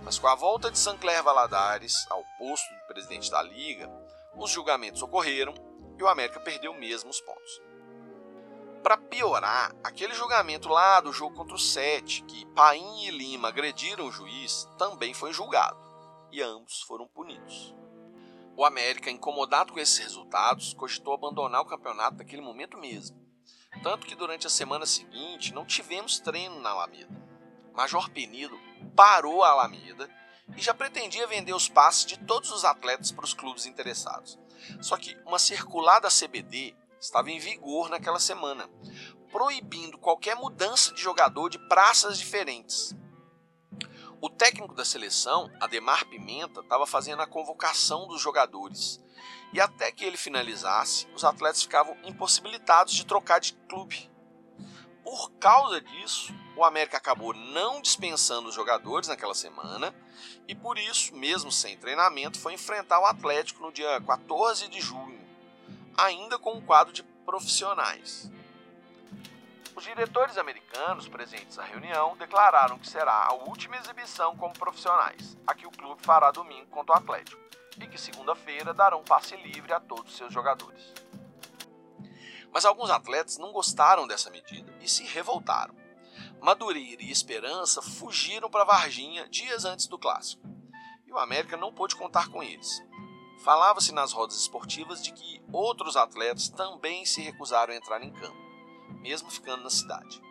Mas 0.00 0.18
com 0.18 0.26
a 0.26 0.34
volta 0.34 0.72
de 0.72 0.78
Sancler 0.78 1.22
Valadares 1.22 2.04
ao 2.10 2.24
posto 2.36 2.68
de 2.74 2.86
presidente 2.88 3.30
da 3.30 3.42
Liga, 3.42 3.88
os 4.34 4.50
julgamentos 4.50 5.02
ocorreram 5.02 5.54
e 5.96 6.02
o 6.02 6.08
América 6.08 6.40
perdeu 6.40 6.74
mesmo 6.74 7.10
os 7.10 7.20
pontos. 7.20 7.71
Para 8.82 8.96
piorar, 8.96 9.72
aquele 9.84 10.12
julgamento 10.12 10.68
lá 10.68 11.00
do 11.00 11.12
jogo 11.12 11.36
contra 11.36 11.54
o 11.54 11.58
Sete, 11.58 12.22
que 12.24 12.44
Paim 12.46 13.04
e 13.06 13.10
Lima 13.10 13.48
agrediram 13.48 14.06
o 14.06 14.10
juiz, 14.10 14.68
também 14.76 15.14
foi 15.14 15.32
julgado 15.32 15.78
e 16.32 16.42
ambos 16.42 16.82
foram 16.82 17.06
punidos. 17.06 17.72
O 18.56 18.64
América, 18.64 19.10
incomodado 19.10 19.72
com 19.72 19.78
esses 19.78 19.98
resultados, 19.98 20.74
cogitou 20.74 21.14
abandonar 21.14 21.60
o 21.60 21.66
campeonato 21.66 22.16
naquele 22.16 22.42
momento 22.42 22.76
mesmo. 22.76 23.16
Tanto 23.82 24.06
que 24.06 24.16
durante 24.16 24.46
a 24.46 24.50
semana 24.50 24.84
seguinte 24.84 25.54
não 25.54 25.64
tivemos 25.64 26.18
treino 26.18 26.60
na 26.60 26.70
Alameda. 26.70 27.22
Major 27.72 28.10
Penido 28.10 28.58
parou 28.96 29.44
a 29.44 29.50
Alameda 29.50 30.10
e 30.56 30.60
já 30.60 30.74
pretendia 30.74 31.26
vender 31.26 31.54
os 31.54 31.68
passes 31.68 32.04
de 32.04 32.18
todos 32.18 32.50
os 32.50 32.64
atletas 32.64 33.12
para 33.12 33.24
os 33.24 33.32
clubes 33.32 33.64
interessados. 33.64 34.38
Só 34.80 34.96
que 34.96 35.16
uma 35.24 35.38
circular 35.38 36.00
da 36.00 36.08
CBD 36.08 36.74
estava 37.02 37.30
em 37.30 37.38
vigor 37.38 37.90
naquela 37.90 38.20
semana, 38.20 38.70
proibindo 39.30 39.98
qualquer 39.98 40.36
mudança 40.36 40.94
de 40.94 41.02
jogador 41.02 41.50
de 41.50 41.58
praças 41.58 42.16
diferentes. 42.16 42.94
O 44.20 44.30
técnico 44.30 44.74
da 44.74 44.84
seleção, 44.84 45.50
Ademar 45.60 46.06
Pimenta, 46.06 46.60
estava 46.60 46.86
fazendo 46.86 47.22
a 47.22 47.26
convocação 47.26 48.06
dos 48.06 48.20
jogadores. 48.20 49.02
E 49.52 49.60
até 49.60 49.90
que 49.90 50.04
ele 50.04 50.16
finalizasse, 50.16 51.08
os 51.12 51.24
atletas 51.24 51.62
ficavam 51.62 51.96
impossibilitados 52.04 52.94
de 52.94 53.04
trocar 53.04 53.40
de 53.40 53.52
clube. 53.68 54.08
Por 55.02 55.32
causa 55.32 55.80
disso, 55.80 56.32
o 56.56 56.64
América 56.64 56.98
acabou 56.98 57.34
não 57.34 57.82
dispensando 57.82 58.48
os 58.48 58.54
jogadores 58.54 59.08
naquela 59.08 59.34
semana 59.34 59.92
e 60.46 60.54
por 60.54 60.78
isso, 60.78 61.14
mesmo 61.16 61.50
sem 61.50 61.76
treinamento, 61.76 62.38
foi 62.38 62.54
enfrentar 62.54 63.00
o 63.00 63.06
Atlético 63.06 63.62
no 63.62 63.72
dia 63.72 64.00
14 64.00 64.68
de 64.68 64.80
junho, 64.80 65.21
ainda 65.96 66.38
com 66.38 66.54
um 66.54 66.60
quadro 66.60 66.92
de 66.92 67.02
profissionais. 67.02 68.30
Os 69.74 69.84
diretores 69.84 70.36
americanos 70.36 71.08
presentes 71.08 71.58
à 71.58 71.64
reunião 71.64 72.16
declararam 72.16 72.78
que 72.78 72.88
será 72.88 73.26
a 73.26 73.32
última 73.32 73.76
exibição 73.76 74.36
como 74.36 74.52
profissionais, 74.52 75.36
a 75.46 75.54
que 75.54 75.66
o 75.66 75.70
clube 75.70 76.02
fará 76.02 76.30
domingo 76.30 76.66
contra 76.66 76.94
o 76.94 76.98
Atlético, 76.98 77.40
e 77.80 77.86
que 77.86 77.98
segunda-feira 77.98 78.74
darão 78.74 79.02
passe 79.02 79.34
livre 79.36 79.72
a 79.72 79.80
todos 79.80 80.12
os 80.12 80.16
seus 80.16 80.32
jogadores. 80.32 80.92
Mas 82.52 82.66
alguns 82.66 82.90
atletas 82.90 83.38
não 83.38 83.50
gostaram 83.50 84.06
dessa 84.06 84.30
medida 84.30 84.70
e 84.82 84.88
se 84.88 85.04
revoltaram. 85.04 85.74
Madureira 86.40 87.02
e 87.02 87.10
Esperança 87.10 87.80
fugiram 87.80 88.50
para 88.50 88.64
Varginha 88.64 89.26
dias 89.28 89.64
antes 89.64 89.86
do 89.86 89.98
clássico, 89.98 90.42
e 91.06 91.12
o 91.12 91.18
América 91.18 91.56
não 91.56 91.72
pôde 91.72 91.96
contar 91.96 92.28
com 92.28 92.42
eles. 92.42 92.84
Falava-se 93.44 93.92
nas 93.92 94.12
rodas 94.12 94.36
esportivas 94.36 95.02
de 95.02 95.12
que 95.12 95.42
outros 95.52 95.96
atletas 95.96 96.48
também 96.48 97.04
se 97.04 97.20
recusaram 97.20 97.72
a 97.72 97.76
entrar 97.76 98.02
em 98.02 98.12
campo 98.12 98.52
mesmo 99.02 99.30
ficando 99.30 99.64
na 99.64 99.70
cidade. 99.70 100.22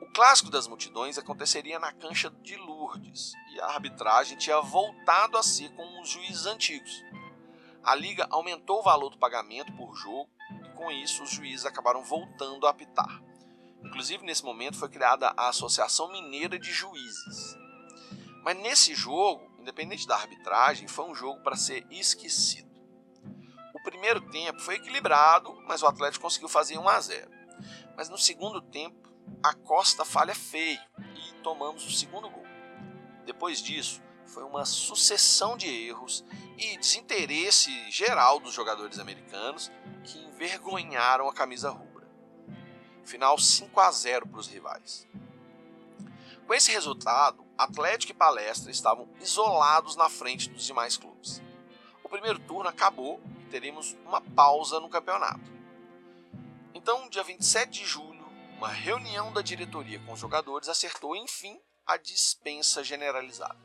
O 0.00 0.06
clássico 0.12 0.50
das 0.50 0.68
multidões 0.68 1.18
aconteceria 1.18 1.78
na 1.78 1.92
cancha 1.92 2.30
de 2.42 2.56
Lourdes 2.56 3.32
e 3.52 3.60
a 3.60 3.66
arbitragem 3.66 4.36
tinha 4.36 4.60
voltado 4.60 5.36
a 5.36 5.42
ser 5.42 5.70
com 5.74 6.00
os 6.00 6.08
juízes 6.08 6.46
antigos. 6.46 7.02
A 7.82 7.94
liga 7.94 8.26
aumentou 8.30 8.80
o 8.80 8.82
valor 8.82 9.10
do 9.10 9.18
pagamento 9.18 9.72
por 9.72 9.94
jogo 9.94 10.30
e 10.64 10.68
com 10.70 10.90
isso 10.90 11.22
os 11.22 11.30
juízes 11.30 11.66
acabaram 11.66 12.02
voltando 12.04 12.66
a 12.66 12.70
apitar. 12.70 13.22
Inclusive 13.82 14.24
nesse 14.24 14.44
momento 14.44 14.78
foi 14.78 14.88
criada 14.88 15.32
a 15.36 15.48
Associação 15.48 16.10
Mineira 16.10 16.58
de 16.58 16.72
Juízes. 16.72 17.56
Mas 18.42 18.56
nesse 18.56 18.94
jogo, 18.94 19.50
independente 19.64 20.06
da 20.06 20.14
arbitragem, 20.14 20.86
foi 20.86 21.06
um 21.06 21.14
jogo 21.14 21.40
para 21.40 21.56
ser 21.56 21.86
esquecido. 21.90 22.70
O 23.74 23.82
primeiro 23.82 24.20
tempo 24.30 24.60
foi 24.60 24.76
equilibrado, 24.76 25.54
mas 25.66 25.82
o 25.82 25.86
Atlético 25.86 26.22
conseguiu 26.22 26.48
fazer 26.48 26.78
1 26.78 26.88
a 26.88 27.00
0. 27.00 27.30
Mas 27.96 28.08
no 28.08 28.18
segundo 28.18 28.60
tempo, 28.60 29.08
a 29.42 29.54
Costa 29.54 30.04
falha 30.04 30.34
feio 30.34 30.80
e 30.98 31.42
tomamos 31.42 31.86
o 31.86 31.90
segundo 31.90 32.28
gol. 32.28 32.46
Depois 33.24 33.60
disso, 33.60 34.02
foi 34.26 34.42
uma 34.42 34.64
sucessão 34.64 35.56
de 35.56 35.66
erros 35.66 36.24
e 36.58 36.76
desinteresse 36.76 37.90
geral 37.90 38.38
dos 38.38 38.52
jogadores 38.52 38.98
americanos 38.98 39.72
que 40.02 40.18
envergonharam 40.18 41.28
a 41.28 41.34
camisa 41.34 41.70
rubra. 41.70 42.06
Final 43.04 43.38
5 43.38 43.80
a 43.80 43.90
0 43.90 44.28
para 44.28 44.40
os 44.40 44.48
rivais. 44.48 45.06
Com 46.46 46.52
esse 46.52 46.70
resultado, 46.70 47.43
Atlético 47.56 48.12
e 48.12 48.14
Palestra 48.14 48.70
estavam 48.70 49.08
isolados 49.20 49.96
na 49.96 50.08
frente 50.08 50.50
dos 50.50 50.64
demais 50.64 50.96
clubes. 50.96 51.42
O 52.02 52.08
primeiro 52.08 52.38
turno 52.40 52.68
acabou 52.68 53.20
e 53.40 53.44
teremos 53.50 53.96
uma 54.04 54.20
pausa 54.20 54.80
no 54.80 54.88
campeonato. 54.88 55.52
Então, 56.74 57.08
dia 57.08 57.22
27 57.22 57.80
de 57.80 57.86
julho, 57.86 58.26
uma 58.56 58.68
reunião 58.68 59.32
da 59.32 59.40
diretoria 59.40 60.00
com 60.00 60.12
os 60.12 60.20
jogadores 60.20 60.68
acertou, 60.68 61.14
enfim, 61.14 61.60
a 61.86 61.96
dispensa 61.96 62.82
generalizada. 62.82 63.58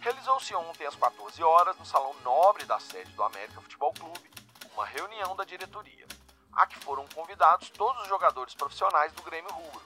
Realizou-se 0.00 0.54
ontem 0.54 0.86
às 0.86 0.96
14 0.96 1.42
horas 1.42 1.76
no 1.78 1.86
Salão 1.86 2.14
Nobre 2.22 2.64
da 2.64 2.78
sede 2.80 3.10
do 3.12 3.22
América 3.22 3.60
Futebol 3.60 3.92
Clube 3.92 4.30
uma 4.74 4.86
reunião 4.86 5.36
da 5.36 5.44
diretoria, 5.44 6.06
a 6.52 6.66
que 6.66 6.78
foram 6.78 7.06
convidados 7.08 7.70
todos 7.70 8.02
os 8.02 8.08
jogadores 8.08 8.54
profissionais 8.54 9.12
do 9.12 9.22
Grêmio 9.22 9.52
Rubro. 9.52 9.82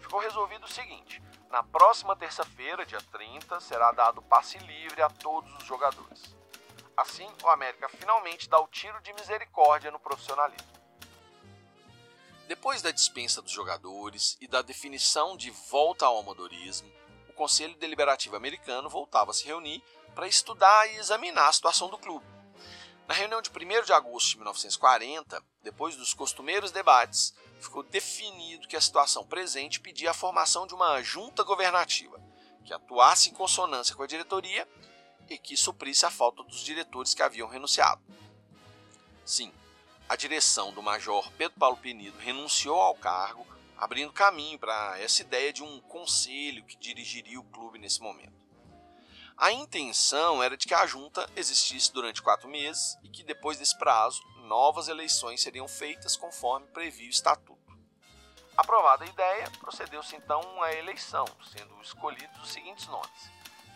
Ficou 0.00 0.20
resolvido 0.20 0.64
o 0.64 0.72
seguinte: 0.72 1.22
na 1.52 1.62
próxima 1.62 2.16
terça-feira, 2.16 2.86
dia 2.86 3.00
30, 3.12 3.60
será 3.60 3.92
dado 3.92 4.22
passe 4.22 4.56
livre 4.56 5.02
a 5.02 5.10
todos 5.10 5.54
os 5.58 5.64
jogadores. 5.64 6.34
Assim, 6.96 7.30
o 7.44 7.48
América 7.48 7.90
finalmente 7.90 8.48
dá 8.48 8.58
o 8.58 8.66
tiro 8.68 8.98
de 9.02 9.12
misericórdia 9.12 9.90
no 9.90 10.00
profissionalismo. 10.00 10.66
Depois 12.48 12.80
da 12.80 12.90
dispensa 12.90 13.42
dos 13.42 13.52
jogadores 13.52 14.38
e 14.40 14.48
da 14.48 14.62
definição 14.62 15.36
de 15.36 15.50
volta 15.50 16.06
ao 16.06 16.20
amadorismo, 16.20 16.90
o 17.28 17.34
Conselho 17.34 17.76
Deliberativo 17.76 18.34
Americano 18.34 18.88
voltava 18.88 19.30
a 19.30 19.34
se 19.34 19.44
reunir 19.44 19.84
para 20.14 20.26
estudar 20.26 20.86
e 20.88 20.96
examinar 20.96 21.48
a 21.48 21.52
situação 21.52 21.90
do 21.90 21.98
clube. 21.98 22.24
Na 23.06 23.12
reunião 23.12 23.42
de 23.42 23.50
1 23.50 23.84
de 23.84 23.92
agosto 23.92 24.30
de 24.30 24.36
1940, 24.36 25.42
depois 25.62 25.96
dos 25.96 26.14
costumeiros 26.14 26.72
debates, 26.72 27.34
ficou 27.62 27.82
definido 27.82 28.68
que 28.68 28.76
a 28.76 28.80
situação 28.80 29.24
presente 29.24 29.80
pedia 29.80 30.10
a 30.10 30.14
formação 30.14 30.66
de 30.66 30.74
uma 30.74 31.02
junta 31.02 31.42
governativa 31.42 32.20
que 32.64 32.72
atuasse 32.72 33.30
em 33.30 33.32
consonância 33.32 33.94
com 33.94 34.02
a 34.02 34.06
diretoria 34.06 34.68
e 35.28 35.38
que 35.38 35.56
suprisse 35.56 36.04
a 36.04 36.10
falta 36.10 36.42
dos 36.42 36.60
diretores 36.60 37.14
que 37.14 37.22
haviam 37.22 37.48
renunciado. 37.48 38.02
Sim, 39.24 39.52
a 40.08 40.16
direção 40.16 40.72
do 40.72 40.82
Major 40.82 41.30
Pedro 41.32 41.58
Paulo 41.58 41.76
Penido 41.76 42.18
renunciou 42.18 42.78
ao 42.78 42.94
cargo, 42.94 43.46
abrindo 43.76 44.12
caminho 44.12 44.58
para 44.58 44.98
essa 45.00 45.22
ideia 45.22 45.52
de 45.52 45.62
um 45.62 45.80
conselho 45.80 46.64
que 46.64 46.76
dirigiria 46.76 47.40
o 47.40 47.44
clube 47.44 47.78
nesse 47.78 48.00
momento. 48.00 48.42
A 49.36 49.50
intenção 49.50 50.42
era 50.42 50.56
de 50.56 50.66
que 50.66 50.74
a 50.74 50.86
junta 50.86 51.28
existisse 51.34 51.92
durante 51.92 52.22
quatro 52.22 52.48
meses 52.48 52.96
e 53.02 53.08
que 53.08 53.24
depois 53.24 53.58
desse 53.58 53.76
prazo 53.76 54.22
novas 54.52 54.88
eleições 54.88 55.40
seriam 55.40 55.66
feitas 55.66 56.14
conforme 56.14 56.66
previa 56.66 57.06
o 57.06 57.10
estatuto. 57.10 57.72
Aprovada 58.54 59.02
a 59.02 59.06
ideia, 59.06 59.50
procedeu-se 59.58 60.14
então 60.14 60.62
à 60.62 60.74
eleição, 60.74 61.24
sendo 61.56 61.80
escolhidos 61.80 62.42
os 62.42 62.52
seguintes 62.52 62.86
nomes: 62.86 63.30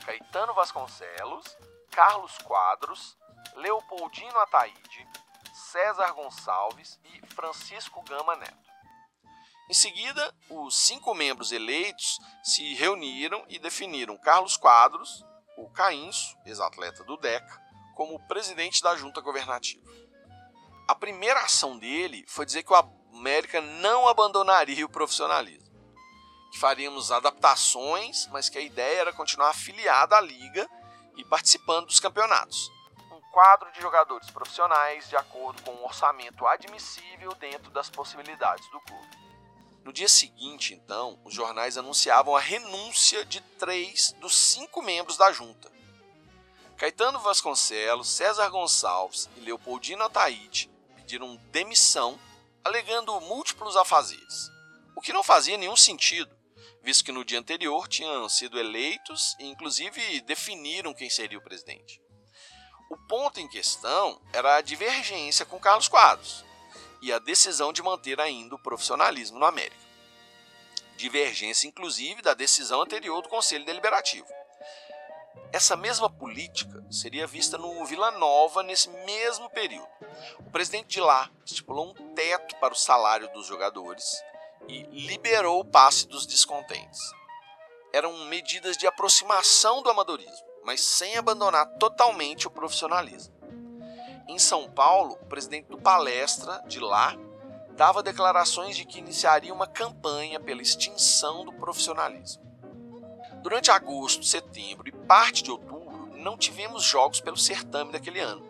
Caetano 0.05 0.53
Vasconcelos, 0.53 1.57
Carlos 1.91 2.37
Quadros, 2.45 3.17
Leopoldino 3.55 4.39
Ataíde, 4.41 5.09
César 5.55 6.13
Gonçalves 6.13 7.01
e 7.05 7.27
Francisco 7.35 8.03
Gama 8.03 8.37
Neto. 8.37 8.71
Em 9.71 9.75
seguida, 9.75 10.31
os 10.51 10.77
cinco 10.77 11.15
membros 11.15 11.53
eleitos 11.53 12.19
se 12.45 12.75
reuniram 12.75 13.43
e 13.49 13.59
definiram 13.59 14.19
Carlos 14.19 14.59
Quadros, 14.59 15.25
o 15.57 15.71
Caíncio, 15.71 16.37
ex-atleta 16.45 17.03
do 17.03 17.17
DECA, 17.17 17.65
como 17.95 18.21
presidente 18.29 18.83
da 18.83 18.95
junta 18.95 19.23
governativa. 19.23 20.06
A 20.87 20.95
primeira 20.95 21.41
ação 21.41 21.79
dele 21.79 22.25
foi 22.29 22.47
dizer 22.47 22.63
que 22.63 22.73
o 22.73 22.77
América 23.13 23.61
não 23.61 24.07
abandonaria 24.09 24.85
o 24.85 24.89
profissionalismo, 24.89 25.67
que 26.53 26.59
faríamos 26.59 27.11
adaptações, 27.11 28.29
mas 28.29 28.49
que 28.49 28.59
a 28.59 28.63
ideia 28.63 29.01
era 29.01 29.13
continuar 29.13 29.51
afiliado 29.51 30.15
à 30.15 30.21
liga 30.21 30.69
e 31.17 31.25
participando 31.25 31.87
dos 31.87 31.99
campeonatos 31.99 32.71
quadro 33.37 33.71
de 33.71 33.83
jogadores 33.83 34.31
profissionais 34.31 35.11
de 35.11 35.15
acordo 35.15 35.61
com 35.61 35.71
um 35.73 35.85
orçamento 35.85 36.47
admissível 36.47 37.35
dentro 37.35 37.71
das 37.71 37.91
possibilidades 37.91 38.67
do 38.71 38.81
clube. 38.81 39.19
No 39.85 39.93
dia 39.93 40.09
seguinte, 40.09 40.73
então, 40.73 41.21
os 41.23 41.35
jornais 41.35 41.77
anunciavam 41.77 42.35
a 42.35 42.41
renúncia 42.41 43.27
de 43.27 43.43
três 43.43 44.13
dos 44.21 44.35
cinco 44.35 44.81
membros 44.81 45.19
da 45.19 45.31
junta. 45.33 45.71
Caetano 46.79 47.19
Vasconcelos, 47.19 48.09
César 48.09 48.49
Gonçalves 48.49 49.29
e 49.37 49.41
Leopoldino 49.41 50.05
Ataíde 50.05 50.71
pediram 51.07 51.37
demissão, 51.53 52.19
alegando 52.65 53.21
múltiplos 53.21 53.77
afazeres, 53.77 54.51
o 54.97 55.01
que 55.01 55.13
não 55.13 55.23
fazia 55.23 55.57
nenhum 55.57 55.77
sentido, 55.77 56.37
visto 56.83 57.05
que 57.05 57.13
no 57.13 57.25
dia 57.25 57.39
anterior 57.39 57.87
tinham 57.87 58.29
sido 58.29 58.59
eleitos 58.59 59.37
e, 59.39 59.47
inclusive, 59.47 60.21
definiram 60.23 60.93
quem 60.93 61.09
seria 61.09 61.39
o 61.39 61.43
presidente. 61.43 62.03
O 62.91 62.97
ponto 63.07 63.39
em 63.39 63.47
questão 63.47 64.21
era 64.33 64.57
a 64.57 64.61
divergência 64.61 65.47
com 65.47 65.61
Carlos 65.61 65.87
Quadros 65.87 66.45
e 67.01 67.13
a 67.13 67.21
decisão 67.21 67.73
de 67.73 67.85
manter 67.85 68.21
ainda 68.21 68.57
o 68.57 68.63
profissionalismo 68.63 69.39
no 69.39 69.47
América. 69.47 69.87
Divergência, 70.97 71.69
inclusive, 71.69 72.21
da 72.21 72.35
decisão 72.35 72.83
anterior 72.83 73.23
do 73.23 73.29
Conselho 73.29 73.65
Deliberativo. 73.65 74.27
Essa 75.57 75.75
mesma 75.75 76.11
política 76.11 76.85
seria 76.91 77.27
vista 77.27 77.57
no 77.57 77.83
Vila 77.87 78.11
Nova 78.11 78.63
nesse 78.63 78.91
mesmo 78.91 79.49
período. 79.49 79.89
O 80.41 80.51
presidente 80.51 80.89
de 80.89 81.01
lá 81.01 81.31
estipulou 81.47 81.89
um 81.89 82.15
teto 82.15 82.57
para 82.57 82.75
o 82.75 82.77
salário 82.77 83.33
dos 83.33 83.47
jogadores 83.47 84.23
e 84.69 84.83
liberou 84.93 85.59
o 85.59 85.65
passe 85.65 86.07
dos 86.09 86.27
descontentes. 86.27 87.01
Eram 87.91 88.27
medidas 88.27 88.77
de 88.77 88.87
aproximação 88.87 89.83
do 89.83 89.89
amadorismo, 89.89 90.47
mas 90.63 90.83
sem 90.83 91.17
abandonar 91.17 91.67
totalmente 91.79 92.47
o 92.47 92.51
profissionalismo. 92.51 93.35
Em 94.29 94.39
São 94.39 94.71
Paulo, 94.71 95.15
o 95.23 95.25
presidente 95.25 95.71
do 95.71 95.79
Palestra 95.79 96.63
de 96.67 96.81
lá 96.81 97.17
dava 97.71 98.03
declarações 98.03 98.77
de 98.77 98.85
que 98.85 98.99
iniciaria 98.99 99.55
uma 99.55 99.67
campanha 99.67 100.39
pela 100.39 100.61
extinção 100.61 101.47
do 101.47 101.53
profissionalismo. 101.55 102.45
Durante 103.43 103.71
agosto, 103.71 104.25
setembro 104.25 104.89
e 104.89 104.93
parte 105.07 105.43
de 105.43 105.51
outubro, 105.51 106.11
não 106.17 106.37
tivemos 106.37 106.83
jogos 106.83 107.21
pelo 107.21 107.37
certame 107.37 107.93
daquele 107.93 108.21
ano. 108.21 108.45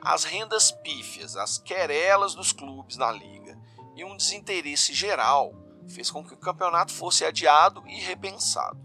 As 0.00 0.24
rendas 0.24 0.72
pífias, 0.72 1.36
as 1.36 1.58
querelas 1.58 2.34
dos 2.34 2.52
clubes 2.52 2.96
na 2.96 3.12
liga 3.12 3.56
e 3.94 4.04
um 4.04 4.16
desinteresse 4.16 4.92
geral 4.92 5.54
fez 5.88 6.10
com 6.10 6.24
que 6.24 6.34
o 6.34 6.38
campeonato 6.38 6.92
fosse 6.92 7.24
adiado 7.24 7.82
e 7.86 8.00
repensado. 8.00 8.80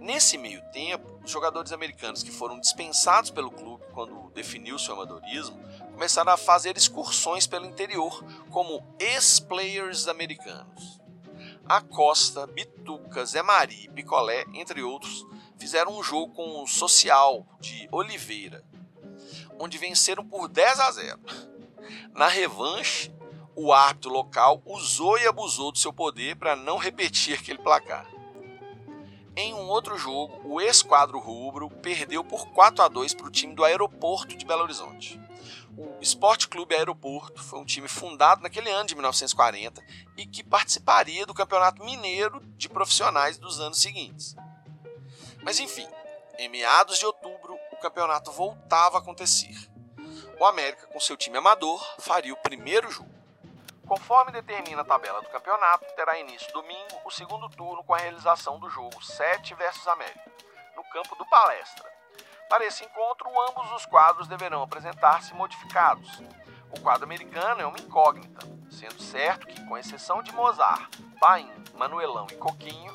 Nesse 0.00 0.36
meio 0.36 0.60
tempo, 0.72 1.20
os 1.24 1.30
jogadores 1.30 1.72
americanos 1.72 2.24
que 2.24 2.32
foram 2.32 2.58
dispensados 2.58 3.30
pelo 3.30 3.52
clube 3.52 3.84
quando 3.92 4.30
definiu 4.34 4.78
seu 4.78 4.94
amadorismo 4.94 5.56
começaram 5.92 6.32
a 6.32 6.36
fazer 6.36 6.76
excursões 6.76 7.46
pelo 7.46 7.66
interior 7.66 8.24
como 8.50 8.82
ex-players 8.98 10.08
americanos. 10.08 11.00
Acosta, 11.64 12.46
Bituca, 12.48 13.24
Zé 13.24 13.42
Mari, 13.42 13.88
Picolé, 13.94 14.44
entre 14.52 14.82
outros, 14.82 15.24
fizeram 15.62 15.96
um 15.96 16.02
jogo 16.02 16.34
com 16.34 16.60
o 16.60 16.66
Social 16.66 17.46
de 17.60 17.88
Oliveira, 17.92 18.64
onde 19.60 19.78
venceram 19.78 20.26
por 20.26 20.48
10 20.48 20.80
a 20.80 20.90
0. 20.90 21.20
Na 22.12 22.26
revanche, 22.26 23.14
o 23.54 23.72
árbitro 23.72 24.10
local 24.10 24.60
usou 24.66 25.16
e 25.16 25.24
abusou 25.24 25.70
do 25.70 25.78
seu 25.78 25.92
poder 25.92 26.34
para 26.34 26.56
não 26.56 26.78
repetir 26.78 27.38
aquele 27.38 27.58
placar. 27.58 28.10
Em 29.36 29.54
um 29.54 29.68
outro 29.68 29.96
jogo, 29.96 30.40
o 30.44 30.60
ex-quadro 30.60 31.20
rubro 31.20 31.70
perdeu 31.70 32.24
por 32.24 32.48
4 32.48 32.84
a 32.84 32.88
2 32.88 33.14
para 33.14 33.28
o 33.28 33.30
time 33.30 33.54
do 33.54 33.64
Aeroporto 33.64 34.36
de 34.36 34.44
Belo 34.44 34.64
Horizonte. 34.64 35.20
O 35.76 36.02
Esporte 36.02 36.48
Clube 36.48 36.74
Aeroporto 36.74 37.40
foi 37.40 37.60
um 37.60 37.64
time 37.64 37.86
fundado 37.86 38.42
naquele 38.42 38.68
ano 38.68 38.88
de 38.88 38.96
1940 38.96 39.80
e 40.16 40.26
que 40.26 40.42
participaria 40.42 41.24
do 41.24 41.32
Campeonato 41.32 41.84
Mineiro 41.84 42.40
de 42.56 42.68
Profissionais 42.68 43.38
dos 43.38 43.60
anos 43.60 43.80
seguintes. 43.80 44.34
Mas 45.42 45.58
enfim, 45.58 45.88
em 46.38 46.48
meados 46.48 46.98
de 46.98 47.06
outubro, 47.06 47.58
o 47.72 47.76
campeonato 47.76 48.30
voltava 48.32 48.98
a 48.98 49.00
acontecer. 49.00 49.54
O 50.38 50.44
América, 50.44 50.86
com 50.86 51.00
seu 51.00 51.16
time 51.16 51.38
amador, 51.38 51.80
faria 51.98 52.32
o 52.32 52.42
primeiro 52.42 52.90
jogo. 52.90 53.10
Conforme 53.86 54.32
determina 54.32 54.82
a 54.82 54.84
tabela 54.84 55.20
do 55.20 55.28
campeonato, 55.28 55.84
terá 55.94 56.18
início 56.18 56.52
domingo 56.52 57.00
o 57.04 57.10
segundo 57.10 57.48
turno 57.50 57.84
com 57.84 57.94
a 57.94 57.98
realização 57.98 58.58
do 58.58 58.70
jogo 58.70 59.04
7 59.04 59.54
versus 59.54 59.86
América, 59.86 60.32
no 60.76 60.84
campo 60.84 61.14
do 61.16 61.26
Palestra. 61.26 61.92
Para 62.48 62.64
esse 62.64 62.84
encontro, 62.84 63.28
ambos 63.48 63.70
os 63.72 63.86
quadros 63.86 64.28
deverão 64.28 64.62
apresentar-se 64.62 65.34
modificados. 65.34 66.22
O 66.70 66.80
quadro 66.80 67.04
americano 67.04 67.60
é 67.60 67.66
uma 67.66 67.78
incógnita, 67.78 68.40
sendo 68.70 69.02
certo 69.02 69.46
que, 69.46 69.64
com 69.66 69.76
exceção 69.76 70.22
de 70.22 70.32
Mozart, 70.32 70.90
Paim, 71.20 71.52
Manuelão 71.74 72.26
e 72.30 72.36
Coquinho, 72.36 72.92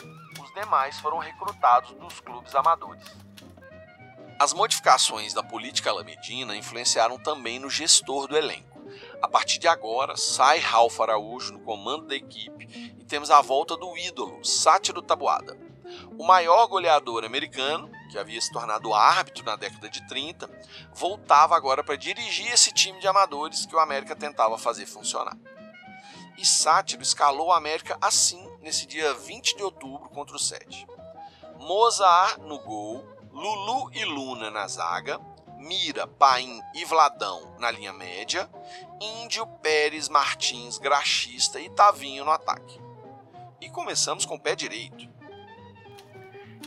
os 0.47 0.53
demais 0.53 0.99
foram 0.99 1.17
recrutados 1.17 1.91
dos 1.93 2.19
clubes 2.19 2.55
amadores. 2.55 3.03
As 4.39 4.53
modificações 4.53 5.33
da 5.33 5.43
política 5.43 5.89
alamedina 5.89 6.55
influenciaram 6.55 7.17
também 7.17 7.59
no 7.59 7.69
gestor 7.69 8.27
do 8.27 8.37
elenco. 8.37 8.77
A 9.21 9.27
partir 9.27 9.57
de 9.59 9.67
agora, 9.67 10.15
sai 10.15 10.59
Ralph 10.59 10.99
Araújo 10.99 11.53
no 11.53 11.59
comando 11.59 12.07
da 12.07 12.15
equipe 12.15 12.95
e 12.97 13.03
temos 13.03 13.31
a 13.31 13.41
volta 13.41 13.75
do 13.75 13.97
ídolo, 13.97 14.43
Sátiro 14.45 15.01
Tabuada. 15.01 15.57
O 16.17 16.25
maior 16.25 16.67
goleador 16.67 17.25
americano, 17.25 17.89
que 18.11 18.17
havia 18.17 18.39
se 18.39 18.51
tornado 18.51 18.93
árbitro 18.93 19.43
na 19.43 19.55
década 19.55 19.89
de 19.89 20.05
30, 20.07 20.49
voltava 20.93 21.55
agora 21.55 21.83
para 21.83 21.95
dirigir 21.95 22.51
esse 22.51 22.71
time 22.71 22.99
de 22.99 23.07
amadores 23.07 23.65
que 23.65 23.75
o 23.75 23.79
América 23.79 24.15
tentava 24.15 24.57
fazer 24.57 24.85
funcionar. 24.85 25.35
E 26.37 26.45
Sátiro 26.45 27.01
escalou 27.01 27.47
o 27.47 27.51
América 27.51 27.97
assim 27.99 28.47
nesse 28.61 28.85
dia 28.85 29.13
20 29.13 29.57
de 29.57 29.63
outubro 29.63 30.09
contra 30.09 30.35
o 30.35 30.39
7. 30.39 30.87
Mozart 31.57 32.37
no 32.39 32.59
gol, 32.59 33.03
Lulu 33.31 33.91
e 33.93 34.05
Luna 34.05 34.51
na 34.51 34.67
zaga, 34.67 35.19
Mira, 35.57 36.05
Paim 36.05 36.61
e 36.75 36.85
Vladão 36.85 37.55
na 37.59 37.71
linha 37.71 37.91
média, 37.91 38.47
Índio, 39.01 39.47
Pérez, 39.61 40.07
Martins, 40.07 40.77
Graxista 40.77 41.59
e 41.59 41.69
Tavinho 41.69 42.23
no 42.23 42.31
ataque. 42.31 42.79
E 43.59 43.69
começamos 43.69 44.23
com 44.23 44.35
o 44.35 44.39
pé 44.39 44.55
direito. 44.55 45.09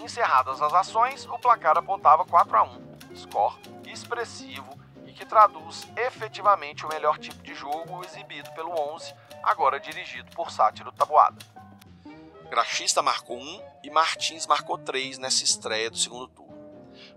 Encerradas 0.02 0.60
as 0.60 0.74
ações, 0.74 1.26
o 1.26 1.38
placar 1.38 1.78
apontava 1.78 2.24
4 2.24 2.56
a 2.56 2.62
1, 2.64 3.16
score 3.16 3.70
expressivo 3.86 4.68
e 5.06 5.12
que 5.12 5.24
traduz 5.24 5.86
efetivamente 5.96 6.84
o 6.84 6.88
melhor 6.88 7.18
tipo 7.18 7.42
de 7.42 7.54
jogo 7.54 8.04
exibido 8.04 8.50
pelo 8.52 8.70
11, 8.94 9.14
agora 9.42 9.80
dirigido 9.80 10.30
por 10.34 10.50
Sátiro 10.50 10.92
Tabuada. 10.92 11.38
Graxista 12.48 13.00
marcou 13.00 13.38
1 13.38 13.62
e 13.84 13.90
Martins 13.90 14.46
marcou 14.46 14.76
3 14.76 15.18
nessa 15.18 15.44
estreia 15.44 15.90
do 15.90 15.96
segundo 15.96 16.26
turno. 16.28 16.50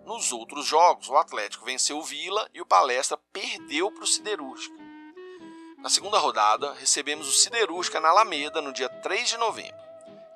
Nos 0.05 0.31
outros 0.31 0.65
jogos, 0.65 1.09
o 1.09 1.17
Atlético 1.17 1.65
venceu 1.65 1.97
o 1.97 2.03
Vila 2.03 2.47
e 2.53 2.61
o 2.61 2.65
Palestra 2.65 3.17
perdeu 3.31 3.91
para 3.91 4.03
o 4.03 4.07
Siderúrgica. 4.07 4.75
Na 5.79 5.89
segunda 5.89 6.17
rodada, 6.17 6.73
recebemos 6.73 7.27
o 7.27 7.31
Siderúrgica 7.31 7.99
na 7.99 8.09
Alameda 8.09 8.61
no 8.61 8.71
dia 8.71 8.87
3 8.87 9.29
de 9.29 9.37
novembro. 9.37 9.81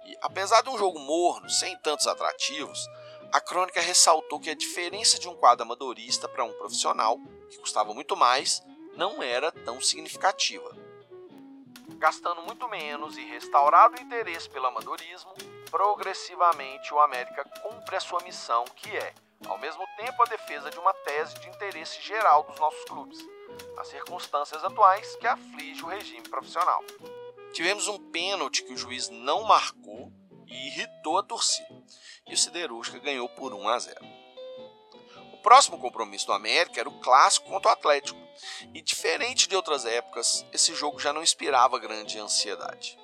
E, 0.06 0.18
apesar 0.22 0.62
de 0.62 0.70
um 0.70 0.78
jogo 0.78 1.00
morno, 1.00 1.50
sem 1.50 1.78
tantos 1.78 2.08
atrativos, 2.08 2.88
a 3.32 3.40
crônica 3.40 3.80
ressaltou 3.80 4.40
que 4.40 4.50
a 4.50 4.56
diferença 4.56 5.20
de 5.20 5.28
um 5.28 5.36
quadro 5.36 5.64
amadorista 5.64 6.28
para 6.28 6.44
um 6.44 6.54
profissional, 6.54 7.20
que 7.50 7.60
custava 7.60 7.94
muito 7.94 8.16
mais, 8.16 8.64
não 8.96 9.22
era 9.22 9.52
tão 9.52 9.80
significativa. 9.80 10.87
Gastando 11.98 12.44
muito 12.44 12.70
menos 12.70 13.18
e 13.18 13.26
restaurado 13.26 13.98
o 13.98 14.02
interesse 14.02 14.48
pelo 14.50 14.68
amadorismo, 14.68 15.34
progressivamente 15.72 16.94
o 16.94 17.00
América 17.00 17.44
cumpre 17.62 17.96
a 17.96 18.00
sua 18.00 18.22
missão, 18.22 18.64
que 18.76 18.96
é, 18.96 19.14
ao 19.48 19.58
mesmo 19.58 19.84
tempo, 19.98 20.22
a 20.22 20.26
defesa 20.26 20.70
de 20.70 20.78
uma 20.78 20.94
tese 20.94 21.40
de 21.40 21.50
interesse 21.50 22.00
geral 22.02 22.44
dos 22.44 22.60
nossos 22.60 22.84
clubes, 22.86 23.18
nas 23.76 23.88
circunstâncias 23.88 24.64
atuais 24.64 25.16
que 25.16 25.26
aflige 25.26 25.84
o 25.84 25.88
regime 25.88 26.28
profissional. 26.30 26.84
Tivemos 27.52 27.88
um 27.88 27.98
pênalti 28.12 28.64
que 28.64 28.74
o 28.74 28.78
juiz 28.78 29.10
não 29.10 29.44
marcou 29.44 30.12
e 30.46 30.68
irritou 30.68 31.18
a 31.18 31.24
torcida, 31.24 31.84
e 32.28 32.34
o 32.34 32.38
Siderúrgica 32.38 33.00
ganhou 33.00 33.28
por 33.30 33.54
1 33.54 33.68
a 33.70 33.80
0. 33.80 34.06
O 35.34 35.38
próximo 35.42 35.80
compromisso 35.80 36.28
do 36.28 36.34
América 36.34 36.80
era 36.80 36.90
o 36.90 37.00
clássico 37.00 37.48
contra 37.48 37.72
o 37.72 37.74
Atlético, 37.74 38.27
e 38.74 38.82
diferente 38.82 39.48
de 39.48 39.56
outras 39.56 39.86
épocas, 39.86 40.46
esse 40.52 40.74
jogo 40.76 41.00
já 41.00 41.12
não 41.12 41.24
inspirava 41.24 41.80
grande 41.80 42.20
ansiedade. 42.20 42.98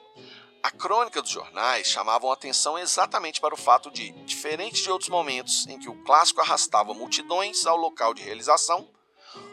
A 0.61 0.71
crônica 0.71 1.21
dos 1.21 1.31
jornais 1.31 1.87
chamavam 1.87 2.31
atenção 2.31 2.79
exatamente 2.79 3.41
para 3.41 3.53
o 3.53 3.57
fato 3.57 3.91
de, 3.91 4.11
diferente 4.23 4.81
de 4.81 4.89
outros 4.89 5.09
momentos 5.09 5.67
em 5.67 5.77
que 5.77 5.89
o 5.89 6.03
clássico 6.03 6.39
arrastava 6.39 6.93
multidões 6.93 7.65
ao 7.65 7.75
local 7.75 8.13
de 8.13 8.23
realização, 8.23 8.87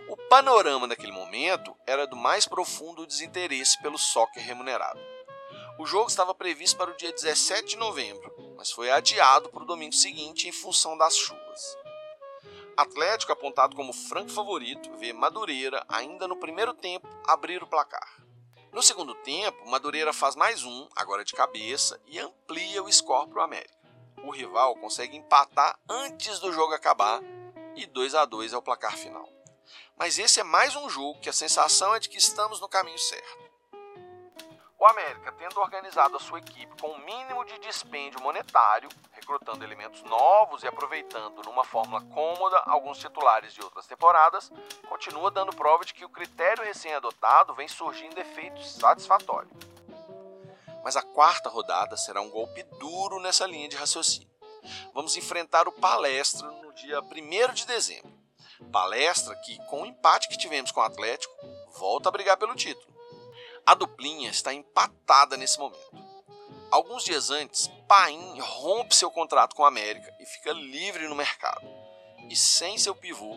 o 0.09 0.17
panorama 0.29 0.87
naquele 0.87 1.13
momento 1.13 1.75
era 1.87 2.07
do 2.07 2.17
mais 2.17 2.47
profundo 2.47 3.07
desinteresse 3.07 3.81
pelo 3.83 3.99
soccer 3.99 4.43
remunerado. 4.43 5.01
O 5.79 5.87
jogo 5.87 6.09
estava 6.09 6.35
previsto 6.35 6.77
para 6.77 6.91
o 6.91 6.97
dia 6.97 7.13
17 7.13 7.71
de 7.71 7.77
novembro, 7.77 8.55
mas 8.57 8.71
foi 8.71 8.91
adiado 8.91 9.49
para 9.49 9.63
o 9.63 9.67
domingo 9.67 9.95
seguinte 9.95 10.47
em 10.47 10.53
função 10.53 10.97
das 10.99 11.17
chuvas. 11.17 11.79
Atlético, 12.81 13.33
apontado 13.33 13.77
como 13.77 13.93
franco 13.93 14.31
favorito, 14.31 14.91
vê 14.97 15.13
Madureira, 15.13 15.85
ainda 15.87 16.27
no 16.27 16.35
primeiro 16.35 16.73
tempo, 16.73 17.07
abrir 17.27 17.63
o 17.63 17.67
placar. 17.67 18.09
No 18.73 18.83
segundo 18.83 19.15
tempo, 19.17 19.69
Madureira 19.69 20.15
faz 20.15 20.35
mais 20.35 20.65
um, 20.65 20.89
agora 20.97 21.23
de 21.23 21.35
cabeça, 21.35 22.01
e 22.07 22.19
amplia 22.19 22.83
o 22.83 22.91
score 22.91 23.29
para 23.29 23.41
o 23.41 23.45
América. 23.45 23.77
O 24.25 24.31
rival 24.31 24.75
consegue 24.77 25.15
empatar 25.15 25.79
antes 25.89 26.39
do 26.41 26.53
jogo 26.53 26.73
acabar 26.73 27.21
e 27.77 27.85
2 27.85 28.15
a 28.15 28.25
2 28.25 28.55
é 28.55 28.57
o 28.57 28.63
placar 28.63 28.97
final. 28.97 29.29
Mas 29.99 30.19
esse 30.19 30.41
é 30.41 30.43
mais 30.43 30.75
um 30.75 30.89
jogo 30.89 31.21
que 31.21 31.29
a 31.29 31.35
sensação 31.35 31.95
é 31.95 32.01
de 32.01 32.09
que 32.09 32.17
estamos 32.17 32.61
no 32.61 32.69
caminho 32.69 32.99
certo. 32.99 33.50
O 34.81 34.87
América, 34.87 35.31
tendo 35.33 35.61
organizado 35.61 36.17
a 36.17 36.19
sua 36.19 36.39
equipe 36.39 36.75
com 36.81 36.87
o 36.87 36.95
um 36.95 37.05
mínimo 37.05 37.45
de 37.45 37.59
dispêndio 37.59 38.19
monetário, 38.23 38.89
recrutando 39.13 39.63
elementos 39.63 40.03
novos 40.05 40.63
e 40.63 40.67
aproveitando 40.67 41.43
numa 41.43 41.65
fórmula 41.65 42.01
cômoda 42.15 42.57
alguns 42.65 42.97
titulares 42.97 43.53
de 43.53 43.61
outras 43.61 43.87
temporadas, 43.87 44.51
continua 44.89 45.31
dando 45.31 45.55
prova 45.55 45.85
de 45.85 45.93
que 45.93 46.03
o 46.03 46.09
critério 46.09 46.65
recém-adotado 46.65 47.53
vem 47.53 47.69
surgindo 47.69 48.19
efeitos 48.19 48.73
satisfatórios. 48.73 49.53
Mas 50.83 50.97
a 50.97 51.03
quarta 51.03 51.51
rodada 51.51 51.95
será 51.99 52.23
um 52.23 52.31
golpe 52.31 52.63
duro 52.79 53.21
nessa 53.21 53.47
linha 53.47 53.69
de 53.69 53.77
raciocínio. 53.77 54.31
Vamos 54.95 55.15
enfrentar 55.15 55.69
o 55.69 55.73
Palestra 55.73 56.51
no 56.51 56.73
dia 56.73 57.03
1 57.03 57.53
de 57.53 57.67
dezembro. 57.67 58.11
Palestra 58.73 59.37
que, 59.45 59.59
com 59.67 59.83
o 59.83 59.87
empate 59.87 60.27
que 60.31 60.39
tivemos 60.39 60.73
com 60.73 60.81
o 60.81 60.85
Atlético, 60.85 61.35
volta 61.79 62.09
a 62.09 62.13
brigar 62.13 62.39
pelo 62.39 62.55
título. 62.55 63.00
A 63.67 63.75
duplinha 63.75 64.31
está 64.31 64.53
empatada 64.53 65.37
nesse 65.37 65.59
momento. 65.59 66.11
Alguns 66.71 67.05
dias 67.05 67.31
antes, 67.31 67.69
Paim 67.89 68.39
rompe 68.41 68.95
seu 68.95 69.11
contrato 69.11 69.57
com 69.57 69.65
a 69.65 69.69
América 69.69 70.15
e 70.21 70.27
fica 70.27 70.53
livre 70.53 71.09
no 71.09 71.17
mercado. 71.17 71.67
E 72.29 72.37
sem 72.37 72.79
seu 72.79 72.95
pivô 72.95 73.37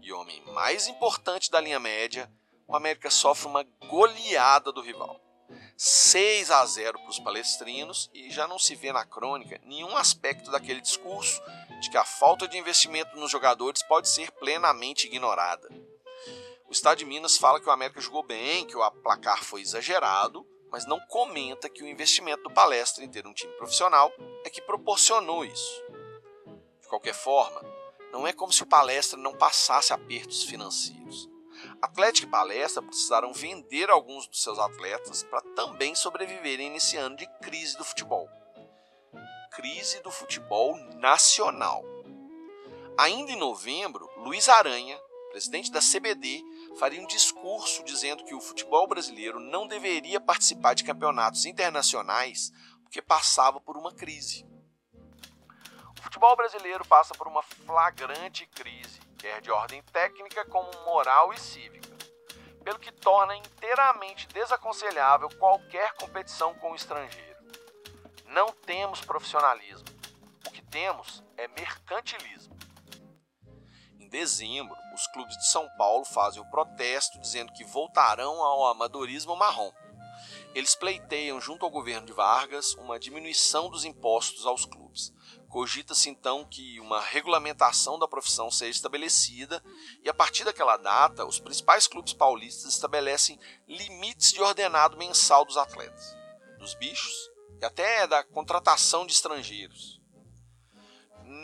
e 0.00 0.12
homem 0.12 0.42
mais 0.46 0.88
importante 0.88 1.50
da 1.50 1.60
linha 1.60 1.78
média, 1.78 2.30
o 2.66 2.74
América 2.74 3.10
sofre 3.10 3.46
uma 3.46 3.62
goleada 3.88 4.72
do 4.72 4.80
rival. 4.80 5.20
6 5.76 6.50
a 6.50 6.64
0 6.64 6.98
para 6.98 7.10
os 7.10 7.18
palestrinos 7.18 8.10
e 8.14 8.30
já 8.30 8.46
não 8.46 8.58
se 8.58 8.74
vê 8.74 8.92
na 8.92 9.04
crônica 9.04 9.60
nenhum 9.64 9.96
aspecto 9.96 10.50
daquele 10.50 10.80
discurso 10.80 11.42
de 11.80 11.90
que 11.90 11.96
a 11.96 12.04
falta 12.04 12.46
de 12.46 12.56
investimento 12.56 13.16
nos 13.16 13.30
jogadores 13.30 13.82
pode 13.82 14.08
ser 14.08 14.30
plenamente 14.32 15.06
ignorada. 15.06 15.68
O 16.72 16.74
Estado 16.74 16.96
de 16.96 17.04
Minas 17.04 17.36
fala 17.36 17.60
que 17.60 17.68
o 17.68 17.70
América 17.70 18.00
jogou 18.00 18.22
bem, 18.22 18.64
que 18.64 18.74
o 18.74 18.90
placar 19.02 19.44
foi 19.44 19.60
exagerado, 19.60 20.42
mas 20.70 20.86
não 20.86 20.98
comenta 21.00 21.68
que 21.68 21.82
o 21.82 21.86
investimento 21.86 22.44
do 22.44 22.50
Palestra 22.50 23.04
em 23.04 23.10
ter 23.10 23.26
um 23.26 23.34
time 23.34 23.52
profissional 23.58 24.10
é 24.42 24.48
que 24.48 24.62
proporcionou 24.62 25.44
isso. 25.44 25.84
De 26.80 26.88
qualquer 26.88 27.12
forma, 27.12 27.60
não 28.10 28.26
é 28.26 28.32
como 28.32 28.50
se 28.50 28.62
o 28.62 28.66
Palestra 28.66 29.18
não 29.18 29.36
passasse 29.36 29.92
apertos 29.92 30.44
financeiros. 30.44 31.28
Atlético 31.82 32.26
e 32.26 32.30
Palestra 32.30 32.80
precisaram 32.80 33.34
vender 33.34 33.90
alguns 33.90 34.26
dos 34.26 34.42
seus 34.42 34.58
atletas 34.58 35.22
para 35.24 35.42
também 35.54 35.94
sobreviverem 35.94 36.70
nesse 36.70 36.96
ano 36.96 37.16
de 37.16 37.26
crise 37.42 37.76
do 37.76 37.84
futebol. 37.84 38.30
Crise 39.50 40.00
do 40.00 40.10
futebol 40.10 40.74
nacional. 40.94 41.84
Ainda 42.96 43.30
em 43.30 43.36
novembro, 43.36 44.08
Luiz 44.16 44.48
Aranha, 44.48 44.98
presidente 45.32 45.72
da 45.72 45.80
CBD, 45.80 46.44
faria 46.78 47.00
um 47.00 47.06
discurso 47.06 47.84
dizendo 47.84 48.24
que 48.24 48.34
o 48.34 48.40
futebol 48.40 48.86
brasileiro 48.86 49.38
não 49.38 49.66
deveria 49.66 50.20
participar 50.20 50.74
de 50.74 50.84
campeonatos 50.84 51.44
internacionais 51.44 52.50
porque 52.82 53.02
passava 53.02 53.60
por 53.60 53.76
uma 53.76 53.92
crise. 53.92 54.46
O 55.98 56.02
futebol 56.02 56.34
brasileiro 56.36 56.84
passa 56.86 57.14
por 57.14 57.28
uma 57.28 57.42
flagrante 57.42 58.46
crise, 58.46 59.00
quer 59.18 59.40
de 59.40 59.50
ordem 59.50 59.82
técnica 59.92 60.44
como 60.46 60.70
moral 60.84 61.32
e 61.32 61.38
cívica, 61.38 61.96
pelo 62.64 62.78
que 62.78 62.92
torna 62.92 63.36
inteiramente 63.36 64.26
desaconselhável 64.28 65.28
qualquer 65.38 65.94
competição 65.94 66.54
com 66.54 66.72
o 66.72 66.76
estrangeiro. 66.76 67.32
Não 68.26 68.48
temos 68.48 69.00
profissionalismo. 69.00 69.86
O 70.46 70.50
que 70.50 70.62
temos 70.62 71.22
é 71.36 71.46
mercantilismo 71.48 72.61
dezembro, 74.12 74.76
os 74.94 75.06
clubes 75.08 75.36
de 75.38 75.48
São 75.48 75.68
Paulo 75.76 76.04
fazem 76.04 76.40
o 76.40 76.50
protesto 76.50 77.18
dizendo 77.18 77.52
que 77.52 77.64
voltarão 77.64 78.42
ao 78.42 78.66
amadorismo 78.66 79.34
marrom. 79.34 79.72
Eles 80.54 80.74
pleiteiam 80.74 81.40
junto 81.40 81.64
ao 81.64 81.70
governo 81.70 82.06
de 82.06 82.12
Vargas 82.12 82.74
uma 82.74 83.00
diminuição 83.00 83.70
dos 83.70 83.86
impostos 83.86 84.44
aos 84.44 84.66
clubes. 84.66 85.12
Cogita-se 85.48 86.10
então 86.10 86.44
que 86.44 86.78
uma 86.78 87.00
regulamentação 87.00 87.98
da 87.98 88.06
profissão 88.06 88.50
seja 88.50 88.76
estabelecida 88.76 89.64
e 90.04 90.10
a 90.10 90.14
partir 90.14 90.44
daquela 90.44 90.76
data, 90.76 91.24
os 91.24 91.40
principais 91.40 91.86
clubes 91.86 92.12
paulistas 92.12 92.74
estabelecem 92.74 93.40
limites 93.66 94.32
de 94.32 94.42
ordenado 94.42 94.98
mensal 94.98 95.44
dos 95.46 95.56
atletas, 95.56 96.14
dos 96.58 96.74
bichos 96.74 97.14
e 97.60 97.64
até 97.64 98.06
da 98.06 98.22
contratação 98.22 99.06
de 99.06 99.12
estrangeiros. 99.12 100.01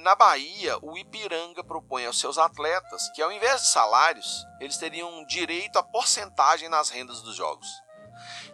Na 0.02 0.14
Bahia, 0.14 0.78
o 0.80 0.96
Ipiranga 0.96 1.64
propõe 1.64 2.06
aos 2.06 2.20
seus 2.20 2.38
atletas 2.38 3.10
que, 3.14 3.20
ao 3.20 3.32
invés 3.32 3.62
de 3.62 3.68
salários, 3.68 4.46
eles 4.60 4.76
teriam 4.76 5.24
direito 5.26 5.76
a 5.76 5.82
porcentagem 5.82 6.68
nas 6.68 6.88
rendas 6.88 7.20
dos 7.20 7.34
jogos. 7.34 7.66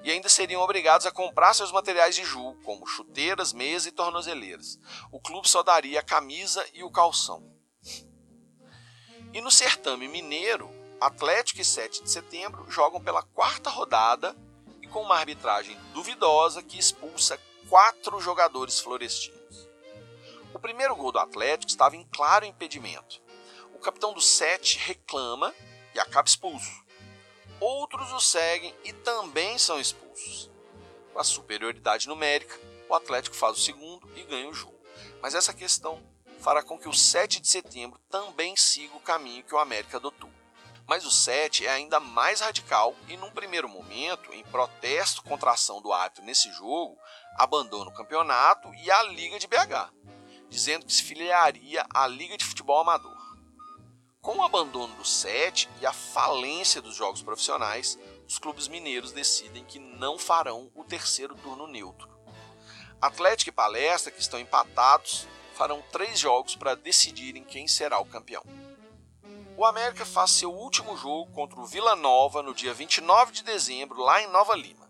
E 0.03 0.11
ainda 0.11 0.29
seriam 0.29 0.63
obrigados 0.63 1.07
a 1.07 1.11
comprar 1.11 1.53
seus 1.53 1.71
materiais 1.71 2.15
de 2.15 2.25
jogo, 2.25 2.63
como 2.63 2.87
chuteiras, 2.87 3.53
mesa 3.53 3.91
e 3.91 3.93
tornozeleiras. 3.93 4.79
O 5.13 5.21
clube 5.21 5.47
só 5.47 5.63
daria 5.63 6.01
a 6.01 6.03
camisa 6.03 6.67
e 6.73 6.83
o 6.83 6.91
calção. 6.91 7.55
E 9.35 9.41
no 9.43 9.51
certame 9.51 10.09
mineiro, 10.09 10.71
Atlético 10.99 11.61
e 11.61 11.65
7 11.65 12.05
de 12.05 12.11
setembro 12.11 12.71
jogam 12.71 13.03
pela 13.03 13.23
quarta 13.23 13.69
rodada 13.69 14.35
e 14.81 14.87
com 14.87 15.03
uma 15.03 15.17
arbitragem 15.17 15.77
duvidosa 15.93 16.63
que 16.63 16.79
expulsa 16.79 17.39
quatro 17.69 18.19
jogadores 18.19 18.81
florestinos. 18.81 19.34
O 20.55 20.59
primeiro 20.61 20.95
gol 20.95 21.11
do 21.11 21.19
Atlético 21.19 21.69
estava 21.69 21.97
em 21.97 22.05
claro 22.15 22.45
impedimento. 22.45 23.21
O 23.75 23.79
capitão 23.81 24.13
do 24.13 24.21
7 24.21 24.79
reclama 24.79 25.53
e 25.93 25.99
acaba 25.99 26.29
expulso. 26.29 26.85
Outros 27.59 28.13
o 28.13 28.21
seguem 28.21 28.73
e 28.85 28.93
também 28.93 29.59
são 29.59 29.81
expulsos. 29.81 30.49
Com 31.13 31.19
a 31.19 31.25
superioridade 31.25 32.07
numérica, 32.07 32.57
o 32.89 32.95
Atlético 32.95 33.35
faz 33.35 33.59
o 33.59 33.61
segundo 33.61 34.09
e 34.17 34.23
ganha 34.23 34.49
o 34.49 34.55
jogo. 34.55 34.79
Mas 35.21 35.35
essa 35.35 35.53
questão 35.53 36.01
fará 36.39 36.63
com 36.63 36.79
que 36.79 36.89
o 36.89 36.95
7 36.95 37.41
de 37.41 37.49
setembro 37.49 37.99
também 38.09 38.57
siga 38.57 38.97
o 38.97 39.01
caminho 39.01 39.43
que 39.43 39.55
o 39.57 39.59
América 39.59 39.97
adotou. 39.97 40.31
Mas 40.87 41.05
o 41.05 41.11
7 41.11 41.67
é 41.67 41.71
ainda 41.71 41.99
mais 41.99 42.41
radical 42.41 42.95
e, 43.09 43.17
num 43.17 43.31
primeiro 43.31 43.69
momento, 43.69 44.33
em 44.33 44.45
protesto 44.45 45.25
contra 45.25 45.51
a 45.51 45.55
ação 45.55 45.83
do 45.83 45.93
árbitro 45.93 46.25
nesse 46.25 46.53
jogo, 46.53 46.97
abandona 47.37 47.91
o 47.91 47.95
campeonato 47.95 48.73
e 48.75 48.89
a 48.89 49.03
Liga 49.03 49.37
de 49.37 49.49
BH 49.49 50.14
dizendo 50.55 50.87
que 50.87 50.93
se 50.93 51.03
filiaria 51.03 51.85
à 51.93 52.07
Liga 52.07 52.39
de 52.39 52.45
Futebol 52.45 52.81
Amador. 52.81 53.13
Com 54.21 54.37
o 54.37 54.43
abandono 54.45 54.95
do 54.95 55.05
SET 55.05 55.69
e 55.81 55.85
a 55.85 55.93
falência 55.93 56.81
dos 56.81 56.95
jogos 56.95 57.25
profissionais, 57.25 57.99
os 58.25 58.39
clubes 58.39 58.69
mineiros 58.69 59.11
decidem 59.11 59.65
que 59.65 59.81
não 59.81 60.17
farão 60.17 60.71
o 60.73 60.85
terceiro 60.85 61.35
turno 61.35 61.67
neutro. 61.67 62.09
Atlético 63.03 63.51
e 63.51 63.53
Palestra, 63.53 64.13
que 64.13 64.21
estão 64.21 64.39
empatados, 64.39 65.27
farão 65.55 65.83
três 65.91 66.21
jogos 66.21 66.55
para 66.55 66.77
decidirem 66.77 67.43
quem 67.43 67.67
será 67.67 67.99
o 67.99 68.07
campeão. 68.07 68.45
O 69.57 69.65
América 69.65 70.07
faz 70.07 70.31
seu 70.31 70.55
último 70.55 70.97
jogo 70.97 71.33
contra 71.33 71.59
o 71.59 71.67
Vila 71.67 71.97
Nova 71.97 72.45
no 72.45 72.55
dia 72.55 72.73
29 72.73 73.33
de 73.33 73.43
dezembro, 73.43 74.01
lá 74.01 74.23
em 74.23 74.29
Nova 74.29 74.55
Lima. 74.55 74.84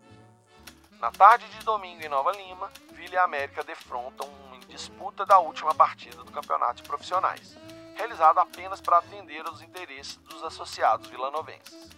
Na 1.05 1.11
tarde 1.11 1.47
de 1.49 1.63
domingo 1.63 2.03
em 2.03 2.09
Nova 2.09 2.31
Lima, 2.31 2.71
Vila 2.93 3.13
e 3.13 3.17
América 3.19 3.63
defrontam 3.63 4.27
disputa 4.67 5.23
da 5.23 5.37
última 5.37 5.71
partida 5.75 6.23
do 6.23 6.31
campeonato 6.31 6.81
de 6.81 6.89
profissionais, 6.89 7.55
realizado 7.93 8.39
apenas 8.39 8.81
para 8.81 8.97
atender 8.97 9.45
aos 9.45 9.61
interesses 9.61 10.15
dos 10.15 10.43
associados 10.43 11.07
vilanovenses. 11.07 11.91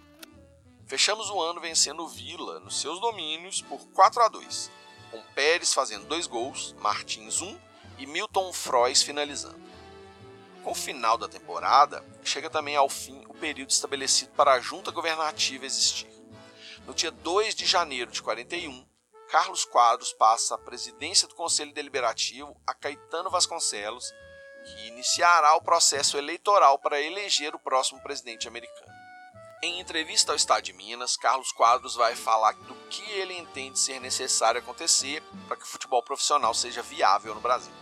Fechamos 0.86 1.30
o 1.30 1.41
ano 1.41 1.62
vencendo 1.62 2.03
o 2.03 2.10
Vila 2.10 2.60
nos 2.60 2.82
seus 2.82 2.99
domínios 2.99 3.62
por 3.62 3.80
4 3.93 4.24
a 4.24 4.28
2, 4.28 4.70
com 5.10 5.22
Pérez 5.34 5.74
fazendo 5.74 6.05
dois 6.05 6.28
gols, 6.28 6.76
Martins 6.78 7.39
um 7.39 7.58
e 7.97 8.05
Milton 8.05 8.51
Frois 8.51 9.03
finalizando. 9.03 9.62
Com 10.66 10.72
o 10.72 10.76
final 10.76 11.18
da 11.18 11.30
temporada, 11.30 12.03
chega 12.26 12.49
também 12.49 12.76
ao 12.76 12.89
fim 12.89 13.24
o 13.30 13.34
período 13.34 13.70
estabelecido 13.70 14.34
para 14.34 14.51
a 14.51 14.60
junta 14.60 14.91
governativa 14.91 15.66
existir. 15.66 16.10
No 16.86 16.93
dia 16.93 17.10
2 17.10 17.55
de 17.55 17.66
janeiro 17.66 18.12
de 18.12 18.22
41, 18.22 18.86
Carlos 19.30 19.66
Quadros 19.66 20.14
passa 20.14 20.56
a 20.56 20.58
presidência 20.58 21.28
do 21.28 21.36
Conselho 21.36 21.74
Deliberativo 21.74 22.56
a 22.66 22.74
Caetano 22.74 23.30
Vasconcelos, 23.30 24.14
que 24.64 24.88
iniciará 24.88 25.54
o 25.56 25.62
processo 25.62 26.18
eleitoral 26.18 26.80
para 26.80 27.02
eleger 27.02 27.54
o 27.54 27.60
próximo 27.60 28.02
presidente 28.02 28.48
americano. 28.48 28.94
Em 29.62 29.82
entrevista 29.82 30.32
ao 30.32 30.36
Estado 30.38 30.62
de 30.64 30.72
Minas, 30.72 31.18
Carlos 31.18 31.52
Quadros 31.52 31.96
vai 31.96 32.16
falar 32.16 32.54
do 32.54 32.76
que 32.90 33.04
ele 33.12 33.38
entende 33.38 33.78
ser 33.78 34.00
necessário 34.00 34.62
acontecer 34.62 35.22
para 35.46 35.58
que 35.58 35.64
o 35.64 35.68
futebol 35.68 36.02
profissional 36.02 36.54
seja 36.54 36.82
viável 36.82 37.36
no 37.36 37.42
Brasil. 37.42 37.74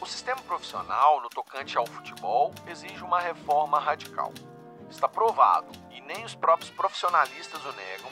O 0.00 0.06
sistema 0.06 0.40
profissional, 0.42 1.20
no 1.20 1.28
tocante 1.28 1.78
ao 1.78 1.86
futebol, 1.86 2.52
exige 2.66 3.04
uma 3.04 3.20
reforma 3.20 3.78
radical. 3.78 4.32
Está 4.90 5.08
provado, 5.08 5.70
e 5.92 6.00
nem 6.00 6.24
os 6.24 6.34
próprios 6.34 6.70
profissionalistas 6.70 7.64
o 7.64 7.72
negam, 7.72 8.10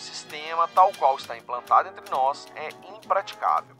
sistema, 0.00 0.68
tal 0.68 0.92
qual 0.98 1.16
está 1.16 1.36
implantado 1.36 1.88
entre 1.88 2.10
nós, 2.10 2.46
é 2.56 2.68
impraticável. 2.94 3.76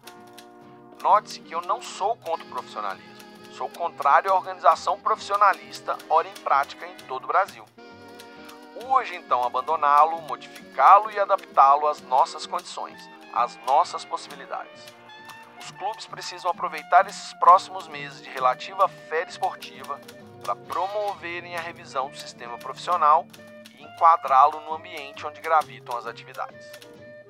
Note-se 1.02 1.40
que 1.40 1.54
eu 1.54 1.60
não 1.62 1.80
sou 1.80 2.16
contra 2.16 2.46
o 2.46 2.50
profissionalismo, 2.50 3.16
sou 3.52 3.68
contrário 3.70 4.30
à 4.30 4.34
organização 4.34 5.00
profissionalista, 5.00 5.96
ora 6.08 6.28
em 6.28 6.34
prática 6.34 6.86
em 6.86 6.94
todo 7.06 7.24
o 7.24 7.28
Brasil. 7.28 7.64
Urge 8.84 9.14
então 9.14 9.44
abandoná-lo, 9.44 10.22
modificá-lo 10.22 11.10
e 11.10 11.18
adaptá-lo 11.18 11.86
às 11.86 12.00
nossas 12.00 12.46
condições, 12.46 12.98
às 13.32 13.56
nossas 13.66 14.04
possibilidades. 14.04 14.84
Os 15.58 15.70
clubes 15.72 16.06
precisam 16.06 16.50
aproveitar 16.50 17.06
esses 17.06 17.34
próximos 17.34 17.86
meses 17.86 18.22
de 18.22 18.30
relativa 18.30 18.88
fé 18.88 19.24
esportiva 19.28 20.00
para 20.42 20.56
promoverem 20.56 21.56
a 21.56 21.60
revisão 21.60 22.08
do 22.08 22.16
sistema 22.16 22.56
profissional 22.56 23.26
enquadrá-lo 24.00 24.60
no 24.60 24.72
ambiente 24.72 25.26
onde 25.26 25.42
gravitam 25.42 25.94
as 25.94 26.06
atividades. 26.06 26.66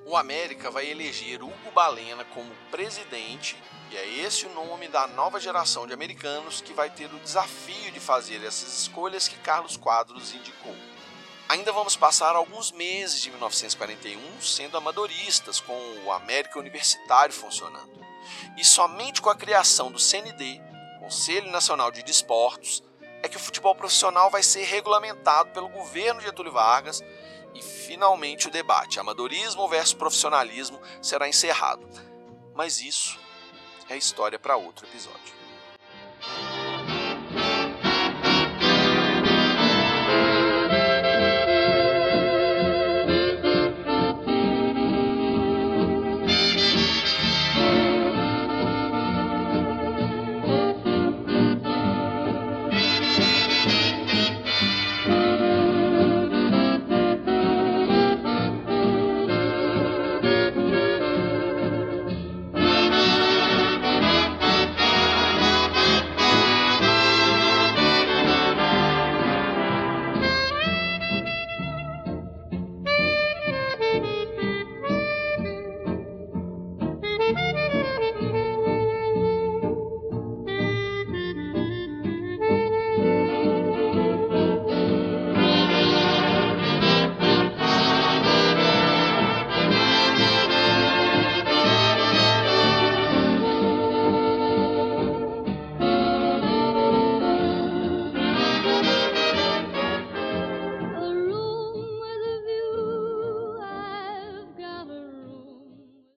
O 0.06 0.16
América 0.16 0.70
vai 0.70 0.86
eleger 0.86 1.42
Hugo 1.42 1.70
Balena 1.74 2.24
como 2.26 2.54
presidente, 2.70 3.60
e 3.90 3.96
é 3.96 4.06
esse 4.06 4.46
o 4.46 4.54
nome 4.54 4.86
da 4.86 5.08
nova 5.08 5.40
geração 5.40 5.84
de 5.84 5.92
americanos 5.92 6.60
que 6.60 6.72
vai 6.72 6.88
ter 6.88 7.12
o 7.12 7.18
desafio 7.18 7.90
de 7.90 7.98
fazer 7.98 8.36
essas 8.44 8.82
escolhas 8.82 9.26
que 9.26 9.36
Carlos 9.38 9.76
Quadros 9.76 10.32
indicou. 10.32 10.74
Ainda 11.48 11.72
vamos 11.72 11.96
passar 11.96 12.36
alguns 12.36 12.70
meses 12.70 13.20
de 13.20 13.30
1941 13.30 14.40
sendo 14.40 14.76
amadoristas, 14.76 15.60
com 15.60 15.76
o 16.04 16.12
América 16.12 16.60
Universitário 16.60 17.34
funcionando. 17.34 17.90
E 18.56 18.64
somente 18.64 19.20
com 19.20 19.28
a 19.28 19.34
criação 19.34 19.90
do 19.90 19.98
CND, 19.98 20.60
Conselho 21.00 21.50
Nacional 21.50 21.90
de 21.90 22.04
Desportos, 22.04 22.80
é 23.22 23.28
que 23.28 23.36
o 23.36 23.40
futebol 23.40 23.74
profissional 23.74 24.30
vai 24.30 24.42
ser 24.42 24.64
regulamentado 24.64 25.50
pelo 25.50 25.68
governo 25.68 26.20
Getúlio 26.20 26.52
Vargas 26.52 27.02
e 27.54 27.62
finalmente 27.62 28.48
o 28.48 28.50
debate 28.50 29.00
amadorismo 29.00 29.68
versus 29.68 29.94
profissionalismo 29.94 30.80
será 31.02 31.28
encerrado. 31.28 31.86
Mas 32.54 32.80
isso 32.80 33.18
é 33.88 33.96
história 33.96 34.38
para 34.38 34.56
outro 34.56 34.86
episódio. 34.86 35.39